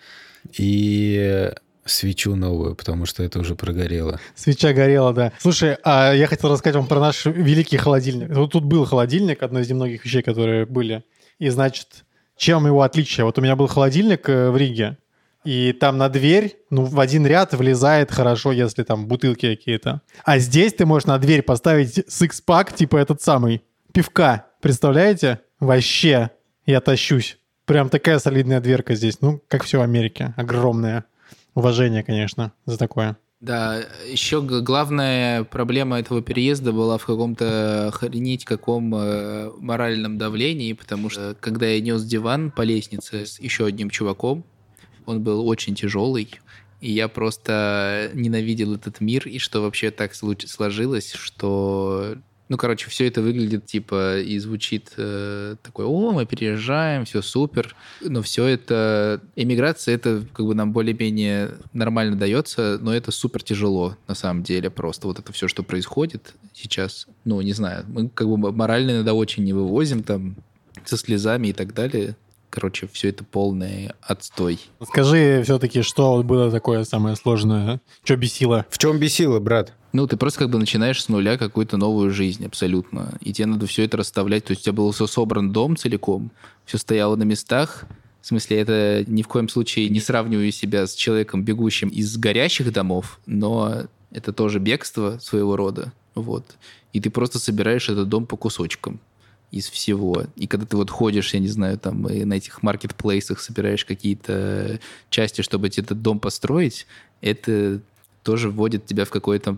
И 0.57 1.51
свечу 1.85 2.35
новую, 2.35 2.75
потому 2.75 3.05
что 3.05 3.23
это 3.23 3.39
уже 3.39 3.55
прогорело. 3.55 4.19
Свеча 4.35 4.73
горела, 4.73 5.13
да. 5.13 5.31
Слушай, 5.39 5.77
а 5.83 6.13
я 6.13 6.27
хотел 6.27 6.51
рассказать 6.51 6.75
вам 6.75 6.87
про 6.87 6.99
наш 6.99 7.25
великий 7.25 7.77
холодильник. 7.77 8.29
Вот 8.35 8.51
тут 8.51 8.63
был 8.63 8.85
холодильник, 8.85 9.43
одно 9.43 9.59
из 9.59 9.69
немногих 9.69 10.03
вещей, 10.03 10.21
которые 10.21 10.65
были. 10.65 11.03
И, 11.39 11.49
значит, 11.49 12.05
чем 12.37 12.65
его 12.65 12.81
отличие? 12.81 13.25
Вот 13.25 13.37
у 13.37 13.41
меня 13.41 13.55
был 13.55 13.67
холодильник 13.67 14.27
э, 14.27 14.49
в 14.49 14.57
Риге, 14.57 14.97
и 15.45 15.73
там 15.73 15.97
на 15.99 16.09
дверь, 16.09 16.57
ну, 16.71 16.85
в 16.85 16.99
один 16.99 17.25
ряд 17.27 17.53
влезает 17.53 18.11
хорошо, 18.11 18.51
если 18.51 18.81
там 18.81 19.07
бутылки 19.07 19.55
какие-то. 19.55 20.01
А 20.23 20.39
здесь 20.39 20.73
ты 20.73 20.87
можешь 20.87 21.05
на 21.05 21.19
дверь 21.19 21.43
поставить 21.43 22.03
сикс-пак, 22.11 22.73
типа 22.73 22.97
этот 22.97 23.21
самый, 23.21 23.61
пивка. 23.93 24.47
Представляете? 24.59 25.41
Вообще, 25.59 26.31
я 26.65 26.81
тащусь. 26.81 27.37
Прям 27.65 27.89
такая 27.89 28.17
солидная 28.17 28.59
дверка 28.59 28.95
здесь. 28.95 29.21
Ну, 29.21 29.41
как 29.47 29.63
все 29.63 29.77
в 29.77 29.81
Америке. 29.81 30.33
Огромное. 30.35 31.05
Уважение, 31.55 32.03
конечно, 32.03 32.51
за 32.65 32.77
такое. 32.77 33.17
Да, 33.39 33.81
еще 34.07 34.41
главная 34.41 35.43
проблема 35.43 35.99
этого 35.99 36.21
переезда 36.21 36.71
была 36.71 36.97
в 36.97 37.05
каком-то 37.05 37.87
охренеть 37.87 38.45
каком 38.45 38.93
э, 38.95 39.51
моральном 39.57 40.17
давлении, 40.17 40.73
потому 40.73 41.09
что 41.09 41.35
когда 41.39 41.67
я 41.67 41.79
нес 41.81 42.03
диван 42.03 42.51
по 42.51 42.61
лестнице 42.61 43.25
с 43.25 43.39
еще 43.39 43.65
одним 43.65 43.89
чуваком, 43.89 44.43
он 45.05 45.21
был 45.21 45.47
очень 45.47 45.75
тяжелый, 45.75 46.29
и 46.81 46.91
я 46.91 47.07
просто 47.07 48.09
ненавидел 48.13 48.73
этот 48.75 48.99
мир, 48.99 49.27
и 49.27 49.37
что 49.37 49.61
вообще 49.61 49.91
так 49.91 50.13
сложилось, 50.13 51.13
что... 51.13 52.15
Ну, 52.47 52.57
короче, 52.57 52.89
все 52.89 53.07
это 53.07 53.21
выглядит 53.21 53.65
типа 53.65 54.19
и 54.19 54.37
звучит 54.37 54.93
э, 54.97 55.55
такой, 55.63 55.85
о, 55.85 56.11
мы 56.11 56.25
переезжаем, 56.27 57.05
все 57.05 57.21
супер. 57.21 57.75
Но 58.01 58.21
все 58.21 58.45
это... 58.45 59.21
Эмиграция, 59.35 59.95
это 59.95 60.23
как 60.31 60.45
бы 60.45 60.53
нам 60.53 60.71
более-менее 60.71 61.55
нормально 61.73 62.15
дается, 62.15 62.77
но 62.81 62.95
это 62.95 63.11
супер 63.11 63.41
тяжело 63.41 63.97
на 64.07 64.13
самом 64.13 64.43
деле 64.43 64.69
просто. 64.69 65.07
Вот 65.07 65.17
это 65.17 65.33
все, 65.33 65.47
что 65.47 65.63
происходит 65.63 66.35
сейчас, 66.53 67.07
ну, 67.23 67.41
не 67.41 67.53
знаю, 67.53 67.85
мы 67.87 68.09
как 68.09 68.27
бы 68.27 68.51
морально 68.51 68.91
иногда 68.91 69.13
очень 69.13 69.43
не 69.43 69.53
вывозим 69.53 70.03
там 70.03 70.35
со 70.85 70.97
слезами 70.97 71.47
и 71.47 71.53
так 71.53 71.73
далее. 71.73 72.15
Короче, 72.55 72.87
все 72.87 73.09
это 73.09 73.25
полный 73.25 73.89
отстой. 73.99 74.59
Скажи 74.81 75.41
все-таки, 75.43 75.81
что 75.81 76.23
было 76.23 76.49
такое 76.49 76.85
самое 76.85 77.17
сложное, 77.17 77.81
что 78.05 78.15
бесило? 78.15 78.65
В 78.69 78.77
чем 78.77 78.97
бесило, 78.97 79.41
брат? 79.41 79.73
Ну, 79.91 80.07
ты 80.07 80.15
просто 80.15 80.39
как 80.39 80.51
бы 80.51 80.57
начинаешь 80.57 81.03
с 81.03 81.09
нуля 81.09 81.37
какую-то 81.37 81.75
новую 81.75 82.11
жизнь 82.11 82.45
абсолютно. 82.45 83.17
И 83.19 83.33
тебе 83.33 83.47
надо 83.47 83.67
все 83.67 83.83
это 83.83 83.97
расставлять. 83.97 84.45
То 84.45 84.51
есть 84.51 84.61
у 84.61 84.63
тебя 84.65 84.73
был 84.73 84.91
все 84.93 85.05
собран 85.05 85.51
дом 85.51 85.75
целиком, 85.75 86.31
все 86.63 86.77
стояло 86.77 87.17
на 87.17 87.23
местах. 87.23 87.85
В 88.21 88.27
смысле, 88.27 88.61
это 88.61 89.03
ни 89.05 89.21
в 89.21 89.27
коем 89.27 89.49
случае 89.49 89.89
не 89.89 89.99
сравниваю 89.99 90.49
себя 90.53 90.87
с 90.87 90.95
человеком, 90.95 91.43
бегущим 91.43 91.89
из 91.89 92.15
горящих 92.15 92.71
домов, 92.71 93.19
но 93.25 93.83
это 94.11 94.31
тоже 94.31 94.59
бегство 94.59 95.17
своего 95.19 95.57
рода. 95.57 95.91
Вот. 96.15 96.55
И 96.93 97.01
ты 97.01 97.09
просто 97.09 97.37
собираешь 97.37 97.89
этот 97.89 98.07
дом 98.07 98.25
по 98.25 98.37
кусочкам 98.37 99.01
из 99.55 99.69
всего. 99.69 100.25
И 100.35 100.47
когда 100.47 100.65
ты 100.65 100.75
вот 100.75 100.91
ходишь, 100.91 101.33
я 101.33 101.39
не 101.39 101.47
знаю, 101.47 101.79
там 101.79 102.07
и 102.07 102.25
на 102.25 102.33
этих 102.33 102.61
маркетплейсах 102.61 103.39
собираешь 103.39 103.85
какие-то 103.85 104.81
части, 105.09 105.41
чтобы 105.41 105.67
этот 105.67 106.01
дом 106.01 106.19
построить, 106.19 106.87
это 107.21 107.79
тоже 108.23 108.49
вводит 108.49 108.85
тебя 108.85 109.05
в 109.05 109.09
какое-то 109.09 109.57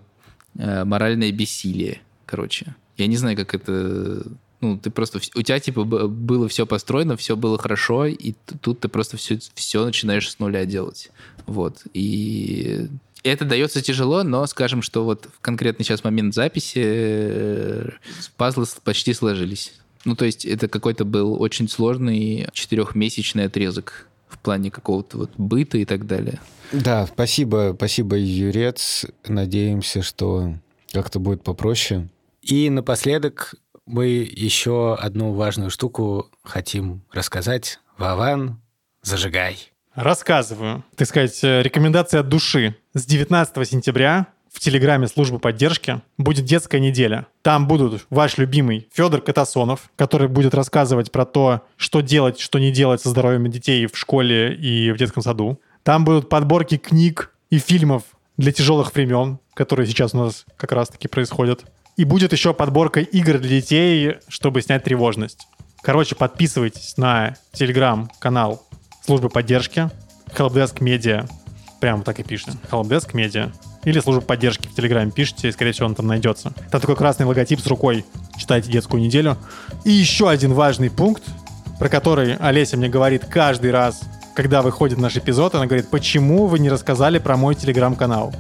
э, 0.56 0.84
моральное 0.84 1.32
бессилие, 1.32 2.02
короче. 2.28 2.76
Я 2.96 3.08
не 3.08 3.18
знаю, 3.18 3.36
как 3.36 3.56
это... 3.56 4.24
Ну, 4.62 4.78
ты 4.78 4.92
просто... 4.92 5.20
У 5.36 5.42
тебя, 5.42 5.60
типа, 5.60 5.84
было 5.84 6.48
все 6.48 6.68
построено, 6.68 7.18
все 7.18 7.36
было 7.36 7.58
хорошо, 7.58 8.06
и 8.06 8.36
тут 8.62 8.82
ты 8.82 8.88
просто 8.88 9.18
все, 9.18 9.40
все 9.56 9.84
начинаешь 9.84 10.30
с 10.30 10.38
нуля 10.38 10.66
делать. 10.66 11.12
Вот. 11.48 11.84
И 11.94 12.88
это 13.24 13.46
дается 13.46 13.82
тяжело, 13.82 14.24
но 14.24 14.46
скажем, 14.48 14.82
что 14.82 15.04
вот 15.04 15.28
в 15.36 15.40
конкретный 15.42 15.84
сейчас 15.84 16.04
момент 16.04 16.34
записи 16.34 16.82
э, 16.84 17.90
пазлы 18.36 18.66
почти 18.84 19.14
сложились. 19.14 19.74
Ну, 20.06 20.16
то 20.16 20.26
есть 20.26 20.46
это 20.46 20.68
какой-то 20.68 21.06
был 21.06 21.42
очень 21.42 21.68
сложный 21.68 22.48
четырехмесячный 22.54 23.46
отрезок 23.46 24.08
в 24.28 24.38
плане 24.40 24.72
какого-то 24.72 25.18
вот 25.18 25.32
быта 25.38 25.78
и 25.78 25.86
так 25.86 26.06
далее. 26.06 26.40
Да, 26.72 27.08
спасибо, 27.08 27.74
спасибо, 27.76 28.18
Юрец. 28.18 29.06
Надеемся, 29.28 30.02
что 30.02 30.54
как-то 30.92 31.20
будет 31.20 31.44
попроще. 31.44 32.10
И 32.42 32.70
напоследок 32.70 33.56
мы 33.86 34.08
еще 34.08 34.96
одну 34.96 35.34
важную 35.34 35.70
штуку 35.70 36.30
хотим 36.44 37.02
рассказать. 37.12 37.80
Вован, 37.98 38.62
зажигай. 39.02 39.72
Рассказываю. 39.96 40.84
Так 40.96 41.08
сказать, 41.08 41.44
э, 41.44 41.64
рекомендация 41.64 42.20
от 42.20 42.30
души. 42.30 42.76
С 42.94 43.06
19 43.06 43.68
сентября 43.68 44.28
в 44.58 44.60
Телеграме 44.60 45.08
службы 45.08 45.38
поддержки 45.38 46.02
будет 46.18 46.44
детская 46.46 46.80
неделя. 46.80 47.28
Там 47.44 47.68
будут 47.68 48.08
ваш 48.10 48.40
любимый 48.40 48.88
Федор 48.92 49.22
Катасонов, 49.22 49.92
который 49.96 50.28
будет 50.28 50.56
рассказывать 50.56 51.12
про 51.12 51.26
то, 51.26 51.62
что 51.76 52.02
делать, 52.02 52.40
что 52.40 52.58
не 52.58 52.72
делать 52.72 53.00
со 53.00 53.10
здоровьем 53.10 53.52
детей 53.52 53.86
в 53.86 53.96
школе 53.96 54.56
и 54.56 54.92
в 54.92 54.98
детском 54.98 55.22
саду. 55.22 55.60
Там 55.84 56.06
будут 56.06 56.28
подборки 56.28 56.78
книг 56.78 57.36
и 57.52 57.60
фильмов 57.60 58.02
для 58.38 58.52
тяжелых 58.52 58.96
времен, 58.96 59.38
которые 59.54 59.86
сейчас 59.86 60.16
у 60.16 60.18
нас 60.18 60.48
как 60.58 60.72
раз-таки 60.72 61.08
происходят. 61.08 61.64
И 61.96 62.04
будет 62.04 62.32
еще 62.32 62.52
подборка 62.52 63.02
игр 63.02 63.38
для 63.38 63.62
детей, 63.62 64.16
чтобы 64.28 64.64
снять 64.64 64.84
тревожность. 64.84 65.48
Короче, 65.84 66.16
подписывайтесь 66.16 66.98
на 66.98 67.36
телеграм-канал 67.54 68.68
службы 69.06 69.30
поддержки 69.30 69.92
Helpdesk 70.36 70.80
Media. 70.80 71.30
Прямо 71.80 72.02
так 72.02 72.20
и 72.20 72.24
пишите. 72.24 72.54
Helpdesk 72.72 73.14
Media. 73.14 73.54
Или 73.88 74.02
службу 74.02 74.22
поддержки 74.22 74.68
в 74.68 74.76
Телеграме 74.76 75.12
пишите, 75.12 75.48
и, 75.48 75.52
скорее 75.54 75.72
всего, 75.72 75.88
он 75.88 75.96
там 75.96 76.08
найдется. 76.08 76.52
Там 76.72 76.82
такой 76.82 76.98
красный 76.98 77.26
логотип 77.26 77.62
с 77.62 77.68
рукой. 77.68 78.04
Читайте 78.38 78.70
детскую 78.70 79.02
неделю. 79.02 79.38
И 79.86 79.92
еще 79.92 80.30
один 80.30 80.54
важный 80.54 80.90
пункт, 80.90 81.24
про 81.80 81.88
который 81.88 82.36
Олеся 82.36 82.76
мне 82.76 82.90
говорит 82.90 83.24
каждый 83.24 83.72
раз, 83.72 84.02
когда 84.36 84.62
выходит 84.62 84.98
наш 84.98 85.16
эпизод. 85.16 85.56
Она 85.56 85.68
говорит, 85.68 85.88
почему 85.88 86.48
вы 86.48 86.60
не 86.60 86.70
рассказали 86.70 87.18
про 87.18 87.38
мой 87.38 87.56
Телеграм-канал? 87.56 88.36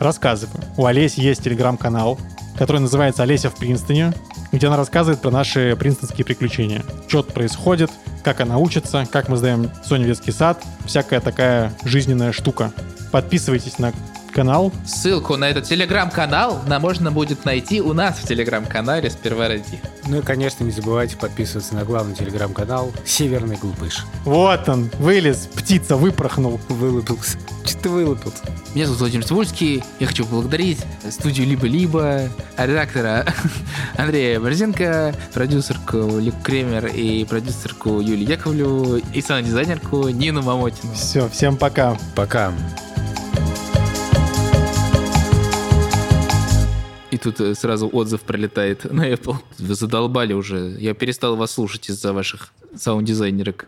Рассказываю. 0.00 0.64
У 0.76 0.84
Олеси 0.84 1.20
есть 1.20 1.44
Телеграм-канал, 1.44 2.18
который 2.56 2.80
называется 2.80 3.22
«Олеся 3.22 3.50
в 3.50 3.54
Принстоне», 3.54 4.12
где 4.50 4.66
она 4.66 4.76
рассказывает 4.76 5.20
про 5.20 5.30
наши 5.30 5.76
принстонские 5.78 6.24
приключения. 6.24 6.82
Что 7.06 7.22
тут 7.22 7.34
происходит, 7.34 7.92
как 8.24 8.40
она 8.40 8.58
учится, 8.58 9.06
как 9.08 9.28
мы 9.28 9.36
сдаем 9.36 9.70
детский 10.04 10.32
сад, 10.32 10.60
всякая 10.86 11.20
такая 11.20 11.72
жизненная 11.84 12.32
штука. 12.32 12.72
Подписывайтесь 13.12 13.78
на 13.78 13.92
канал. 14.30 14.72
Ссылку 14.86 15.36
на 15.36 15.48
этот 15.48 15.64
телеграм-канал 15.64 16.62
нам 16.66 16.82
можно 16.82 17.10
будет 17.10 17.44
найти 17.44 17.80
у 17.80 17.92
нас 17.92 18.18
в 18.18 18.26
телеграм-канале 18.26 19.10
«Сперва 19.10 19.48
ради». 19.48 19.80
Ну 20.06 20.18
и, 20.18 20.22
конечно, 20.22 20.64
не 20.64 20.70
забывайте 20.70 21.16
подписываться 21.16 21.74
на 21.74 21.84
главный 21.84 22.14
телеграм-канал 22.14 22.92
«Северный 23.04 23.56
глупыш». 23.56 24.06
Вот 24.24 24.68
он, 24.68 24.90
вылез, 24.98 25.48
птица 25.54 25.96
выпорхнул. 25.96 26.60
Вылупился. 26.68 27.38
Что 27.64 27.78
ты 27.82 27.88
вылупился? 27.90 28.42
Меня 28.74 28.86
зовут 28.86 29.00
Владимир 29.00 29.24
Цивульский. 29.26 29.84
Я 29.98 30.06
хочу 30.06 30.24
поблагодарить 30.24 30.78
студию 31.10 31.46
«Либо-либо», 31.46 32.28
редактора 32.56 33.26
Андрея 33.96 34.40
Борзенко, 34.40 35.14
продюсерку 35.34 36.18
Люк 36.18 36.34
Кремер 36.42 36.86
и 36.86 37.24
продюсерку 37.24 38.00
Юлию 38.00 38.28
Яковлеву 38.28 38.96
и 38.96 39.20
саунд-дизайнерку 39.20 40.08
Нину 40.08 40.42
Мамотину. 40.42 40.92
Все, 40.94 41.28
всем 41.28 41.56
пока. 41.56 41.98
Пока. 42.14 42.52
И 47.18 47.20
тут 47.20 47.40
э, 47.40 47.54
сразу 47.54 47.88
отзыв 47.88 48.20
пролетает 48.20 48.84
на 48.84 49.10
Apple. 49.10 49.36
Вы 49.58 49.74
задолбали 49.74 50.34
уже. 50.34 50.76
Я 50.78 50.94
перестал 50.94 51.34
вас 51.34 51.50
слушать 51.50 51.90
из-за 51.90 52.12
ваших 52.12 52.52
саунд-дизайнерок. 52.76 53.66